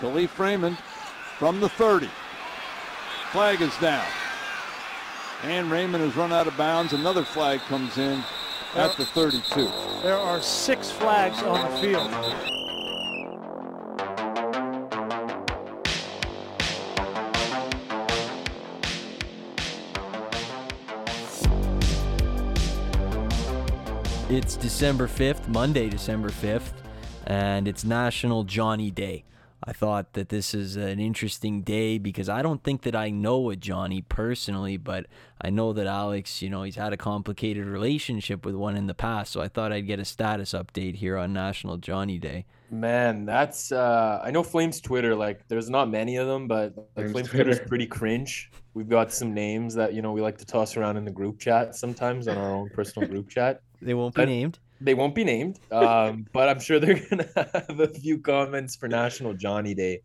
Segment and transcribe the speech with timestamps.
[0.00, 0.78] Kalif Raymond
[1.38, 2.08] from the 30.
[3.32, 4.06] Flag is down.
[5.42, 6.94] And Raymond has run out of bounds.
[6.94, 8.22] Another flag comes in
[8.74, 9.70] at the 32.
[10.02, 12.10] There are six flags on the field.
[24.30, 26.72] It's December 5th, Monday, December 5th,
[27.26, 29.24] and it's National Johnny Day.
[29.62, 33.50] I thought that this is an interesting day because I don't think that I know
[33.50, 35.06] a Johnny personally, but
[35.42, 38.94] I know that Alex, you know, he's had a complicated relationship with one in the
[38.94, 42.46] past, so I thought I'd get a status update here on National Johnny Day.
[42.70, 46.86] Man, that's uh I know Flames Twitter, like there's not many of them, but like
[46.94, 48.50] Flames Flames Twitter is pretty cringe.
[48.74, 51.38] We've got some names that, you know, we like to toss around in the group
[51.40, 53.60] chat sometimes on our own personal group chat.
[53.82, 54.58] They won't be But- named.
[54.80, 58.88] They won't be named, um, but I'm sure they're gonna have a few comments for
[58.88, 60.00] National Johnny Day.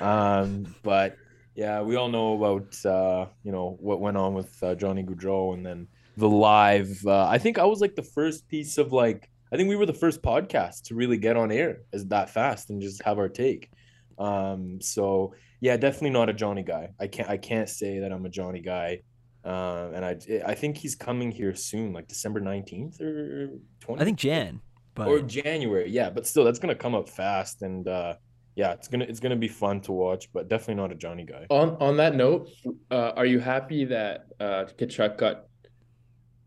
[0.00, 1.16] Um, but
[1.54, 5.54] yeah, we all know about uh, you know what went on with uh, Johnny Gaudreau,
[5.54, 7.04] and then the live.
[7.06, 9.86] Uh, I think I was like the first piece of like I think we were
[9.86, 13.28] the first podcast to really get on air as that fast and just have our
[13.28, 13.70] take.
[14.18, 16.90] Um, so yeah, definitely not a Johnny guy.
[16.98, 19.02] I can't I can't say that I'm a Johnny guy.
[19.44, 24.00] Uh, and I I think he's coming here soon, like December 19th or 20th.
[24.00, 24.60] I think Jan,
[24.94, 28.14] but or January, yeah, but still that's gonna come up fast and uh
[28.54, 31.46] yeah, it's gonna it's gonna be fun to watch, but definitely not a Johnny guy.
[31.48, 32.50] On on that note,
[32.90, 35.46] uh, are you happy that uh Tkachuk got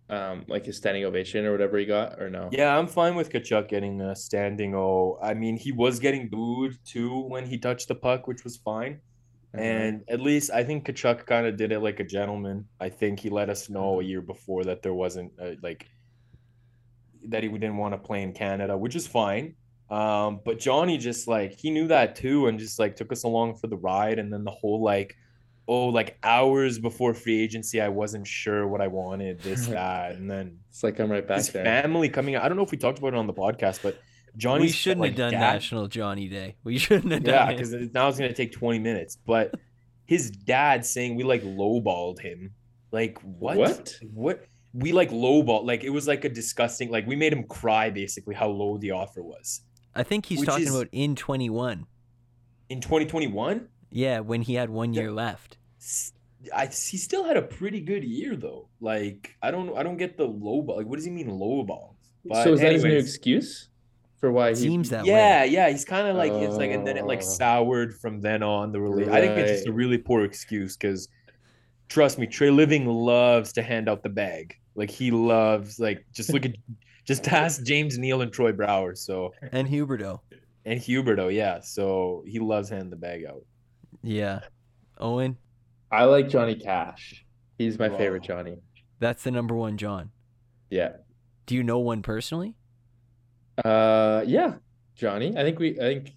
[0.08, 2.50] um like his standing ovation or whatever he got or no?
[2.52, 5.18] Yeah, I'm fine with Tkachuk getting a standing O.
[5.22, 9.02] I mean, he was getting booed too when he touched the puck, which was fine.
[9.56, 9.64] Uh-huh.
[9.64, 12.66] And at least I think Tkachuk kind of did it like a gentleman.
[12.80, 15.88] I think he let us know a year before that there wasn't uh like
[17.30, 19.56] that he didn't want to play in Canada, which is fine.
[19.90, 23.56] Um, but Johnny just like he knew that too, and just like took us along
[23.56, 24.20] for the ride.
[24.20, 25.16] And then the whole like,
[25.68, 30.30] oh, like hours before free agency, I wasn't sure what I wanted, this that, and
[30.30, 31.64] then It's like I'm right back his there.
[31.64, 32.44] family coming out.
[32.44, 34.00] I don't know if we talked about it on the podcast, but
[34.38, 36.56] Johnny we shouldn't have done National Johnny Day.
[36.64, 37.52] We shouldn't have yeah, done it.
[37.52, 39.18] Yeah, because now it's gonna take 20 minutes.
[39.26, 39.54] But
[40.06, 42.54] his dad saying we like lowballed him.
[42.92, 43.58] Like what?
[43.58, 44.00] What?
[44.14, 44.46] What?
[44.78, 45.66] We like lowball.
[45.66, 46.92] Like it was like a disgusting.
[46.92, 49.62] Like we made him cry basically how low the offer was
[49.96, 51.86] I think he's which talking is- about in 21.
[52.70, 53.68] in 2021.
[53.90, 55.02] Yeah, when he had one Yeah.
[55.04, 55.58] year left.
[55.80, 56.12] s-
[56.54, 58.68] I he still had a pretty good year though.
[58.82, 60.78] Like I don't I don't get the lowball.
[60.78, 61.96] Like what does he mean lowball?
[62.26, 63.70] But so is that his new excuse
[64.18, 65.10] for why he Seems that way.
[65.12, 67.26] yeah, yeah, he's kind of like it's like, and then it like Oh.
[67.40, 68.72] soured from then on.
[68.72, 71.08] The really, I think it's just a really poor excuse because,
[71.90, 74.56] trust me, Treliving loves to hand out the bag.
[74.76, 76.56] Like he loves, like just look at,
[77.06, 78.96] just ask James Neal and Troy Brouwer.
[78.96, 80.20] So And Huberdeau.
[80.66, 81.60] and Huberdeau, yeah.
[81.62, 83.44] So he loves handing the bag out.
[84.04, 84.42] Yeah.
[85.00, 85.38] Owen,
[85.92, 87.26] I like Johnny Cash.
[87.58, 88.58] He's my favorite Johnny.
[89.00, 90.12] that's the number one John.
[90.70, 90.94] Yeah.
[91.46, 92.56] Do you know one personally?
[93.64, 94.56] Uh yeah.
[94.96, 95.38] Johnny.
[95.38, 96.12] I think we I think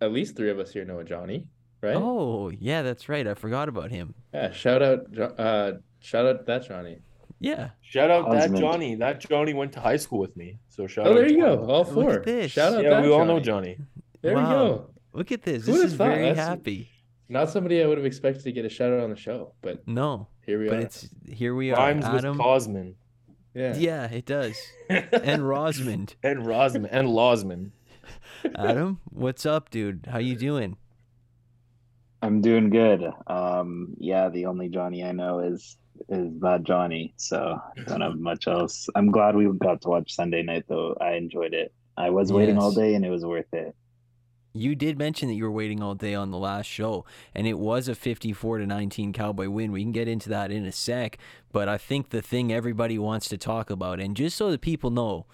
[0.00, 1.46] at least three of us here know a Johnny,
[1.82, 1.96] right?
[1.96, 3.26] Oh, yeah, that's right.
[3.26, 4.14] I forgot about him.
[4.34, 5.00] Yeah, shout out
[5.38, 6.98] uh shout out that Johnny.
[7.38, 7.70] Yeah.
[7.80, 8.94] Shout out that Johnny.
[8.96, 10.58] That Johnny went to high school with me.
[10.68, 11.14] So shout Oh, out.
[11.14, 11.56] there you Johnny.
[11.56, 11.66] go.
[11.66, 12.18] All Look at four.
[12.24, 12.52] this.
[12.52, 13.74] Shout out Yeah, that we all know Johnny.
[13.76, 13.86] Johnny.
[14.22, 14.90] There we go.
[15.14, 15.64] Look at this.
[15.66, 16.08] Who This is thought?
[16.08, 16.90] very That's- happy.
[17.30, 19.86] Not somebody I would have expected to get a shout out on the show, but
[19.86, 20.70] No, here we are.
[20.70, 20.82] but are.
[20.82, 21.76] it's here we are.
[21.76, 22.36] Rhymes with Adam.
[22.36, 22.94] Cosman.
[23.54, 23.74] yeah.
[23.76, 24.56] Yeah, it does.
[24.88, 26.16] And Rosmond.
[26.24, 27.70] and Rosman and Losman.
[28.56, 30.06] Adam, what's up, dude?
[30.10, 30.76] How you doing?
[32.22, 33.10] I'm doing good.
[33.26, 35.76] Um, yeah, the only Johnny I know is
[36.08, 38.88] is that Johnny, so I don't have much else.
[38.94, 40.96] I'm glad we got to watch Sunday night though.
[41.00, 41.72] I enjoyed it.
[41.96, 43.74] I was waiting all day and it was worth it.
[44.52, 47.04] You did mention that you were waiting all day on the last show,
[47.34, 49.70] and it was a 54 to 19 Cowboy win.
[49.70, 51.18] We can get into that in a sec,
[51.52, 54.90] but I think the thing everybody wants to talk about, and just so that people
[54.90, 55.26] know,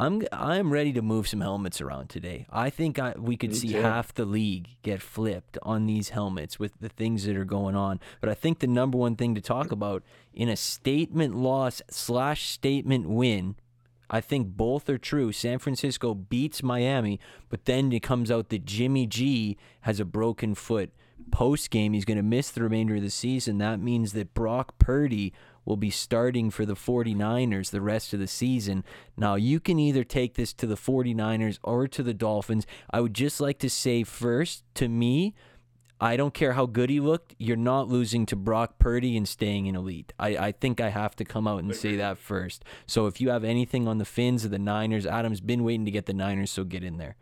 [0.00, 2.46] I'm I'm ready to move some helmets around today.
[2.50, 3.82] I think I, we could Me see too.
[3.82, 7.98] half the league get flipped on these helmets with the things that are going on.
[8.20, 12.48] But I think the number one thing to talk about in a statement loss slash
[12.48, 13.56] statement win
[14.10, 15.32] I think both are true.
[15.32, 20.54] San Francisco beats Miami, but then it comes out that Jimmy G has a broken
[20.54, 20.90] foot.
[21.30, 23.58] Post game, he's going to miss the remainder of the season.
[23.58, 25.34] That means that Brock Purdy
[25.68, 28.82] will be starting for the 49ers the rest of the season.
[29.18, 32.66] Now, you can either take this to the 49ers or to the Dolphins.
[32.90, 35.34] I would just like to say first, to me,
[36.00, 37.34] I don't care how good he looked.
[37.38, 40.14] You're not losing to Brock Purdy and staying in elite.
[40.18, 42.64] I, I think I have to come out and say that first.
[42.86, 45.90] So if you have anything on the Fins or the Niners, Adam's been waiting to
[45.90, 47.16] get the Niners, so get in there.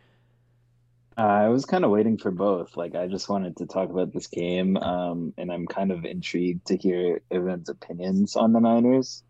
[1.18, 2.76] Uh, I was kind of waiting for both.
[2.76, 6.66] Like, I just wanted to talk about this game, um, and I'm kind of intrigued
[6.66, 9.22] to hear everyone's opinions on the Niners,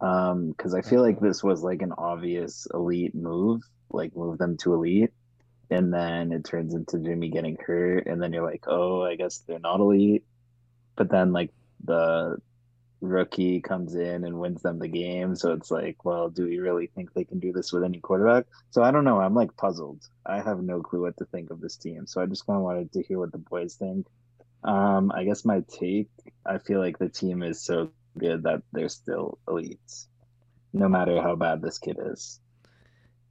[0.00, 4.56] um, because I feel like this was like an obvious elite move, like move them
[4.58, 5.12] to elite,
[5.70, 9.38] and then it turns into Jimmy getting hurt, and then you're like, oh, I guess
[9.38, 10.24] they're not elite,
[10.94, 11.52] but then like
[11.82, 12.38] the
[13.04, 15.36] rookie comes in and wins them the game.
[15.36, 18.46] So it's like, well, do we really think they can do this with any quarterback?
[18.70, 19.20] So I don't know.
[19.20, 20.00] I'm like puzzled.
[20.26, 22.06] I have no clue what to think of this team.
[22.06, 24.06] So I just kind of wanted to hear what the boys think.
[24.64, 26.08] Um, I guess my take,
[26.46, 30.06] I feel like the team is so good that they're still elites,
[30.72, 32.40] no matter how bad this kid is.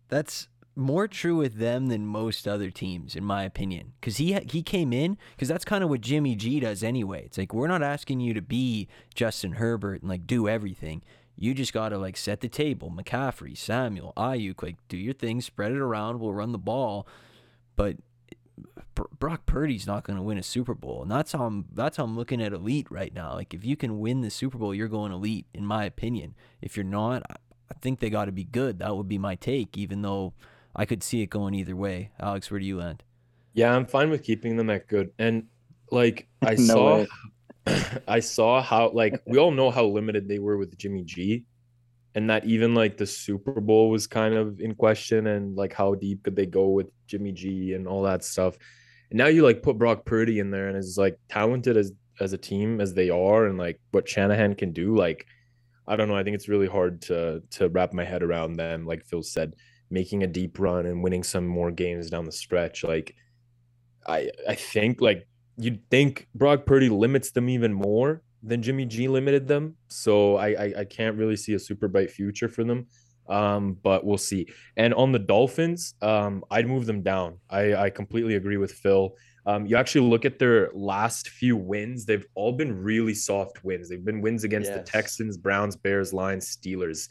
[0.09, 3.93] That's more true with them than most other teams, in my opinion.
[3.99, 7.23] Because he he came in because that's kind of what Jimmy G does anyway.
[7.25, 11.01] It's like we're not asking you to be Justin Herbert and like do everything.
[11.35, 12.91] You just gotta like set the table.
[12.91, 16.19] McCaffrey, Samuel, Aiyuk, like do your thing, spread it around.
[16.19, 17.07] We'll run the ball,
[17.75, 17.97] but
[18.95, 21.65] Brock Purdy's not going to win a Super Bowl, and that's how I'm.
[21.73, 23.33] That's how I'm looking at elite right now.
[23.33, 26.35] Like if you can win the Super Bowl, you're going elite, in my opinion.
[26.61, 28.79] If you're not, I think they got to be good.
[28.79, 30.33] That would be my take, even though
[30.75, 32.11] I could see it going either way.
[32.19, 33.03] Alex, where do you land?
[33.53, 35.11] Yeah, I'm fine with keeping them at good.
[35.19, 35.45] And
[35.91, 37.07] like I No saw way.
[38.07, 41.45] I saw how like we all know how limited they were with Jimmy G
[42.15, 45.95] and that even like the Super Bowl was kind of in question and like how
[45.95, 48.57] deep could they go with Jimmy G and all that stuff.
[49.09, 52.33] And now you like put Brock Purdy in there and is like talented as as
[52.33, 55.25] a team as they are and like what Shanahan can do like
[55.85, 58.85] I don't know, I think it's really hard to to wrap my head around them
[58.85, 59.55] like Phil said
[59.94, 63.16] making a deep run and winning some more games down the stretch like
[64.07, 69.07] I I think like you'd think Brock Purdy limits them even more than Jimmy G
[69.07, 69.75] limited them.
[69.88, 72.88] So I I, I can't really see a super bright future for them.
[73.30, 74.48] Um, but we'll see.
[74.75, 77.38] And on the Dolphins, um, I'd move them down.
[77.50, 79.16] I, I completely agree with Phil.
[79.45, 83.88] Um, you actually look at their last few wins, they've all been really soft wins.
[83.88, 87.07] They've been wins against the Texans, Browns, Bears, Lions, Steelers.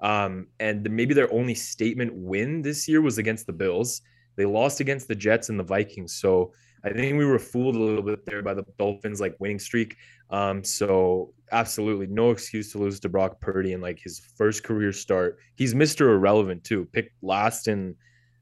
[0.00, 4.02] Um, and maybe their only statement win this year was against the Bills.
[4.36, 6.14] They lost against the Jets and the Vikings.
[6.14, 6.52] So
[6.84, 9.96] I think we were fooled a little bit there by the Dolphins like winning streak.
[10.30, 14.92] Um, so absolutely no excuse to lose to Brock Purdy in like his first career
[14.92, 15.38] start.
[15.54, 16.14] He's Mr.
[16.14, 16.84] Irrelevant too.
[16.92, 17.94] Picked last in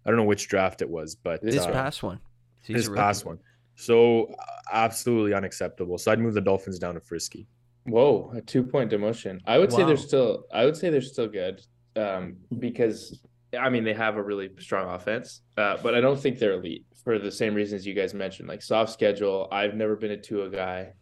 [0.05, 2.21] I don't know which draft it was, but This uh, past one.
[2.63, 3.39] He's this past one.
[3.77, 5.99] So uh, absolutely unacceptable.
[5.99, 7.47] So I'd move the Dolphins down to Frisky.
[7.87, 9.41] Whoa, a two point demotion.
[9.47, 11.61] I would say they're still I would say they're still good.
[11.97, 13.21] Um, because
[13.59, 15.43] I mean they have a really strong offense.
[15.57, 18.49] Uh, but I don't think they're elite for the same reasons you guys mentioned.
[18.49, 19.49] Like soft schedule.
[19.53, 20.93] I've never been a Tua guy.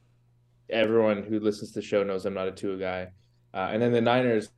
[0.68, 3.08] Everyone who listens to the show knows I'm not a Tua guy.
[3.54, 4.50] Uh, and then the Niners,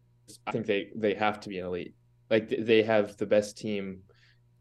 [0.46, 1.94] I think they they have to be an elite.
[2.30, 4.00] Like they have the best team,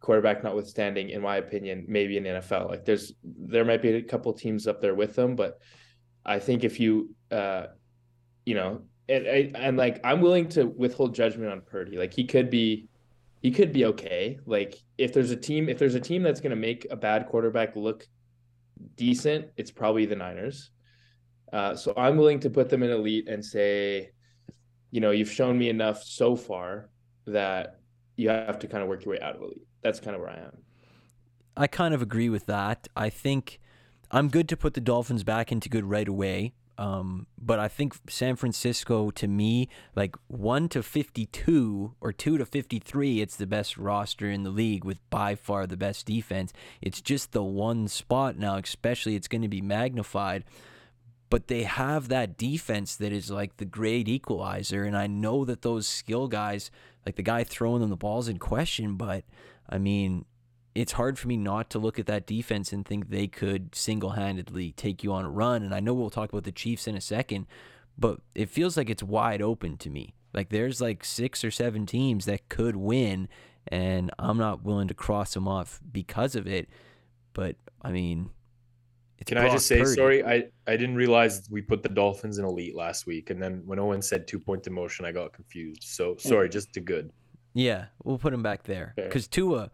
[0.02, 2.70] quarterback notwithstanding, in my opinion, maybe in the NFL.
[2.70, 5.60] Like there's there might be a couple teams up there with them, but
[6.26, 7.68] I think if you uh
[8.46, 11.98] you know and and, like I'm willing to withhold judgment on Purdy.
[11.98, 12.88] Like he could be
[13.42, 14.40] he could be okay.
[14.46, 17.28] Like if there's a team if there's a team that's going to make a bad
[17.28, 18.08] quarterback look
[18.96, 20.72] decent, it's probably the Niners.
[21.52, 24.12] Uh, so I'm willing to put them in elite and say,
[24.92, 26.90] you know, you've shown me enough so far
[27.28, 27.80] that
[28.16, 29.68] you have to kind of work your way out of elite.
[29.84, 30.58] That's kind of where I am.
[31.56, 32.88] I kind of agree with that.
[32.96, 33.60] I think
[34.14, 36.54] I'm good to put the Dolphins back into good right away.
[36.78, 42.46] Um, but I think San Francisco, to me, like one to fifty-two or two to
[42.46, 46.54] fifty-three, it's the best roster in the league with by far the best defense.
[46.82, 50.46] It's just the one spot now, especially it's going to be magnified.
[51.30, 55.64] But they have that defense that is like the great equalizer, and I know that
[55.64, 56.70] those skill guys,
[57.06, 59.24] like the guy throwing them the balls in question, but
[59.70, 60.26] I mean,
[60.76, 64.72] it's hard for me not to look at that defense and think they could single-handedly
[64.72, 65.64] take you on a run.
[65.64, 67.46] And I know we'll talk about the Chiefs in a second,
[67.98, 70.16] but it feels like it's wide open to me.
[70.34, 73.28] Like there's like six or seven teams that could win,
[73.68, 76.70] and I'm not willing to cross them off because of it.
[77.34, 78.32] But I mean,
[79.20, 79.94] it's Can I just say Purdy.
[79.94, 80.26] sorry?
[80.26, 83.78] I, I didn't realize we put the Dolphins in elite last week, and then when
[83.78, 85.84] Owen said two point demotion, I got confused.
[85.84, 87.12] So sorry, just to good.
[87.54, 89.70] Yeah, we'll put him back there because Tua,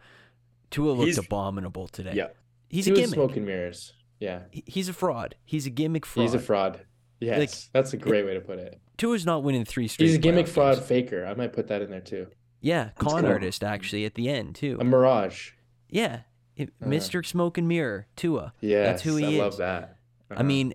[0.71, 2.13] Tua looked He's- abominable today.
[2.15, 2.27] Yeah.
[2.69, 3.09] he's He a gimmick.
[3.15, 3.93] smoke and mirrors.
[4.19, 5.35] Yeah, He's a fraud.
[5.45, 6.23] He's a gimmick fraud.
[6.23, 6.81] he's a fraud.
[7.21, 8.79] Yes, Like, that's a great way to put it.
[8.97, 10.07] Tua's not winning three straight.
[10.07, 10.87] He's a gimmick fraud games.
[10.87, 11.25] faker.
[11.25, 12.27] I might put that in there too.
[12.61, 13.29] Yeah, con cool.
[13.31, 14.77] artist actually at the end too.
[14.79, 15.51] A mirage.
[15.89, 16.21] yeah,
[16.57, 16.85] it- Uh.
[16.87, 17.25] Mr.
[17.25, 18.53] Smoke and Mirror Tua.
[18.59, 19.39] Yeah, That's who he is.
[19.39, 19.95] I love that.
[20.29, 20.43] I Uh-huh.
[20.43, 20.73] mean,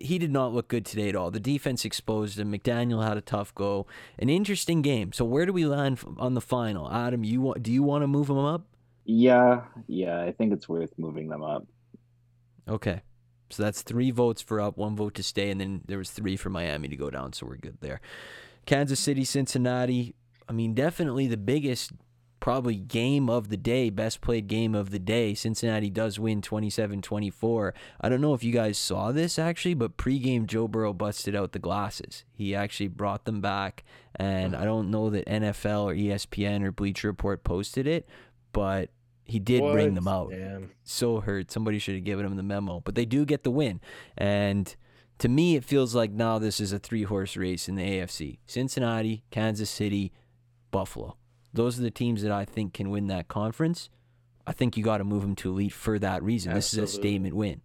[0.00, 1.30] he did not look good today at all.
[1.30, 2.50] The defense exposed him.
[2.52, 3.86] McDaniel had a tough go.
[4.18, 5.12] An interesting game.
[5.12, 6.90] So where do we land on the final?
[6.90, 7.62] Adam, you want?
[7.62, 8.66] Do you want to move him up?
[9.04, 11.66] Yeah, yeah, I think it's worth moving them up.
[12.68, 13.02] Okay.
[13.50, 16.36] So that's three votes for up, one vote to stay, and then there was three
[16.36, 18.00] for Miami to go down, so we're good there.
[18.64, 20.14] Kansas City, Cincinnati.
[20.48, 21.92] I mean, definitely the biggest,
[22.40, 25.34] probably game of the day, best played game of the day.
[25.34, 27.74] Cincinnati does win 27 24.
[28.00, 31.52] I don't know if you guys saw this actually, but pregame Joe Burrow busted out
[31.52, 32.24] the glasses.
[32.32, 33.84] He actually brought them back,
[34.16, 38.08] and I don't know that NFL or ESPN or Bleacher Report posted it,
[38.52, 38.90] but
[39.24, 40.70] he did bring them out Damn.
[40.82, 41.50] so hurt.
[41.50, 42.80] Somebody should have given him the memo.
[42.80, 43.80] But they do get the win.
[44.16, 44.74] And
[45.18, 48.38] to me, it feels like now this is a three horse race in the AFC
[48.46, 50.12] Cincinnati, Kansas City,
[50.70, 51.16] Buffalo.
[51.52, 53.90] Those are the teams that I think can win that conference.
[54.46, 56.52] I think you got to move them to elite for that reason.
[56.54, 57.60] This is a statement win.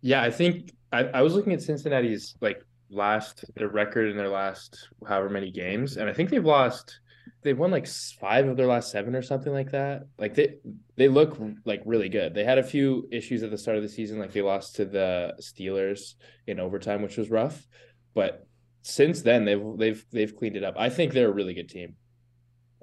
[0.00, 4.28] Yeah, I think I, I was looking at Cincinnati's like last their record in their
[4.28, 7.00] last however many games, and I think they've lost
[7.42, 10.02] they've won like five of their last seven or something like that.
[10.18, 10.54] Like they
[10.96, 12.34] they look like really good.
[12.34, 14.84] They had a few issues at the start of the season, like they lost to
[14.84, 16.14] the Steelers
[16.46, 17.66] in overtime, which was rough.
[18.14, 18.46] But
[18.82, 20.74] since then they've they've they've cleaned it up.
[20.78, 21.96] I think they're a really good team.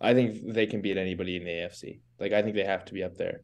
[0.01, 1.99] I think they can beat anybody in the AFC.
[2.19, 3.41] Like I think they have to be up there.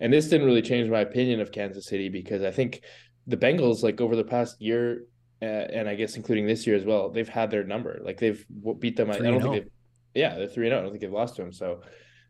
[0.00, 2.82] And this didn't really change my opinion of Kansas City because I think
[3.26, 5.04] the Bengals, like over the past year,
[5.40, 8.00] uh, and I guess including this year as well, they've had their number.
[8.04, 8.44] Like they've
[8.78, 9.10] beat them.
[9.10, 9.70] I, I don't think they've.
[10.14, 10.78] Yeah, they're three and zero.
[10.78, 11.52] I don't think they've lost to them.
[11.52, 11.80] So,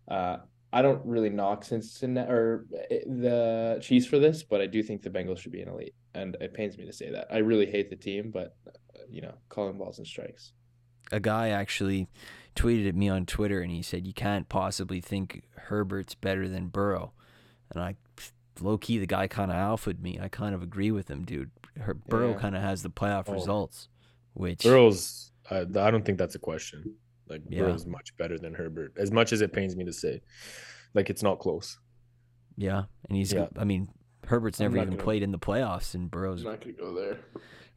[0.08, 0.38] uh,
[0.72, 5.02] I don't really knock Cincinnati or uh, the Chiefs for this, but I do think
[5.02, 7.28] the Bengals should be an elite, and it pains me to say that.
[7.30, 8.70] I really hate the team, but uh,
[9.08, 10.52] you know, calling balls and strikes.
[11.12, 12.08] A guy actually
[12.56, 16.68] tweeted at me on Twitter and he said, You can't possibly think Herbert's better than
[16.68, 17.12] Burrow.
[17.70, 17.96] And I,
[18.60, 20.18] low key, the guy kind of alphaed me.
[20.20, 21.50] I kind of agree with him, dude.
[21.78, 22.38] Her, Burrow Yeah.
[22.38, 23.34] kind of has the playoff Oh.
[23.34, 23.88] results,
[24.32, 24.62] which.
[24.62, 25.30] Burrow's.
[25.50, 26.94] I, I don't think that's a question.
[27.28, 27.62] Like Yeah.
[27.62, 28.92] Burrow's much better than Herbert.
[28.96, 30.20] As much as it pains me to say,
[30.94, 31.78] like it's not close.
[32.56, 33.32] Yeah, and he's.
[33.32, 33.46] Yeah.
[33.58, 33.88] I mean,
[34.26, 36.44] Herbert's never even gonna- played in the playoffs, and Burrow's.
[36.44, 37.18] not going to go there.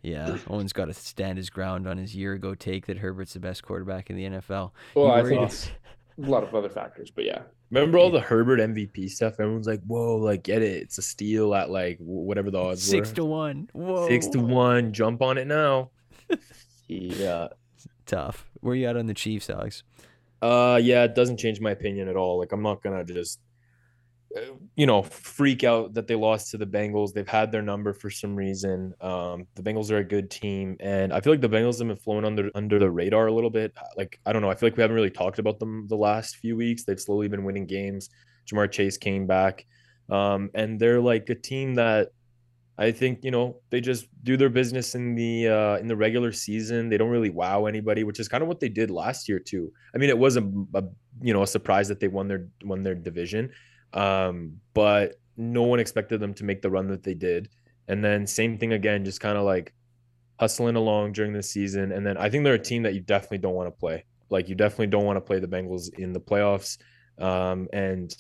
[0.04, 3.39] Yeah, Owen's got to stand his ground on his year ago take that Herbert's the
[3.39, 4.72] best quarterback in the NFL.
[4.96, 5.72] Well, I worried think it's-
[6.18, 9.34] it's a lot of other factors, but yeah, Remember all the Herbert MVP stuff?
[9.42, 10.82] Everyone's like, "Whoa, like get it?
[10.84, 13.16] It's a steal at like whatever the odds Six were.
[13.16, 13.70] to one.
[13.74, 14.08] Whoa.
[14.08, 14.94] Six to one.
[14.94, 15.89] Jump on it now."
[16.88, 17.50] Yeah,
[18.06, 18.47] tough.
[18.62, 19.84] Where you at on the Chiefs, Alex?
[20.42, 22.38] Uh, yeah, it doesn't change my opinion at all.
[22.38, 23.40] Like, I'm not gonna just,
[24.36, 24.42] uh,
[24.76, 27.14] you know, freak out that they lost to the Bengals.
[27.14, 28.94] They've had their number for some reason.
[29.02, 31.98] Um, the Bengals are a good team, and I feel like the Bengals have been
[31.98, 33.74] flown under under the radar a little bit.
[33.98, 34.50] Like, I don't know.
[34.52, 36.84] I feel like we haven't really talked about them the last few weeks.
[36.84, 38.10] They've slowly been winning games.
[38.48, 39.66] Ja'Marr Chase came back,
[40.10, 42.10] um, and they're like a team that
[42.77, 46.31] I think you know they just do their business in the uh, in the regular
[46.31, 46.89] season.
[46.89, 49.72] They don't really wow anybody, which is kind of what they did last year too.
[49.96, 50.43] I mean, it was a,
[50.74, 50.84] a
[51.22, 53.50] you know a surprise that they won their won their division,
[53.93, 57.50] um, but no one expected them to make the run that they did.
[57.88, 59.74] And then same thing again, just kind of like
[60.39, 61.91] hustling along during the season.
[61.91, 64.05] And then I think they're a team that you definitely don't want to play.
[64.29, 66.77] Like you definitely don't want to play the Bengals in the playoffs.
[67.19, 68.13] Um, and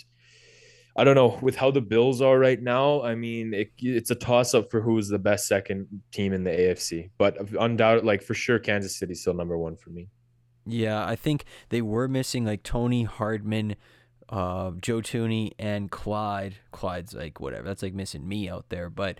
[0.97, 3.03] I don't know with how the Bills are right now.
[3.03, 6.49] I mean, it, it's a toss up for who's the best second team in the
[6.49, 10.09] AFC, but undoubtedly, like for sure, Kansas City's still number one for me.
[10.65, 13.75] Yeah, I think they were missing like Tony Hardman,
[14.27, 16.55] uh, Joe Tooney, and Clyde.
[16.71, 17.63] Clyde's like whatever.
[17.67, 19.17] That's like missing me out there, but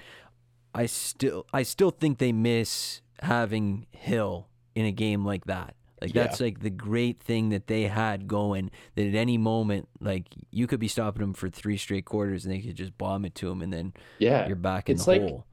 [0.73, 5.75] I still I still think they miss having Hill in a game like that.
[6.01, 6.23] Like Yeah.
[6.23, 8.69] that's like the great thing that they had going.
[8.95, 12.53] That at any moment, like you could be stopping them for three straight quarters, and
[12.53, 15.11] they could just bomb it to them, and then yeah, you're back in it's the
[15.11, 15.45] like- hole.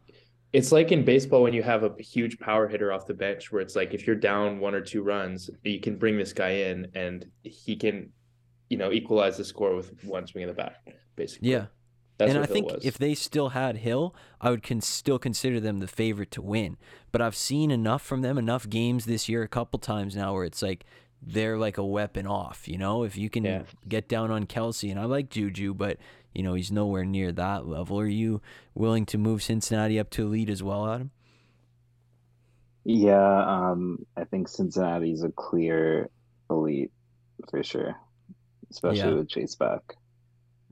[0.52, 3.60] It's like in baseball when you have a huge power hitter off the bench, where
[3.60, 6.86] it's like if you're down one or two runs, you can bring this guy in
[6.94, 8.10] and he can,
[8.70, 10.76] you know, equalize the score with one swing of the bat,
[11.16, 11.50] basically.
[11.50, 11.66] Yeah,
[12.18, 12.84] that's and I Hill think was.
[12.84, 16.76] if they still had Hill, I would con- still consider them the favorite to win.
[17.12, 20.44] But I've seen enough from them, enough games this year, a couple times now, where
[20.44, 20.84] it's like
[21.20, 22.68] they're like a weapon off.
[22.68, 23.62] You know, if you can Yeah.
[23.88, 25.98] get down on Kelce, and I like Juju, but
[26.34, 27.98] you know he's nowhere near that level.
[27.98, 28.40] Are you
[28.74, 31.10] willing to move Cincinnati up to elite as well, Adam?
[32.84, 36.10] Yeah, um, I think Cincinnati's a clear
[36.50, 36.92] elite
[37.48, 37.96] for sure,
[38.70, 39.14] especially Yeah.
[39.14, 39.96] with Chase back.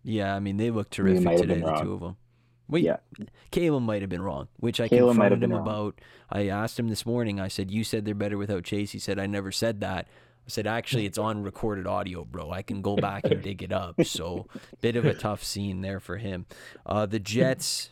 [0.04, 2.16] Yeah, I mean they look terrific today, the two of them.
[2.68, 2.96] Wait, Yeah.
[3.50, 5.62] Caleb might have been wrong, which I Caleb confronted him wrong.
[5.62, 6.00] about.
[6.30, 7.38] I asked him this morning.
[7.38, 10.06] I said, "You said they're better without Chase." He said, "I never said that."
[10.44, 12.50] I said, "Actually, it's on recorded audio, bro.
[12.50, 14.46] I can go back and dig it up." So,
[14.80, 16.46] bit of a tough scene there for him.
[16.86, 17.90] Uh, the Jets,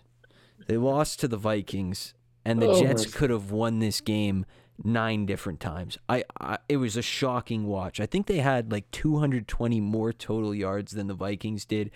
[0.67, 2.14] they lost to the Vikings,
[2.45, 4.47] and the Oh, Jets could have won this game
[4.82, 5.99] nine different times.
[6.08, 8.00] I, I it was a shocking watch.
[8.00, 11.90] I think they had like 220 more total yards than the Vikings did.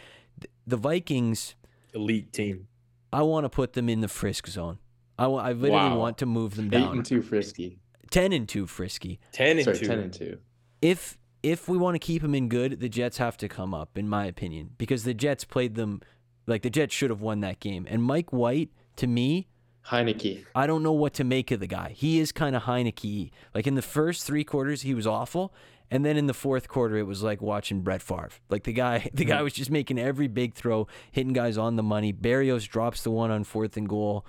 [0.66, 1.54] The Vikings,
[1.94, 2.68] Elite team.
[3.12, 4.78] I want to put them in the frisk zone.
[5.18, 5.98] I, I literally Wow.
[5.98, 6.96] want to move them Eight down.
[6.96, 7.78] and two frisky.
[8.10, 9.18] 10 and 2 frisky.
[9.32, 9.86] Ten and Sorry, two.
[9.86, 10.38] ten and two.
[10.82, 13.98] If if we want to keep them in good, the Jets have to come up
[13.98, 16.00] in my opinion because the Jets played them
[16.46, 17.86] like the Jets should have won that game.
[17.88, 19.48] And Mike White to me,
[19.88, 20.44] Heinicke.
[20.54, 21.90] I don't know what to make of the guy.
[21.94, 23.30] He is kind of Heinicke.
[23.54, 25.52] Like in the first three quarters, he was awful,
[25.90, 28.30] and then in the fourth quarter, it was like watching Brett Favre.
[28.48, 31.82] Like the guy, the guy was just making every big throw, hitting guys on the
[31.82, 32.12] money.
[32.12, 34.24] Berrios drops the one on fourth and goal.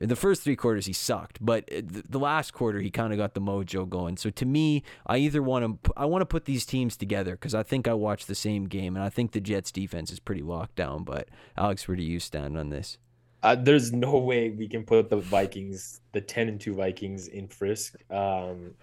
[0.00, 3.34] The first three quarters he sucked, but uh, the last quarter he kind of got
[3.34, 4.16] the mojo going.
[4.16, 7.54] So to me, I either want to I want to put these teams together because
[7.54, 10.42] I think I watched the same game and I think the Jets defense is pretty
[10.42, 11.04] locked down.
[11.04, 12.98] But Alex, where do you stand on this?
[13.42, 17.48] Uh, there's no way we can put the Vikings, the ten and two Vikings, in
[17.48, 17.94] Frisk.
[18.10, 18.74] Um,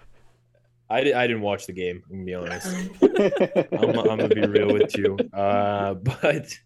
[0.90, 2.02] I, I didn't watch the game.
[2.10, 2.68] I'm gonna be honest.
[3.74, 5.18] I'm, I'm gonna be real with you.
[5.34, 6.58] Uh, but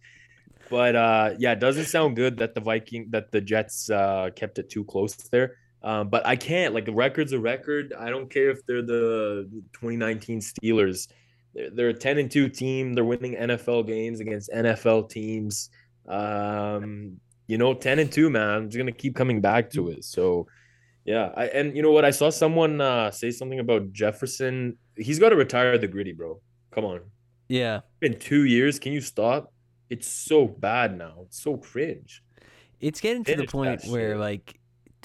[0.70, 4.58] but uh, yeah, it doesn't sound good that the Viking that the Jets uh, kept
[4.58, 5.56] it too close there.
[5.82, 7.92] Um, but I can't like the record's a record.
[7.98, 11.08] I don't care if they're the 2019 Steelers.
[11.54, 12.94] They're, they're a 10 and 2 team.
[12.94, 15.70] They're winning NFL games against NFL teams.
[16.06, 18.48] Um, you know, 10 and 2, man.
[18.48, 20.04] I'm just gonna keep coming back to it.
[20.04, 20.46] So
[21.04, 22.04] yeah, I and you know what?
[22.04, 24.78] I saw someone uh, say something about Jefferson.
[24.96, 26.40] He's got to retire the gritty, bro.
[26.70, 27.00] Come on
[27.48, 28.78] Yeah, been two years.
[28.78, 29.52] Can you stop?
[29.90, 31.14] It's so bad now.
[31.26, 32.22] It's so cringe.
[32.80, 34.18] it's getting to the Finish point where shit.
[34.20, 34.58] like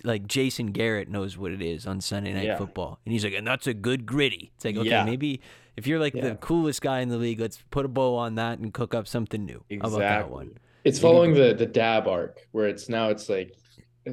[0.04, 2.58] like Jason Garrett knows what it is on Sunday Night Yeah.
[2.58, 4.52] Football, and he's like, and that's a good gritty.
[4.56, 5.04] It's like, okay, Yeah.
[5.04, 5.42] maybe
[5.76, 6.30] if you're like Yeah.
[6.30, 9.08] the coolest guy in the league, let's put a bow on that and cook up
[9.08, 9.64] something new.
[9.82, 10.52] How about that one?
[10.88, 10.90] Exactly.
[10.90, 13.54] It's following the the dab arc where it's now it's like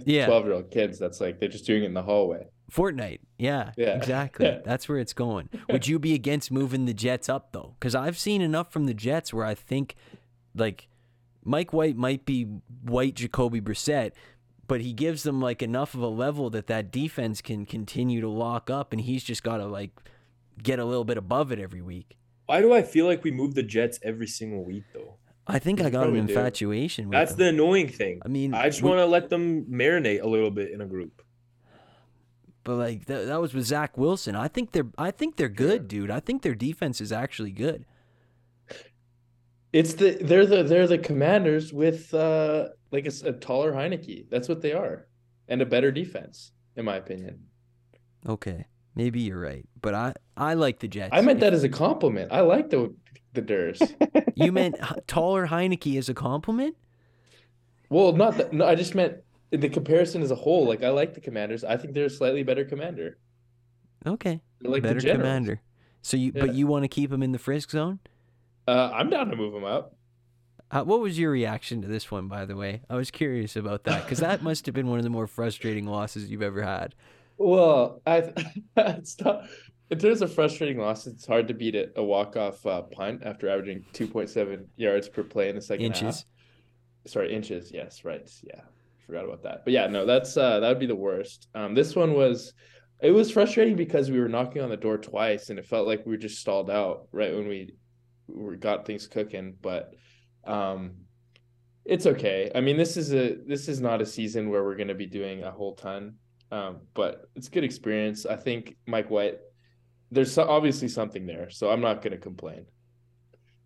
[0.04, 0.26] Yeah.
[0.26, 2.47] twelve year old kids that's like they're just doing it in the hallway.
[2.73, 3.97] Fortnite, yeah, Yeah.
[3.97, 4.47] exactly.
[4.47, 4.59] Yeah.
[4.64, 5.49] That's where it's going.
[5.69, 7.76] Would you be against moving the Jets up though?
[7.78, 9.95] Because I've seen enough from the Jets where I think,
[10.57, 10.88] like,
[11.45, 12.45] Mike White might be
[12.83, 14.12] White Jacoby Brissett,
[14.66, 18.29] but he gives them like enough of a level that that defense can continue to
[18.31, 19.90] lock up, and he's just got to like
[20.61, 22.16] get a little bit above it every week.
[22.46, 25.14] Why do I feel like we move the Jets every single week though?
[25.46, 27.38] I think I got an infatuation with That's them.
[27.38, 28.20] the annoying thing.
[28.24, 31.22] I mean, I just want to let them marinate a little bit in a group.
[32.64, 34.35] But like that, that was with Zach Wilson.
[34.35, 36.11] I think they're I think they're good, dude.
[36.11, 37.85] I think their defense is actually good.
[39.72, 44.30] It's the they're the they're the commanders with uh like a taller Heinicke.
[44.30, 45.07] That's what they are,
[45.48, 47.40] and a better defense, in my opinion.
[48.26, 51.11] Okay, maybe you're right, but I I like the Jets.
[51.12, 52.33] I meant that as a compliment.
[52.33, 52.94] I like the
[53.35, 53.81] the Durs.
[54.37, 54.75] You meant
[55.07, 56.77] taller Heinicke as a compliment?
[57.88, 58.53] well, not that.
[58.53, 59.18] No, I just meant
[59.51, 60.66] the comparison as a whole.
[60.66, 61.62] Like I like the Commanders.
[61.62, 63.18] I think they're a slightly better commander.
[64.07, 65.61] Okay, They're like better commander.
[66.03, 66.47] So you, Yeah.
[66.47, 68.01] but you want to keep him in the frisk zone?
[68.66, 69.94] Uh, I'm down to move him up.
[70.70, 72.83] Uh, what was your reaction to this one, by the way?
[72.90, 75.87] I was curious about that because that must have been one of the more frustrating
[75.87, 76.94] losses you've ever had.
[77.38, 78.33] Well, I
[78.77, 79.47] it's not
[79.90, 81.14] in terms of frustrating losses.
[81.14, 85.23] It's hard to beat it a walk off uh, punt after averaging 2.7 yards per
[85.23, 86.25] play in the second half.
[87.07, 87.70] Sorry, inches.
[87.73, 88.29] Yes, right.
[88.42, 88.62] Yeah,
[89.07, 89.64] forgot about that.
[89.64, 91.49] But yeah, no, that's uh, that would be the worst.
[91.55, 92.55] Um, this one was,
[93.03, 96.07] it was frustrating because we were knocking on the door twice, and it felt like
[96.07, 97.75] we were just stalled out right when we,
[98.27, 99.55] we got things cooking.
[99.61, 99.92] But,
[100.44, 100.92] um,
[101.85, 102.51] it's okay.
[102.55, 105.07] I mean, this is a this is not a season where we're going to be
[105.07, 106.14] doing a whole ton,
[106.51, 108.25] um, but it's good experience.
[108.25, 109.38] I think Mike White.
[110.14, 112.66] There's obviously something there, so I'm not going to complain.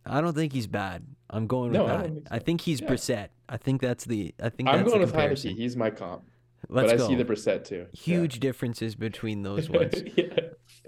[0.06, 1.04] I don't think he's bad.
[1.30, 2.02] I'm going with No, I that.
[2.04, 2.88] don't think I think he's Yeah.
[2.88, 3.28] Brissett.
[3.48, 4.34] I think that's the.
[4.42, 5.52] I think I'm that's going the with comparison.
[5.52, 5.56] Heinicke.
[5.58, 6.22] He's my comp,
[6.68, 7.86] Let's but I see the Brissett too.
[7.92, 8.00] Yeah.
[8.00, 9.94] Huge differences between those ones.
[10.16, 10.26] yeah.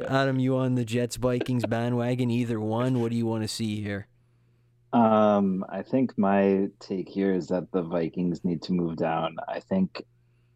[0.08, 2.30] Adam, you on the Jets Vikings bandwagon?
[2.30, 3.00] Either one.
[3.02, 4.06] What do you want to see here?
[4.92, 9.36] Um, I think my take here is that the Vikings need to move down.
[9.46, 10.02] I think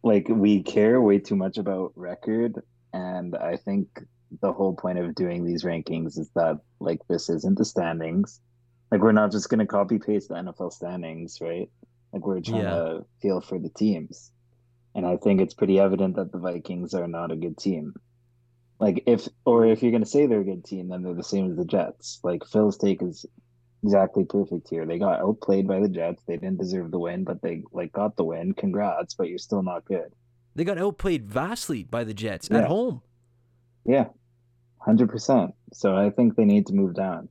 [0.03, 2.59] like we care way too much about record,
[2.93, 3.87] and I think
[4.41, 8.39] the whole point of doing these rankings is that like this isn't the standings.
[8.91, 11.69] Like we're not just gonna copy paste the NFL standings, right?
[12.13, 12.75] Like we're trying Yeah.
[12.75, 14.31] to feel for the teams.
[14.93, 17.93] And I think it's pretty evident that the Vikings are not a good team.
[18.79, 21.49] Like if or if you're gonna say they're a good team, then they're the same
[21.51, 22.19] as the Jets.
[22.23, 23.25] Like Phil's take is
[23.83, 24.85] exactly perfect here.
[24.85, 26.23] They got outplayed by the Jets.
[26.27, 28.53] They didn't deserve the win, but they like got the win.
[28.53, 30.13] Congrats, but you're still not good.
[30.55, 32.59] They got outplayed vastly by the Jets Yeah.
[32.59, 33.01] at home.
[33.85, 34.05] Yeah,
[34.79, 35.51] hundred percent.
[35.73, 37.29] So I think they need to move down.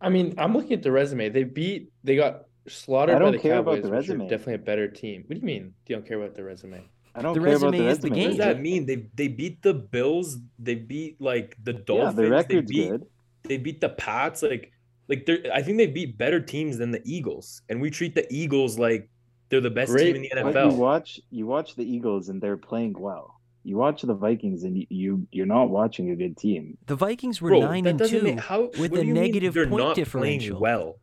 [0.00, 1.28] I mean, I'm looking at the resume.
[1.30, 1.90] They beat.
[2.04, 4.28] They got slaughtered I by don't the care about Cowboys, the which resume.
[4.28, 5.24] definitely a better team.
[5.26, 5.72] What do you mean?
[5.86, 6.82] You don't care about the resume?
[7.14, 8.22] I don't The care about the resume is the game.
[8.24, 8.84] What does that mean?
[8.86, 10.38] They they beat the Bills.
[10.58, 12.16] They beat like the Yeah, Dolphins.
[12.46, 13.06] the they beat good.
[13.44, 14.42] they beat the Pats.
[14.42, 14.72] Like
[15.08, 18.26] like they're I think they beat better teams than the Eagles, and we treat the
[18.30, 19.08] Eagles like
[19.48, 20.76] they're the best Great- team in the But you NFL.
[20.76, 23.35] watch you watch the Eagles and they're playing well.
[23.66, 26.78] You watch the Vikings and you, you you're not watching a good team.
[26.86, 28.22] The Vikings were Bro, nine and two.
[28.22, 30.60] make, how with a do you mean negative they're point not differential.
[30.60, 31.00] playing well,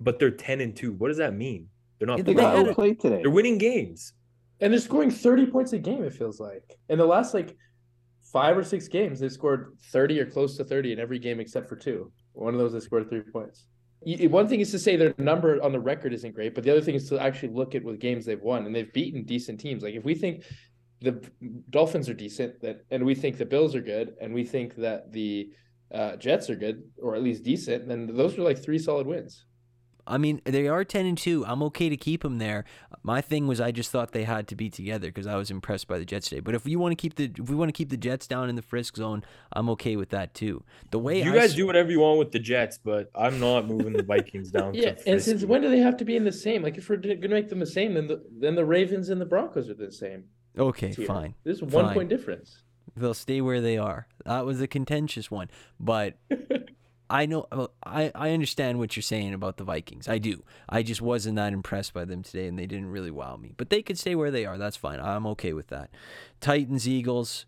[0.00, 0.92] but they're ten and two.
[0.94, 1.68] What does that mean?
[1.98, 3.20] They're not Yeah, They They got had outplayed today.
[3.22, 4.12] They're winning games.
[4.60, 6.78] And they're scoring 30 points a game, it feels like.
[6.88, 7.56] In the last like
[8.32, 11.68] five or six games, they've scored 30 or close to 30 in every game except
[11.68, 12.10] for two.
[12.32, 13.66] One of those they scored three points.
[14.02, 16.80] One thing is to say their number on the record isn't great, but the other
[16.80, 19.82] thing is to actually look at what games they've won, and they've beaten decent teams.
[19.82, 20.44] Like if we think
[21.00, 21.22] the
[21.70, 25.12] Dolphins are decent, that and we think the Bills are good, and we think that
[25.12, 25.50] the
[25.92, 29.44] uh, Jets are good or at least decent, then those are like three solid wins.
[30.06, 31.44] I mean, they are ten and two.
[31.46, 32.64] I'm okay to keep them there.
[33.02, 35.86] My thing was, I just thought they had to be together because I was impressed
[35.88, 36.40] by the Jets today.
[36.40, 38.48] But if you want to keep the, if we want to keep the Jets down
[38.48, 40.64] in the Frisk zone, I'm okay with that too.
[40.90, 43.38] The way You I guys s- do whatever you want with the Jets, but I'm
[43.38, 44.74] not moving the Vikings down.
[44.74, 46.62] Yeah, to and since when do they have to be in the same?
[46.62, 49.26] Like if we're gonna make them the same, then the then the Ravens and the
[49.26, 50.24] Broncos are the same.
[50.58, 51.06] Okay, tier.
[51.06, 51.34] fine.
[51.44, 51.94] This is one Fine.
[51.94, 52.62] point difference.
[52.96, 54.06] They'll stay where they are.
[54.24, 56.14] That was a contentious one, but
[57.10, 57.46] I know
[57.84, 60.08] I I understand what you're saying about the Vikings.
[60.08, 60.44] I do.
[60.68, 63.52] I just wasn't that impressed by them today, and they didn't really wow me.
[63.56, 64.58] But they could stay where they are.
[64.58, 65.00] That's fine.
[65.00, 65.90] I'm okay with that.
[66.40, 67.46] Titans, Eagles.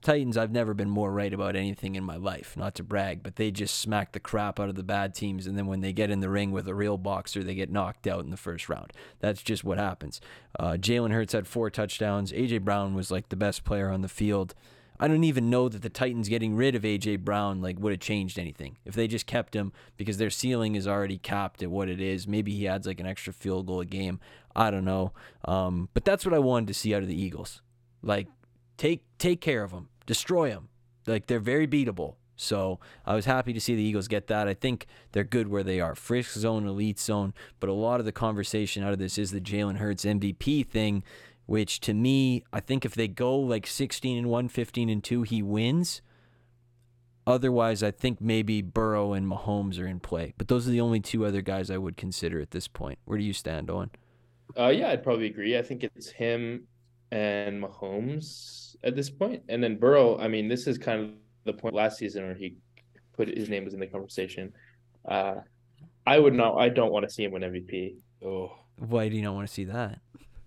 [0.00, 2.56] Titans, I've never been more right about anything in my life.
[2.56, 5.58] Not to brag, but they just smack the crap out of the bad teams, and
[5.58, 8.24] then when they get in the ring with a real boxer, they get knocked out
[8.24, 8.92] in the first round.
[9.18, 10.20] That's just what happens.
[10.58, 12.32] Uh, Jalen Hurts had four touchdowns.
[12.32, 14.54] AJ Brown was like the best player on the field.
[15.00, 18.00] I don't even know that the Titans getting rid of AJ Brown like would have
[18.00, 21.88] changed anything if they just kept him because their ceiling is already capped at what
[21.88, 22.26] it is.
[22.26, 24.18] Maybe he adds like an extra field goal a game.
[24.56, 25.12] I don't know.
[25.44, 27.62] Um, but that's what I wanted to see out of the Eagles.
[28.02, 28.26] Like
[28.78, 30.70] take take care of them, destroy them.
[31.06, 32.14] Like they're very beatable.
[32.36, 34.46] So I was happy to see the Eagles get that.
[34.46, 37.34] I think they're good where they are, frisk zone, elite zone.
[37.58, 41.02] But a lot of the conversation out of this is the Jalen Hurts MVP thing,
[41.46, 45.22] which to me, I think if they go like 16 and 1, 15 and 2,
[45.22, 46.00] he wins.
[47.26, 50.32] Otherwise, I think maybe Burrow and Mahomes are in play.
[50.38, 53.00] But those are the only two other guys I would consider at this point.
[53.04, 53.90] Where do you stand, Owen?
[54.56, 55.58] Uh, yeah, I'd probably agree.
[55.58, 56.68] I think it's him
[57.10, 60.18] and Mahomes at this point, and then Burrow.
[60.18, 61.10] I mean, this is kind of
[61.44, 62.56] the point last season where he
[63.14, 64.52] put his name was in the conversation.
[65.06, 65.36] Uh,
[66.06, 66.56] I would not.
[66.56, 67.96] I don't want to see him win MVP.
[68.24, 68.52] Oh.
[68.78, 69.98] Why do you not want to see that?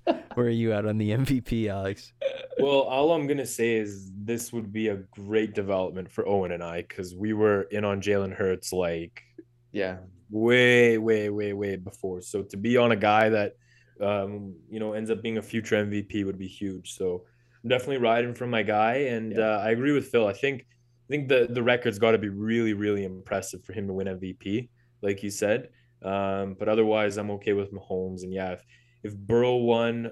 [0.34, 2.14] Where are you at on the MVP, Alex?
[2.60, 6.64] Well, all I'm gonna say is this would be a great development for Owen and
[6.64, 9.24] I because we were in on Jalen Hurts like
[9.72, 9.98] Yeah,
[10.30, 12.22] way, way, way, way before.
[12.22, 13.56] So to be on a guy that
[14.02, 16.94] um, you know ends up being a future MVP would be huge.
[16.94, 17.26] So
[17.64, 19.56] I'm definitely riding for my guy, and Yeah.
[19.56, 20.28] uh, I agree with Phil.
[20.28, 23.88] I think I think the the record's got to be really, really impressive for him
[23.88, 24.70] to win MVP,
[25.02, 25.70] like you said.
[26.04, 28.64] Um, but otherwise, I'm okay with Mahomes, and yeah, if
[29.04, 30.12] if Burrow won,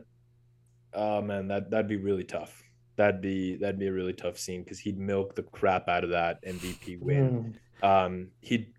[0.94, 2.62] oh man, that that'd be really tough.
[2.96, 6.10] That'd be that'd be a really tough scene because he'd milk the crap out of
[6.10, 8.74] that MVP win um he'd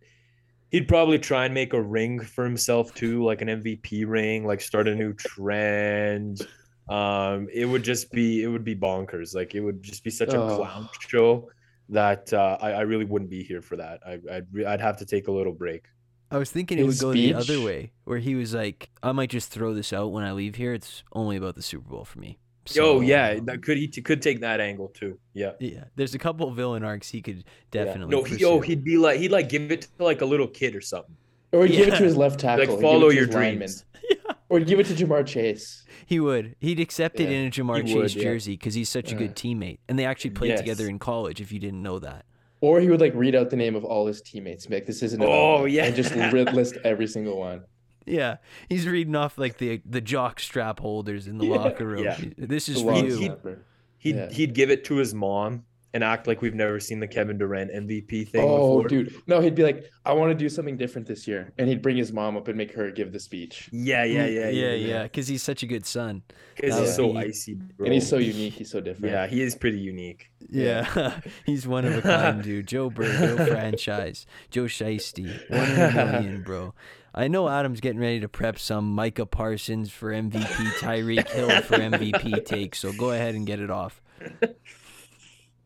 [0.71, 4.61] he'd probably try and make a ring for himself too like an mvp ring like
[4.61, 6.47] start a new trend
[6.89, 10.33] um it would just be it would be bonkers like it would just be such
[10.35, 10.57] a Oh.
[10.57, 11.49] clown show
[11.89, 14.97] that uh, I, I really wouldn't be here for that I, I'd re- I'd have
[14.99, 15.87] to take a little break
[16.33, 19.11] I was thinking it would His go the other way, where he was like, "I
[19.11, 20.73] might just throw this out when I leave here.
[20.75, 22.39] It's only about the Super Bowl for me."
[22.79, 25.85] Oh So, yeah um, that could he t- could take that angle too yeah yeah.
[25.97, 27.85] There's a couple of villain arcs he could Yeah.
[27.85, 28.17] definitely.
[28.17, 30.75] no he, oh he'd be like he'd like give it to like a little kid
[30.77, 31.17] or something
[31.53, 32.67] or he'd give it to his left tackle.
[32.75, 33.59] like follow your his lineman.
[33.59, 33.85] dreams
[34.49, 35.85] or give it to Ja'Marr Chase.
[36.07, 36.57] He would.
[36.61, 39.31] He'd accept it in a Ja'Marr he Chase would, jersey because he's such a good
[39.31, 39.35] uh.
[39.35, 41.41] teammate, and they actually played together in college.
[41.41, 42.25] If you didn't know that.
[42.61, 44.65] Or he would like read out the name of all his teammates.
[44.65, 45.23] and be Like this isn't.
[45.23, 45.85] Oh, yeah.
[45.85, 46.15] and just
[46.55, 47.63] list every single one.
[48.07, 48.37] Yeah,
[48.69, 51.57] he's reading off like the the jock strap holders in the Yeah.
[51.57, 52.05] locker room.
[52.05, 52.19] Yeah.
[52.39, 53.17] This is The for you.
[53.17, 53.59] He- snapper.
[53.99, 54.31] he'd Yeah.
[54.31, 57.69] he'd give it to his mom and act like we've never seen the Kevin Durant
[57.73, 58.89] MVP thing Oh, before.
[58.89, 59.13] dude.
[59.27, 61.53] No, he'd be like, I want to do something different this year.
[61.59, 63.69] And he'd bring his mom up and make her give the speech.
[63.73, 65.03] Yeah, yeah, yeah, yeah, yeah.
[65.03, 66.23] Because he's such a good son.
[66.55, 67.87] Because he's so be- icy, bro.
[67.87, 68.53] And he's so unique.
[68.55, 69.13] He's so different.
[69.13, 70.31] yeah, he is pretty unique.
[70.49, 72.69] Yeah, he's one of a kind, dude.
[72.69, 76.73] Joe Burrow franchise, Joe Shiesty, one in a million, bro.
[77.15, 80.43] I know Adam's getting ready to prep some Micah Parsons for MVP,
[80.79, 84.01] Tyreek Hill for MVP take, so go ahead and get it off.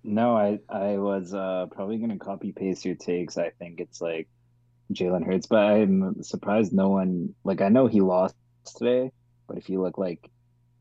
[0.05, 3.39] No, I I was uh probably gonna copy paste your takes.
[3.39, 4.29] I think it's like
[4.93, 8.35] Jalen Hurts, but I'm surprised no one like I know he lost
[8.77, 9.11] today,
[9.49, 10.31] but if you look like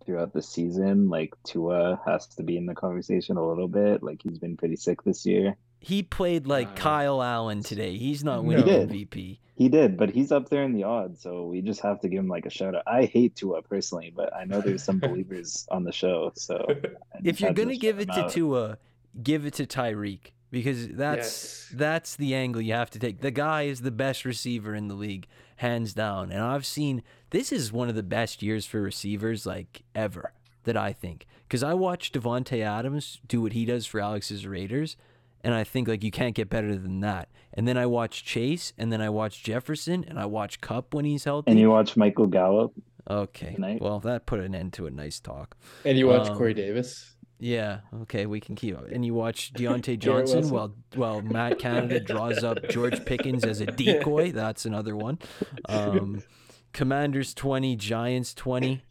[0.05, 4.03] throughout the season, like Tua has to be in the conversation a little bit.
[4.03, 5.55] Like he's been pretty sick this year.
[5.83, 7.97] He played like Uh, Kyle Allen today.
[7.97, 8.89] He's not winning did.
[8.89, 9.39] MVP.
[9.55, 12.19] He did, but he's up there in the odds, so we just have to give
[12.19, 12.83] him like a shout out.
[12.87, 16.65] I hate Tua personally, but I know there's some believers on the show, so
[17.23, 18.31] If you're had to gonna give it to out.
[18.31, 18.77] Tua,
[19.21, 21.71] give it to Tyreek because that's Yes.
[21.75, 23.21] that's the angle you have to take.
[23.21, 26.31] The guy is the best receiver in the league, hands down.
[26.31, 30.77] And I've seen this is one of the best years for receivers like ever that
[30.77, 31.27] I think.
[31.47, 34.95] Because I watched Davante Adams do what he does for Alex's Raiders,
[35.43, 37.29] and I think like you can't get better than that.
[37.53, 41.05] And then I watch Chase, and then I watch Jefferson, and I watch Kupp when
[41.05, 41.51] he's healthy.
[41.51, 42.73] And you watch Michael Gallup.
[43.09, 43.81] okay, tonight?
[43.81, 45.55] well that put an end to a nice talk.
[45.85, 47.09] And you watch Um, Corey Davis.
[47.39, 48.77] Yeah, okay, we can keep.
[48.91, 50.53] And you watch Diontae Johnson Wilson.
[50.55, 54.31] while while Matt Canada draws up George Pickens as a decoy.
[54.41, 55.19] That's another one.
[55.67, 56.23] Um,
[56.71, 58.83] Commanders twenty, Giants twenty,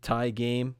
[0.00, 0.76] tie game.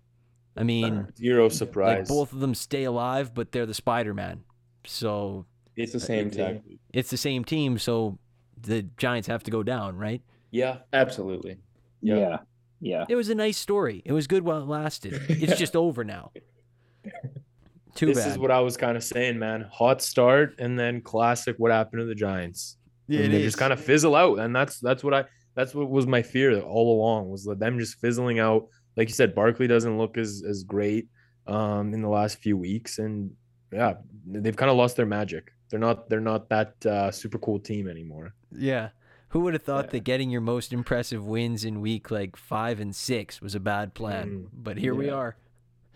[0.57, 1.99] I mean, Zero surprise.
[2.01, 4.45] like both of them stay alive, but they're the Spider Man.
[4.85, 6.63] So It's the same team.
[6.93, 7.79] It's the same team.
[7.79, 8.19] So
[8.61, 10.23] the Giants have to go down, right?
[10.51, 10.79] Yeah.
[10.93, 11.59] Absolutely.
[12.01, 12.17] Yeah.
[12.17, 12.39] Yeah.
[12.81, 13.05] Yeah.
[13.09, 14.03] It was a nice story.
[14.05, 15.21] It was good while it lasted.
[15.29, 16.33] It's just over now.
[17.95, 18.25] Too this bad.
[18.27, 19.69] This is what I was kind of saying, man.
[19.73, 21.57] Hot start and then classic.
[21.59, 22.79] What happened to the Giants?
[23.09, 25.75] Yeah, And it they just kind of fizzle out, and that's that's what I that's
[25.75, 28.67] what was my fear all along was that them just fizzling out.
[28.97, 31.09] Like you said, Barkley doesn't look as as great
[31.47, 33.33] um in the last few weeks, and
[33.73, 33.95] yeah,
[34.27, 35.53] they've kind of lost their magic.
[35.71, 38.35] They're not they're not that uh, super cool team anymore.
[38.55, 38.91] Yeah.
[39.29, 39.91] Who would have thought Yeah.
[39.93, 43.95] that getting your most impressive wins in week like five and six was a bad
[43.95, 44.29] plan?
[44.29, 44.49] Mm.
[44.53, 45.37] But here we are.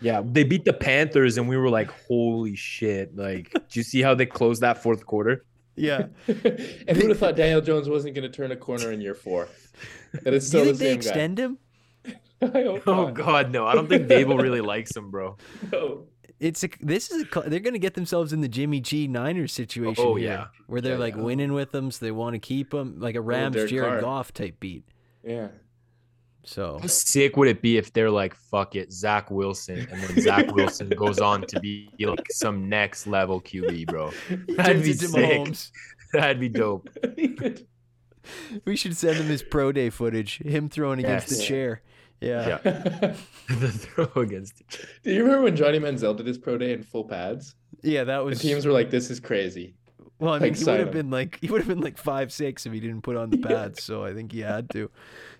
[0.00, 4.00] Yeah, they beat the Panthers, and we were like, "Holy shit!" Like, do you see
[4.02, 5.44] how they closed that fourth quarter?
[5.74, 6.06] Yeah.
[6.26, 9.48] and who'd have thought Daniel Jones wasn't going to turn a corner in year four?
[10.22, 11.58] That is Do you still think the they same extend him?
[12.04, 12.14] guy.
[12.42, 13.14] I hope Oh not.
[13.14, 13.66] God, no!
[13.66, 15.36] I don't think Daboll really likes him, bro.
[15.72, 16.04] No.
[16.38, 19.52] It's a, this is a, they're going to get themselves in the Jimmy G Niners
[19.52, 20.46] situation Oh, here, yeah.
[20.66, 21.22] where they're Yeah, like yeah.
[21.22, 24.00] winning with them, so they want to keep them like a Rams Derek Jared Carr.
[24.02, 24.84] Goff type beat.
[25.24, 25.48] Yeah.
[26.44, 30.20] So How sick would it be if they're like, fuck it, Zach Wilson, and then
[30.20, 34.12] Zach Wilson goes on to be like some next level QB, bro.
[34.56, 35.56] That'd be sick.
[36.12, 36.88] That'd be dope.
[38.64, 41.44] We should send him his pro day footage, him throwing against the Yes.
[41.46, 41.82] chair.
[42.20, 42.58] Yeah.
[42.64, 43.14] Yeah.
[43.48, 44.64] the throw against the
[45.04, 47.54] Do you remember when Johnny Manziel did his pro day in full pads?
[47.82, 48.40] Yeah, that was.
[48.40, 49.74] The teams were like, "This is crazy."
[50.18, 52.32] Well, I mean, Like, he would have been like he would have been like five
[52.32, 53.46] six if he didn't put on the Yeah.
[53.48, 53.82] pads.
[53.82, 54.90] So I think he had to.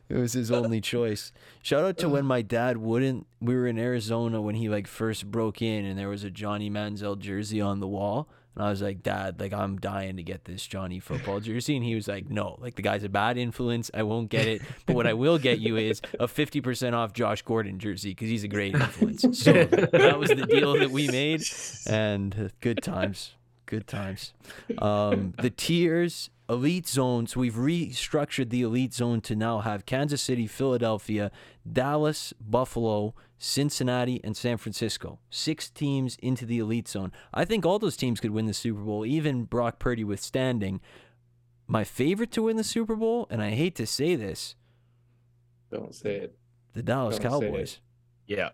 [0.09, 1.33] It was his only choice.
[1.63, 3.27] Shout out to when my dad wouldn't.
[3.41, 6.71] We were in Arizona when he like first broke in, and there was a Johnny
[6.71, 8.29] Manziel jersey on the wall.
[8.57, 11.77] And I was like, Dad, like I'm dying to get this Johnny football jersey.
[11.77, 13.91] And he was like, No, like the guy's a bad influence.
[13.93, 14.63] I won't get it.
[14.87, 18.45] But what I will get you is a 50% off Josh Gordon jersey because he's
[18.45, 19.23] a great influence.
[19.39, 21.43] So that was the deal that we made.
[21.87, 23.35] And uh, good times.
[23.67, 24.33] Good times.
[24.79, 27.37] Um, the tiers, elite zones.
[27.37, 31.31] We've restructured the elite zone to now have Kansas City, Philadelphia,
[31.71, 35.19] Dallas, Buffalo, Cincinnati, and San Francisco.
[35.31, 37.13] Six teams into the elite zone.
[37.35, 40.81] I think all those teams could win the Super Bowl, even Brock Purdy withstanding.
[41.67, 44.55] My favorite to win the Super Bowl, and I hate to say this,
[45.71, 46.39] Don't say it.
[46.75, 47.31] the Dallas Don't.
[47.31, 47.81] Cowboys.
[48.27, 48.51] Yeah.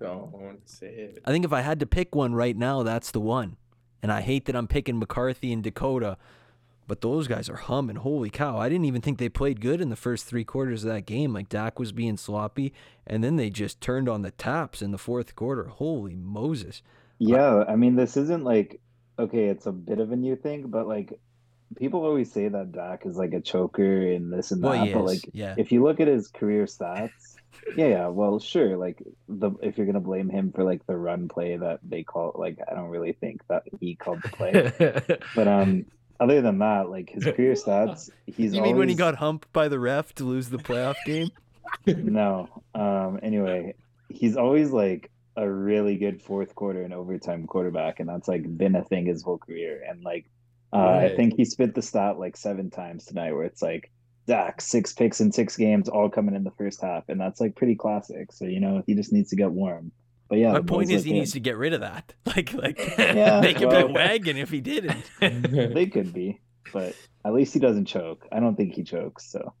[0.00, 1.22] Don't say it.
[1.24, 3.56] I think if I had to pick one right now, that's the one.
[4.02, 6.16] And I hate that I'm picking McCarthy and Dakota,
[6.88, 7.96] but those guys are humming.
[7.96, 8.58] Holy cow.
[8.58, 11.34] I didn't even think they played good in the first three quarters of that game.
[11.34, 12.72] Like Dak was being sloppy,
[13.06, 15.64] and then they just turned on the taps in the fourth quarter.
[15.64, 16.82] Holy Moses.
[17.18, 18.80] Yeah, I mean, this isn't like,
[19.18, 21.20] okay, it's a bit of a new thing, but like
[21.76, 25.28] people always say that Dak is like a choker and this and that, but like
[25.32, 25.54] yeah.
[25.58, 27.36] if you look at his career stats,
[27.76, 31.28] yeah, yeah, well, sure, like the if you're gonna blame him for like the run
[31.28, 35.48] play that they call, like I don't really think that he called the play, but
[35.48, 35.84] um,
[36.20, 39.68] other than that, like his career stats, he's you mean when he got humped by
[39.68, 41.30] the ref to lose the playoff game?
[41.86, 42.48] no.
[42.74, 43.18] Um.
[43.22, 43.74] Anyway,
[44.08, 48.74] he's always like a really good fourth quarter and overtime quarterback, and that's like been
[48.74, 49.82] a thing his whole career.
[49.88, 50.30] And like,
[50.72, 53.90] uh, I think he spit the stat like seven times tonight, where it's like
[54.26, 57.54] Dak six picks in six games, all coming in the first half, and that's like
[57.54, 58.32] pretty classic.
[58.32, 59.92] So you know he just needs to get warm.
[60.28, 62.14] But yeah, My point is he needs to get rid of that.
[62.26, 65.04] Like, like Yeah, make him a well- wagon if he didn't.
[65.20, 66.40] They could be,
[66.72, 68.26] but at least he doesn't choke.
[68.30, 69.30] I don't think he chokes.
[69.30, 69.54] So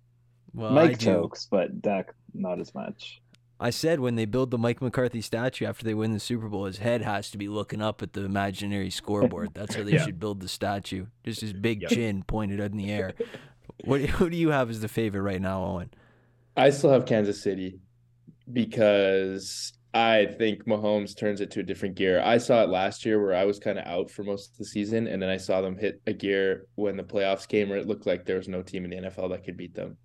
[0.54, 1.06] Well, I Mike do.
[1.06, 3.20] chokes, but Dak not as much.
[3.60, 6.66] I said when they build the Mike McCarthy statue after they win the Super Bowl,
[6.66, 9.50] his head has to be looking up at the imaginary scoreboard.
[9.54, 10.04] That's how they Yeah.
[10.04, 11.06] should build the statue.
[11.24, 11.90] Just his big Yep.
[11.90, 13.14] chin pointed up in the air.
[13.84, 15.90] What who do you have as the favorite right now, Owen?
[16.56, 17.80] I still have Kansas City
[18.52, 22.20] because I think Mahomes turns it to a different gear.
[22.20, 24.64] I saw it last year where I was kind of out for most of the
[24.66, 27.86] season, and then I saw them hit a gear when the playoffs came where it
[27.86, 29.96] looked like there was no team in the NFL that could beat them.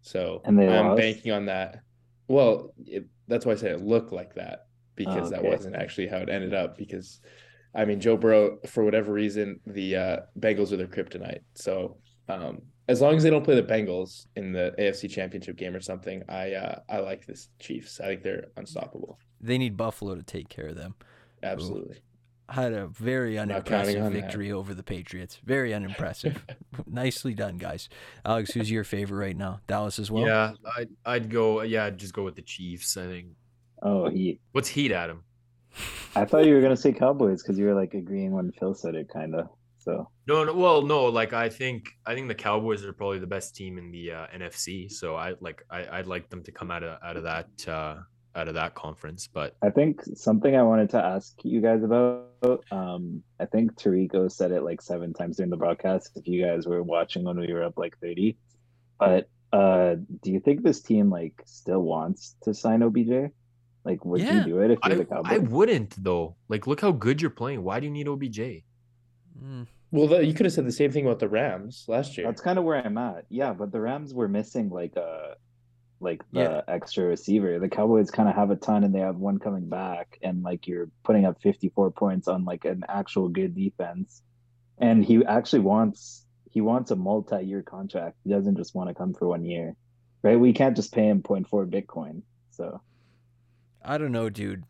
[0.00, 0.96] So I'm lost?
[0.96, 1.80] banking on that.
[2.26, 4.60] Well, it, that's why I said it looked like that
[4.96, 5.48] because that Okay.
[5.50, 6.76] wasn't actually how it ended up.
[6.78, 7.20] Because
[7.74, 11.40] I mean, Joe Burrow, for whatever reason, the uh, Bengals are their kryptonite.
[11.54, 11.98] So
[12.28, 15.80] um, as long as they don't play the Bengals in the AFC Championship game or
[15.80, 18.00] something, I uh, I like this Chiefs.
[18.00, 19.18] I think they're unstoppable.
[19.40, 20.94] They need Buffalo to take care of them.
[21.42, 21.96] Absolutely.
[22.48, 24.20] Had a very unimpressive on that.
[24.20, 25.38] victory over the Patriots.
[25.42, 26.44] Very unimpressive.
[26.86, 27.88] Nicely done, guys.
[28.26, 29.60] Alex, who's your favorite right now?
[29.66, 30.26] Dallas as well.
[30.26, 31.62] yeah, I'd I'd go.
[31.62, 32.96] Yeah, I'd just go with the Chiefs.
[32.96, 33.28] I think.
[33.82, 34.38] Oh, he.
[34.52, 35.24] What's Heat, Adam?
[36.14, 38.94] I thought you were gonna say Cowboys because you were like agreeing when Phil said
[38.94, 39.48] it, kind of.
[39.82, 40.54] So No, no.
[40.54, 41.06] Well, no.
[41.06, 44.26] Like I think I think the Cowboys are probably the best team in the uh,
[44.34, 44.90] NFC.
[44.90, 47.96] So I like I, I'd like them to come out of out of that uh,
[48.36, 49.26] out of that conference.
[49.26, 52.64] But I think something I wanted to ask you guys about.
[52.70, 56.12] Um, I think Tirico said it like seven times during the broadcast.
[56.16, 58.36] If you guys were watching when we were up like thirty,
[58.98, 63.32] but uh, do you think this team like still wants to sign OBJ?
[63.84, 65.32] Like, would Yeah, you do it if you're I the Cowboys?
[65.32, 66.36] I wouldn't though.
[66.48, 67.64] Like look how good you're playing.
[67.64, 68.62] Why do you need OBJ?
[69.40, 72.26] Mm, Well, the, you could have said the same thing about the Rams last year.
[72.26, 73.26] That's kind of where I'm at.
[73.28, 75.36] Yeah, but the Rams were missing like a
[76.00, 76.60] like the Yeah.
[76.66, 77.60] extra receiver.
[77.60, 80.66] The Cowboys kind of have a ton and they have one coming back and like
[80.66, 84.20] you're putting up 54 points on like an actual good defense.
[84.78, 88.16] And he actually wants he wants a multi-year contract.
[88.24, 89.76] He doesn't just want to come for one year.
[90.22, 90.38] Right?
[90.38, 92.22] We can't just pay him 0.4 Bitcoin.
[92.50, 92.80] So
[93.84, 94.64] I don't know, dude.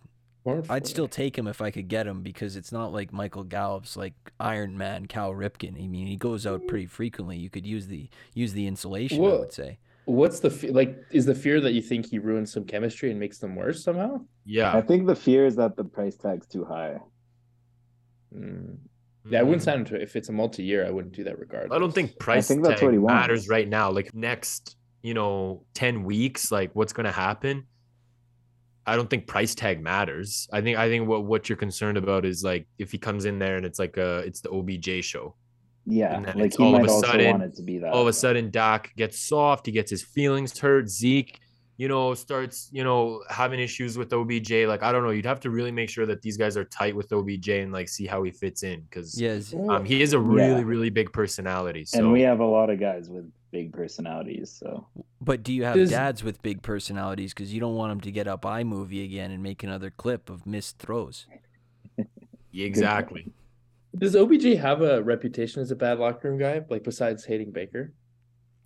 [0.45, 3.45] Or I'd still take him if I could get him because it's not like Michael
[3.45, 5.83] Gallup's like Iron Man Cal Ripken.
[5.83, 7.37] I mean, he goes out pretty frequently.
[7.37, 9.19] You could use the use the insulation.
[9.25, 9.79] I would say.
[10.05, 10.99] What's the fe- like?
[11.13, 14.23] Is the fear that you think he ruins some chemistry and makes them worse somehow?
[14.45, 16.99] Yeah, I think the fear is that the price tag's too high.
[18.37, 18.79] Mm.
[19.29, 20.85] Yeah, I wouldn't sign him to if it's a multi-year.
[20.85, 21.77] I wouldn't do that regardless.
[21.77, 23.15] I don't think price think tag what he wants.
[23.15, 23.93] matters right now.
[23.93, 27.67] Like next, you know, 10 weeks, like what's gonna happen?
[28.87, 30.49] I don't think price tag matters.
[30.53, 33.39] I think I think what, what you're concerned about is like if he comes in
[33.39, 35.37] there and it's like a it's the OBJ show.
[35.85, 37.93] Yeah, And like he all of a also sudden- want it to be that.
[37.93, 40.89] All of a sudden Dak gets soft, he gets his feelings hurt.
[40.89, 41.41] Zeke,
[41.79, 44.67] you know, starts, you know, having issues with OBJ.
[44.67, 45.11] Like, I don't know.
[45.11, 47.89] You'd have to really make sure that these guys are tight with OBJ and like
[47.89, 49.55] see how he fits in because Yes.
[49.69, 50.67] um, he is a really, Yeah.
[50.67, 51.85] really big personality.
[51.85, 54.87] So and we have a lot of guys with big personalities, so
[55.21, 57.33] But do you have Does- dads with big personalities?
[57.35, 60.47] Because you don't want them to get up iMovie again and make another clip of
[60.47, 61.27] missed throws.
[62.55, 63.33] exactly.
[63.97, 66.63] Does OBJ have a reputation as a bad locker room guy?
[66.69, 67.93] Like besides hating Baker?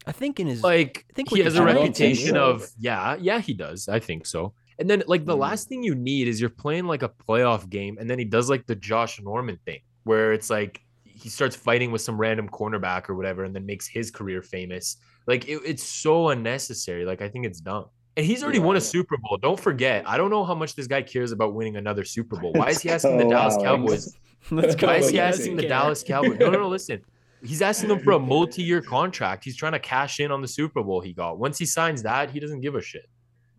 [0.07, 2.37] I think in his like I think he has a I don't Giants- think reputation
[2.37, 5.40] of yeah yeah he does i think so and then like the Mm.
[5.40, 8.49] last thing you need is you're playing like a playoff game and then he does
[8.49, 13.09] like the josh norman thing where it's like he starts fighting with some random cornerback
[13.09, 17.29] or whatever and then makes his career famous like it, it's so unnecessary like i
[17.29, 18.85] think it's dumb and he's already won a Yeah.
[18.85, 22.05] super bowl don't forget i don't know how much this guy cares about winning another
[22.05, 24.14] super bowl why is he asking the dallas cowboys
[24.53, 24.87] Let's go.
[24.87, 25.66] why is he asking the.
[25.66, 26.38] Dallas Cowboys?
[26.38, 26.69] No, no, no.
[26.69, 27.01] Listen,
[27.44, 29.44] he's asking them for a multi-year contract.
[29.44, 31.38] He's trying to cash in on the Super Bowl he got.
[31.38, 33.07] Once he signs that, he doesn't give a shit.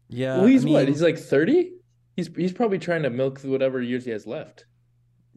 [0.09, 0.37] Yeah.
[0.37, 0.87] well, he's I what?
[0.87, 1.73] He's like thirty.
[2.15, 4.65] He's he's probably trying to milk whatever years he has left.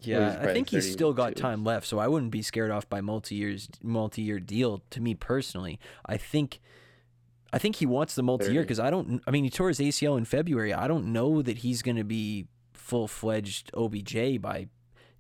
[0.03, 3.01] Yeah, I think he's still got time left, so I wouldn't be scared off by
[3.01, 4.83] multi years multi year deal.
[4.91, 6.61] To me personally, I think,
[7.53, 9.23] I think he wants the multi year because I don't.
[9.27, 10.73] I mean, he tore his ACL in February.
[10.73, 14.69] I don't know that he's going to be full fledged OBJ by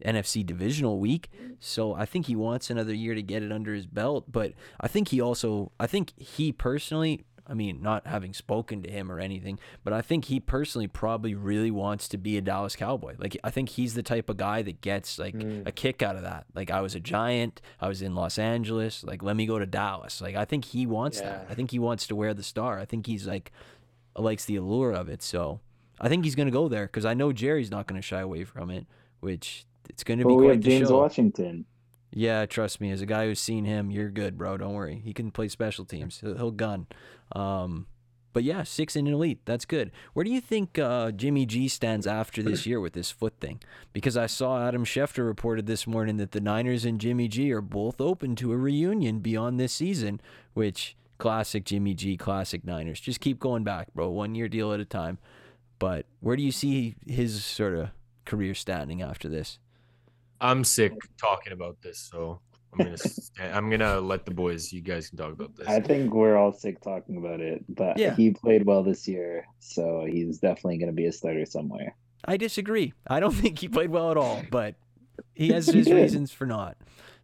[0.05, 1.31] NFC divisional week.
[1.59, 4.31] So I think he wants another year to get it under his belt.
[4.31, 7.25] But I think he also, I think he personally.
[7.47, 11.35] I mean, not having spoken to him or anything, but I think he personally probably
[11.35, 13.17] really wants to be a Dallas Cowboy.
[13.19, 15.67] Like, I think he's the type of guy that gets like Mm.
[15.67, 16.45] a kick out of that.
[16.55, 19.03] Like, I was a giant, I was in Los Angeles.
[19.03, 20.21] Like, let me go to Dallas.
[20.21, 21.47] Like, I think he wants that.
[21.51, 22.79] I think he wants to wear the star.
[22.79, 23.51] I think he's like
[24.17, 25.21] likes the allure of it.
[25.21, 25.59] So
[26.01, 28.71] I think he's gonna go there because I know Jerry's not gonna shy away from
[28.71, 28.87] it.
[29.19, 30.99] Which it's gonna be we quite James show.
[30.99, 31.65] Washington.
[32.13, 32.91] Yeah, trust me.
[32.91, 34.57] As a guy who's seen him, you're good, bro.
[34.57, 35.01] Don't worry.
[35.05, 36.19] He can play special teams.
[36.21, 36.87] He'll, he'll gun.
[37.33, 37.87] Um,
[38.33, 39.41] but yeah, six in elite.
[39.45, 39.91] That's good.
[40.13, 43.61] Where do you think uh, Jimmy G stands after this year with this foot thing?
[43.93, 47.61] Because I saw Adam Schefter reported this morning that the Niners and Jimmy G are
[47.61, 50.21] both open to a reunion beyond this season,
[50.55, 53.01] which classic Jimmy G, classic Niners.
[53.01, 54.09] Just keep going back, bro.
[54.11, 55.19] One year deal at a time.
[55.81, 57.91] But where do you see his sort of
[58.25, 59.59] career standing after this?
[60.41, 62.41] I'm sick talking about this, so
[62.73, 64.73] I'm gonna st- I'm gonna let the boys.
[64.73, 65.69] You guys can talk about this.
[65.69, 68.15] I think we're all sick talking about it, but Yeah.
[68.15, 71.95] he played well this year, so he's definitely going to be a starter somewhere.
[72.25, 72.93] I disagree.
[73.07, 74.77] I don't think he played well at all, but
[75.35, 75.95] he has his did.
[75.95, 76.77] reasons for not.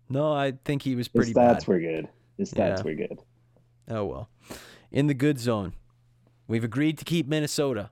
[0.08, 1.30] No, I think he was pretty.
[1.30, 1.66] His stats bad.
[1.68, 2.08] were good.
[2.38, 2.82] His stats Yeah.
[2.82, 3.18] were good.
[3.88, 4.28] Oh well.
[4.92, 5.72] In the good zone.
[6.48, 7.90] We've agreed to keep Minnesota.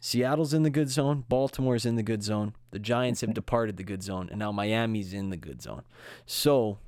[0.00, 1.24] Seattle's in the good zone.
[1.28, 2.54] Baltimore's in the good zone.
[2.70, 5.82] The Giants have departed the good zone, and now Miami's in the good zone.
[6.24, 6.78] So,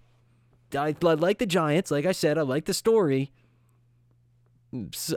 [0.74, 1.90] I, I like the Giants.
[1.90, 3.32] Like I said, I like the story.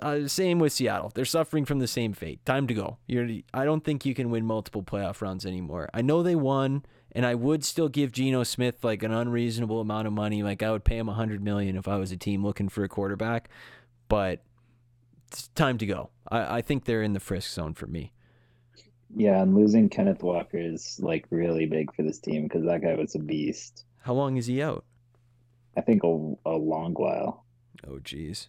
[0.02, 1.12] Uh, same with Seattle.
[1.14, 2.44] They're suffering from the same fate.
[2.44, 2.98] Time to go.
[3.06, 5.90] You're, I don't think you can win multiple playoff rounds anymore.
[5.94, 10.08] I know they won, and I would still give Geno Smith like an unreasonable amount
[10.08, 10.42] of money.
[10.42, 12.84] Like I would pay him a hundred million if I was a team looking for
[12.84, 13.50] a quarterback.
[14.10, 14.42] But
[15.34, 16.12] it's time to go.
[16.30, 18.14] I, I think they're in the frisk zone for me.
[19.16, 22.94] Yeah, and losing Kenneth Walker is like really big for this team because that guy
[22.96, 23.86] was a beast.
[24.02, 24.86] How long is he out?
[25.76, 26.08] I think a,
[26.46, 27.46] a long while.
[27.88, 28.48] Oh, jeez.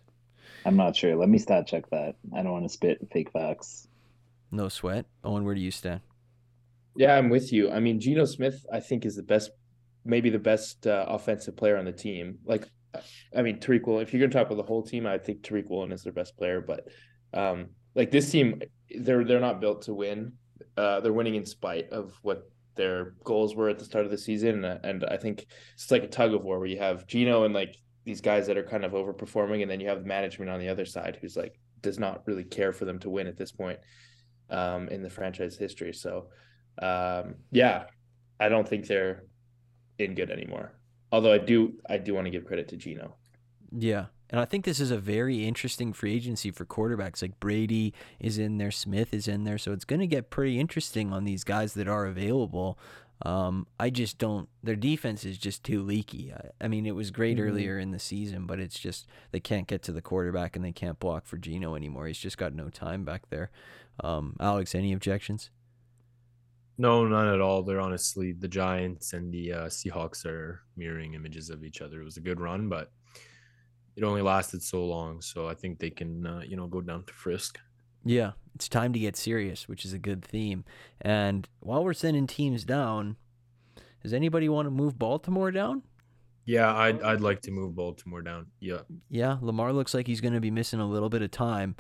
[0.67, 1.17] I'm not sure.
[1.17, 2.17] Let me stat check that.
[2.35, 3.89] I don't want to spit fake facts.
[4.51, 5.07] No sweat.
[5.23, 6.01] Owen, where do you stand?
[6.97, 7.71] Yeah, I'm with you.
[7.71, 9.51] I mean, Geno Smith, I think, is the best,
[10.05, 12.39] maybe the best uh, offensive player on the team.
[12.45, 12.69] Like,
[13.37, 14.03] I mean, Tariq Woolen.
[14.03, 16.13] If you're going to talk about the whole team, I think Tariq Woolen is their
[16.13, 16.61] best player.
[16.61, 16.89] But
[17.33, 18.61] um, like this team,
[18.99, 20.33] they're they're not built to win.
[20.77, 24.19] Uh, they're winning in spite of what their goals were at the start of the
[24.19, 27.45] season, and, and I think it's like a tug of war where you have Geno
[27.45, 30.51] and like these guys that are kind of overperforming, and then you have the management
[30.51, 33.37] on the other side who's like does not really care for them to win at
[33.37, 33.79] this point
[34.51, 35.93] um, in the franchise history.
[35.93, 36.29] So
[36.81, 37.85] um, yeah,
[38.41, 39.25] I don't think they're
[39.99, 40.73] in good anymore.
[41.15, 43.15] Although I do, I do want to give credit to Geno.
[43.71, 44.07] Yeah.
[44.31, 47.23] And I think this is a very interesting free agency for quarterbacks.
[47.23, 49.57] Like Brady is in there, Smith is in there.
[49.57, 52.77] So it's going to get pretty interesting on these guys that are available.
[53.23, 56.33] Um, I just don't, their defense is just too leaky.
[56.33, 57.43] I, I mean, it was great Mhm.
[57.43, 60.73] earlier in the season, but it's just, they can't get to the quarterback and they
[60.73, 62.09] can't block for Geno anymore.
[62.09, 63.53] He's just got no time back there.
[64.01, 65.51] Um, Alex, any objections?
[66.77, 67.63] No, none at all.
[67.63, 72.01] They're honestly the Giants and the uh, Seahawks are mirroring images of each other.
[72.01, 72.91] It was a good run, but
[73.97, 75.21] it only lasted so long.
[75.21, 77.59] So I think they can, uh, you know, go down to Frisk.
[78.05, 80.65] Yeah, it's time to get serious, which is a good theme.
[81.01, 83.17] And while we're sending teams down,
[84.03, 85.83] does anybody want to move Baltimore down?
[86.45, 88.49] Yeah, I'd I'd like to move Baltimore down.
[88.61, 91.77] Yeah, Yeah, Lamar looks like he's going to be missing a little bit of time.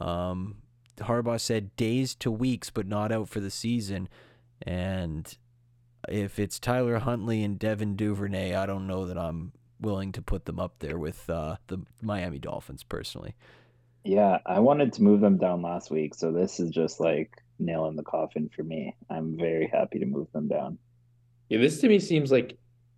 [0.00, 0.62] Um,
[0.98, 4.08] Harbaugh said days to weeks, but not out for the season.
[4.62, 5.36] And
[6.08, 10.44] if it's Tyler Huntley and Devin Duvernay, I don't know that I'm willing to put
[10.46, 13.34] them up there with uh, the Miami Dolphins personally.
[14.04, 17.86] Yeah, I wanted to move them down last week, so this is just like nail
[17.86, 18.94] in the coffin for me.
[19.10, 20.78] I'm very happy to move them down.
[21.48, 22.56] Yeah, this to me seems like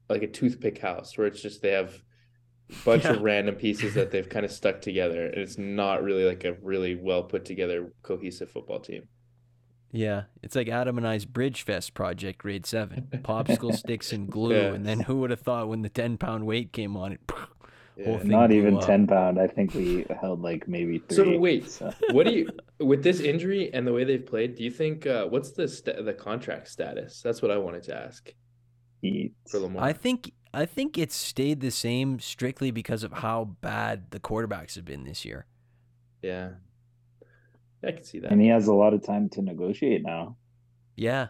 [0.09, 1.94] like a toothpick house where it's just they have
[2.70, 3.12] a bunch Yeah.
[3.12, 6.54] of random pieces that they've kind of stuck together, and it's not really like a
[6.62, 9.09] really well put together cohesive football team.
[9.91, 13.09] Yeah, it's like Adam and I's Bridge Fest project, grade seven.
[13.24, 14.74] Popsicle sticks and glue, Yeah.
[14.74, 17.20] and then who would have thought when the ten pound weight came on it?
[17.30, 17.47] Whole
[17.97, 18.18] Yeah.
[18.18, 18.86] thing Not even up.
[18.86, 19.41] 10 pound.
[19.41, 21.16] I think we held like maybe three.
[21.16, 24.55] So wait, so- what do you with this injury and the way they've played?
[24.57, 27.22] Do you think uh, what's the sta- the contract status?
[27.22, 28.32] That's what I wanted to ask
[29.01, 29.82] He- for Lamar.
[29.82, 34.76] I think I think it's stayed the same strictly because of how bad the quarterbacks
[34.76, 35.47] have been this year.
[36.22, 36.51] yeah,
[37.85, 38.31] I can see that.
[38.33, 40.37] and he has a lot of time to negotiate now.
[40.97, 41.29] Yeah.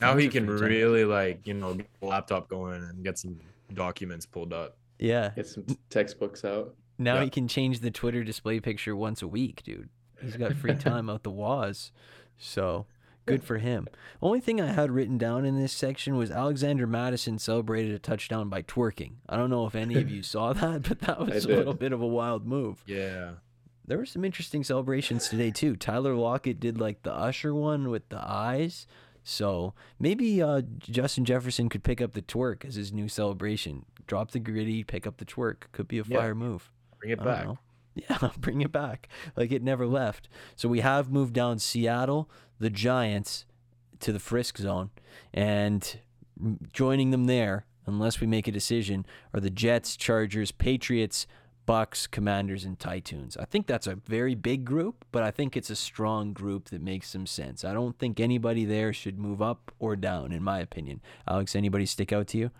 [0.00, 0.68] now he can free time.
[0.68, 3.40] really like you know get the laptop going and get some
[3.74, 4.76] documents pulled up.
[4.98, 5.30] Yeah.
[5.36, 6.74] Get some textbooks out.
[6.98, 7.24] Now Yeah.
[7.24, 9.88] he can change the Twitter display picture once a week, dude.
[10.20, 11.92] He's got free time out the waz.
[12.36, 12.86] So
[13.26, 13.86] good for him.
[14.22, 18.48] Only thing I had written down in this section was Alexander Mattison celebrated a touchdown
[18.48, 19.14] by twerking.
[19.28, 21.56] I don't know if any of you saw that, but that was a did.
[21.58, 22.82] little bit of a wild move.
[22.86, 23.32] Yeah,
[23.88, 25.74] There were some interesting celebrations today too.
[25.74, 28.86] Tyler Lockett did like the Usher one with the eyes.
[29.24, 33.86] So maybe uh, Justin Jefferson could pick up the twerk as his new celebration.
[34.06, 35.64] Drop the Griddy, pick up the twerk.
[35.72, 36.18] Could be a Yeah.
[36.18, 36.70] fire move.
[37.00, 37.46] bring it I back.
[37.94, 39.08] Yeah, bring it back.
[39.36, 40.28] Like it never left.
[40.54, 42.30] So we have moved down Seattle,
[42.60, 43.44] the Giants,
[44.00, 44.90] to the Frisk zone.
[45.34, 45.98] And
[46.72, 51.26] joining them there, unless we make a decision, are the Jets, Chargers, Patriots,
[51.68, 53.36] Bucks, Commanders, and Titans.
[53.36, 56.80] I think that's a very big group, but I think it's a strong group that
[56.80, 57.62] makes some sense.
[57.62, 61.02] I don't think anybody there should move up or down, in my opinion.
[61.28, 62.50] Alex, anybody stick out to you?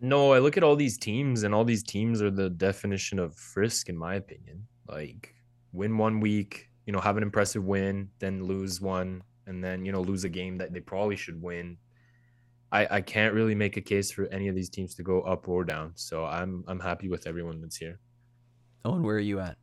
[0.00, 3.34] No, I look at all these teams, and all these teams are the definition of
[3.34, 4.66] frisk, in my opinion.
[4.88, 5.34] Like
[5.74, 9.92] win one week, you know, have an impressive win, then lose one, and then you
[9.92, 11.76] know lose a game that they probably should win.
[12.72, 15.48] I, I can't really make a case for any of these teams to go up
[15.48, 15.92] or down.
[15.96, 18.00] So I'm I'm happy with everyone that's here.
[18.84, 19.56] Owen, where are you at?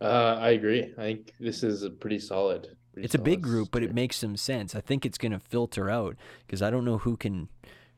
[0.00, 0.92] Uh, I agree.
[0.98, 2.76] I think this is a pretty solid.
[2.92, 4.74] pretty It's a big group, but it makes some sense.
[4.74, 6.16] I think it's going to filter out
[6.46, 7.48] because I don't know who can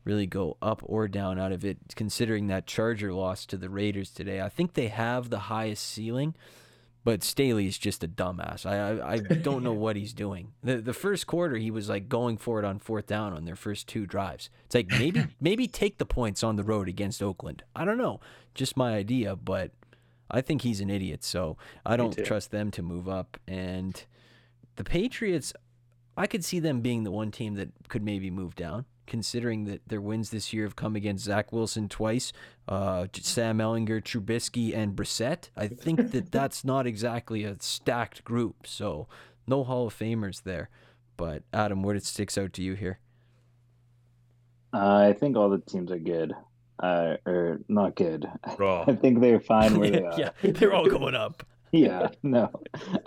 [0.05, 4.11] really go up or down out of it, considering that Charger loss to the Raiders
[4.11, 4.41] today.
[4.41, 6.35] I think they have the highest ceiling,
[7.03, 8.65] but Staley is just a dumbass.
[8.65, 10.53] I I, I don't know what he's doing.
[10.63, 13.57] The the first quarter he was like going for it on fourth down on their
[13.57, 14.49] first two drives.
[14.65, 17.63] It's like maybe maybe take the points on the road against Oakland.
[17.75, 18.21] I don't know,
[18.55, 19.71] just my idea, but
[20.29, 21.23] I think he's an idiot.
[21.23, 24.03] So I don't trust them to move up and.
[24.79, 25.51] The Patriots,
[26.15, 29.81] I could see them being the one team that could maybe move down, considering that
[29.85, 32.31] their wins this year have come against Zach Wilson twice,
[32.69, 35.49] uh, Sam Ehlinger, Trubisky, and Brissett.
[35.57, 39.09] I think that that's not exactly a stacked group, so
[39.47, 40.69] no Hall of Famers there.
[41.17, 42.99] But Adam, what sticks out to you here?
[44.71, 46.33] Uh, I think all the teams are good,
[46.81, 48.25] uh, or not good.
[48.57, 48.85] Bro.
[48.87, 50.19] I think they're fine where they are.
[50.19, 51.43] yeah, they're all going up.
[51.71, 52.49] yeah, no,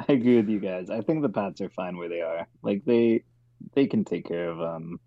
[0.08, 0.88] I agree with you guys.
[0.90, 2.46] I think the Pats are fine where they are.
[2.62, 3.24] Like they,
[3.74, 5.00] they can take care of um,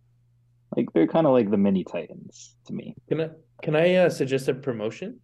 [0.76, 2.96] like they're kind of like the mini Titans to me.
[3.08, 3.30] Can I
[3.62, 5.20] can I uh, suggest a promotion?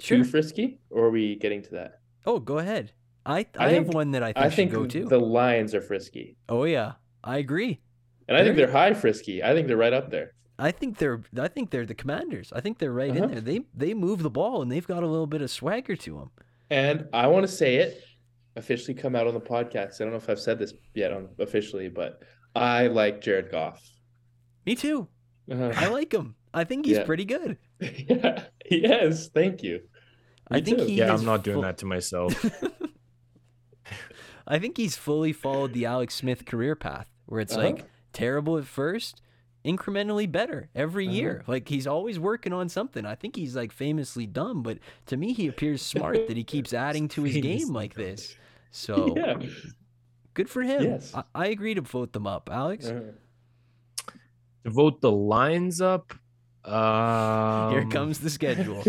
[0.00, 0.18] Sure.
[0.18, 2.00] Too frisky, or are we getting to that?
[2.26, 2.92] Oh, go ahead.
[3.24, 5.04] I I, I have one that I think I think go too.
[5.06, 6.92] the Lions are frisky, Oh yeah,
[7.24, 7.80] I agree.
[8.28, 9.42] and I think They're- they're high frisky.
[9.42, 10.32] I think they're right up there.
[10.58, 12.52] I think they're I think they're the Commanders.
[12.54, 13.24] I think they're right Uh-huh.
[13.24, 13.40] in there.
[13.40, 16.30] They they move the ball and they've got a little bit of swagger to them.
[16.70, 18.02] And I want to say it
[18.56, 20.00] officially come out on the podcast.
[20.00, 22.20] I don't know if I've said this yet on officially, but
[22.54, 23.82] I like Jared Goff.
[24.64, 25.08] Me too.
[25.50, 26.34] Uh, I like him.
[26.54, 27.04] I think he's Yeah.
[27.04, 27.58] pretty good.
[27.80, 29.80] yeah, yes, thank you.
[30.50, 30.84] I think too.
[30.86, 32.32] he Yeah, has I'm not doing full- that to myself.
[34.48, 37.66] I think he's fully followed the Alex Smith career path, where it's Uh-huh.
[37.66, 39.20] like terrible at first,
[39.66, 41.16] incrementally better every Uh-huh.
[41.16, 41.44] year.
[41.46, 43.04] Like he's always working on something.
[43.04, 46.72] I think he's like famously dumb, but to me he appears smart that he keeps
[46.72, 48.36] adding to his game like this.
[48.70, 49.36] So yeah.
[50.34, 50.82] good for him.
[50.84, 51.12] Yes.
[51.14, 52.86] I, I agree to vote them up, Alex.
[52.86, 53.12] Uh,
[54.64, 56.14] to vote the Lions up.
[56.66, 58.82] Um, Here comes the schedule.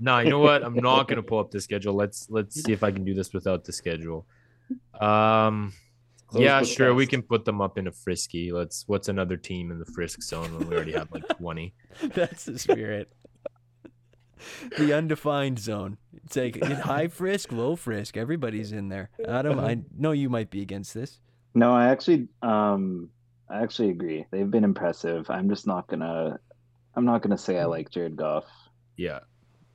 [0.00, 0.64] Nah, you know what?
[0.64, 1.94] I'm not gonna pull up the schedule.
[1.94, 4.26] Let's let's see if I can do this without the schedule.
[5.00, 5.72] Um,
[6.32, 6.94] Close yeah, book sure.
[6.94, 8.52] We can put them up in a frisky.
[8.52, 8.84] Let's.
[8.86, 11.74] What's another team in the frisk zone when we already have like 20?
[12.14, 13.12] That's the spirit.
[14.78, 15.98] the undefined zone.
[16.24, 18.16] It's like in high frisk, low frisk.
[18.16, 19.10] Everybody's in there.
[19.28, 21.20] Adam, I know you might be against this.
[21.54, 23.10] No, I actually, um,
[23.50, 24.24] I actually agree.
[24.30, 25.28] They've been impressive.
[25.28, 26.40] I'm just not gonna,
[26.94, 28.46] I'm not gonna say I like Jared Goff.
[28.96, 29.20] Yeah.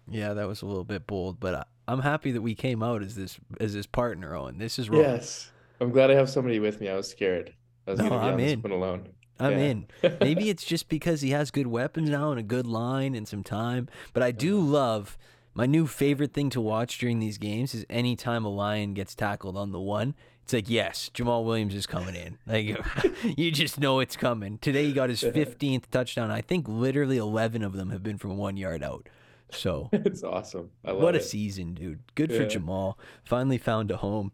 [0.10, 3.04] Yeah, that was a little bit bold, but I, I'm happy that we came out
[3.04, 4.36] as this as this partner.
[4.36, 5.02] Owen, this is wrong.
[5.02, 6.90] yes, I'm glad I have somebody with me.
[6.90, 7.54] I was scared.
[7.88, 8.62] I was No, gonna be I'm on this in.
[8.62, 9.10] one alone.
[9.40, 9.58] I'm Yeah.
[9.58, 9.88] in.
[10.22, 13.44] Maybe it's just because he has good weapons now and a good line and some
[13.44, 13.88] time.
[14.14, 14.72] But I do mm-hmm.
[14.72, 15.18] love
[15.54, 19.58] my new favorite thing to watch during these games is anytime a lion gets tackled
[19.58, 20.14] on the one.
[20.44, 22.38] It's like yes, Jamaal Williams is coming in.
[22.46, 22.78] Like
[23.38, 24.60] you just know it's coming.
[24.60, 26.32] Today he got his 15th touchdown.
[26.32, 29.10] I think literally 11 of them have been from one yard out.
[29.52, 30.72] So it's awesome.
[30.86, 31.24] I love what a it.
[31.24, 32.00] season, dude.
[32.16, 32.96] Good for Jamaal.
[33.24, 34.32] Finally found a home.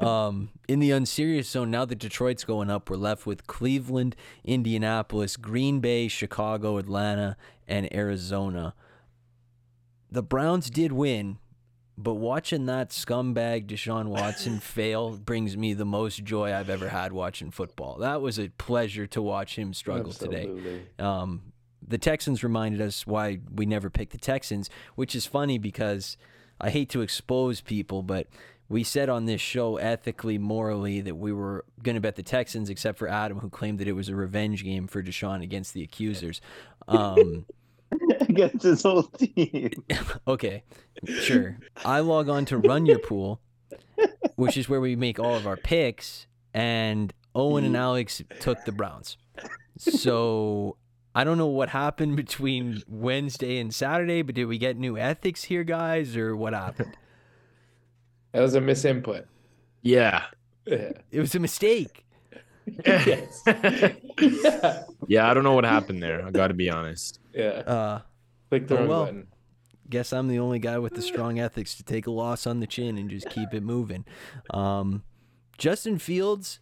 [0.00, 5.36] Um, in the unserious zone, now that Detroit's going up, we're left with Cleveland, Indianapolis,
[5.36, 7.36] Green Bay, Chicago, Atlanta,
[7.66, 8.74] and Arizona.
[10.10, 11.38] The Browns did win,
[11.96, 17.12] but watching that scumbag Deshaun Watson fail brings me the most joy I've ever had
[17.12, 17.98] watching football.
[17.98, 20.82] That was a pleasure to watch him struggle today.
[20.98, 21.52] Um,
[21.86, 26.16] the Texans reminded us why we never picked the Texans, which is funny because
[26.60, 28.26] I hate to expose people, but
[28.68, 32.70] we said on this show ethically, morally, that we were going to bet the Texans,
[32.70, 35.82] except for Adam, who claimed that it was a revenge game for Deshaun against the
[35.82, 36.40] accusers.
[36.88, 37.46] Um,
[38.20, 39.70] Against his whole team.
[40.26, 40.64] okay,
[41.06, 41.58] sure.
[41.84, 43.40] I log on to Run Your Pool,
[44.34, 48.72] which is where we make all of our picks, and Owen and Alex took the
[48.72, 49.16] Browns.
[49.78, 50.76] So
[51.14, 55.44] I don't know what happened between Wednesday and Saturday, but did we get new ethics
[55.44, 56.96] here, guys, or what happened?
[58.34, 59.24] That was a misinput.
[59.80, 60.24] Yeah.
[60.66, 60.90] Yeah.
[61.10, 62.04] It was a mistake.
[62.84, 63.42] yes.
[63.46, 64.82] yeah.
[65.06, 65.30] Yeah.
[65.30, 66.24] I don't know what happened there.
[66.26, 67.20] I got to be honest.
[67.32, 67.44] Yeah.
[67.66, 68.00] Uh,
[68.50, 69.04] Click the Oh, wrong well.
[69.04, 69.26] button.
[69.88, 72.66] guess I'm the only guy with the strong ethics to take a loss on the
[72.66, 74.04] chin and just keep it moving.
[74.50, 75.04] Um,
[75.56, 76.58] Justin Fields,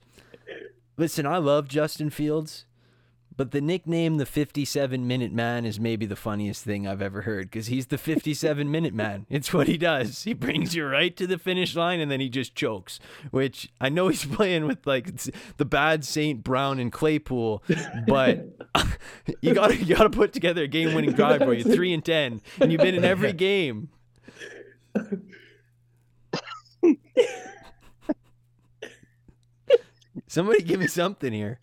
[0.98, 2.66] listen, I love Justin Fields,
[3.36, 7.50] But the nickname, the 57 Minute Man, is maybe the funniest thing I've ever heard
[7.50, 9.26] because he's the 57 Minute Man.
[9.32, 10.22] It's what he does.
[10.24, 13.88] He brings you right to the finish line and then he just chokes, which I
[13.88, 15.10] know he's playing with like
[15.56, 16.44] the bad St.
[16.44, 17.62] Brown and Claypool,
[18.06, 18.46] but
[19.40, 21.94] you got to you got to put together a game winning drive where you're 3
[21.94, 23.88] and 10 and you've been in every game.
[30.26, 31.58] Somebody give me something here.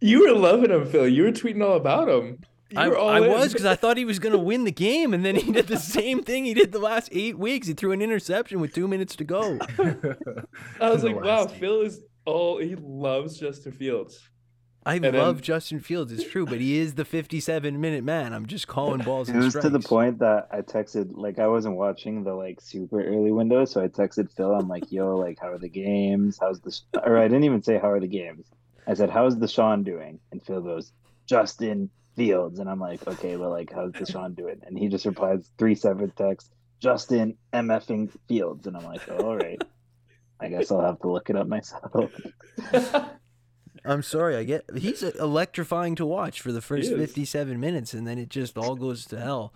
[0.00, 1.08] You were loving him, Phil.
[1.08, 2.38] You were tweeting all about him.
[2.70, 5.24] You I, I was because I thought he was going to win the game, and
[5.24, 7.66] then he did the same thing he did the last eight weeks.
[7.66, 9.58] He threw an interception with two minutes to go.
[10.80, 11.60] I was like, wow, last eight.
[11.60, 14.28] Phil is all he loves Justin Fields.
[14.88, 18.32] I then- love Justin Fields, it's true, but he is the 57 minute man.
[18.32, 21.46] I'm just calling balls It and was to the point that I texted like I
[21.46, 24.54] wasn't watching the like super early window, so I texted Phil.
[24.54, 26.38] I'm like, "Yo, like, how are the games?
[26.40, 26.74] How's the?"
[27.04, 28.46] Or I didn't even say how are the games.
[28.86, 30.92] I said, "How's Deshaun doing?" And Phil goes,
[31.26, 35.50] "Justin Fields," and I'm like, "Okay, well, like, how's Deshaun doing?" And he just replies
[35.58, 39.62] three separate texts, "Justin MFing Fields," and I'm like, oh, "All right."
[40.40, 42.10] I guess I'll have to look it up myself.
[43.84, 48.18] I'm sorry, I get he's electrifying to watch for the first 57 minutes, and then
[48.18, 49.52] it just all goes to hell.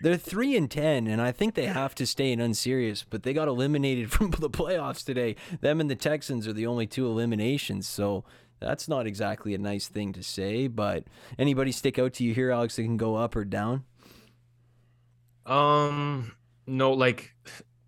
[0.00, 3.04] They're three and ten, and I think they have to stay in unserious.
[3.08, 5.36] But they got eliminated from the playoffs today.
[5.60, 8.24] Them and the Texans are the only two eliminations, so
[8.60, 10.66] that's not exactly a nice thing to say.
[10.68, 11.04] But
[11.38, 12.76] anybody stick out to you here, Alex?
[12.76, 13.84] That can go up or down.
[15.46, 16.32] Um,
[16.66, 17.34] no, like,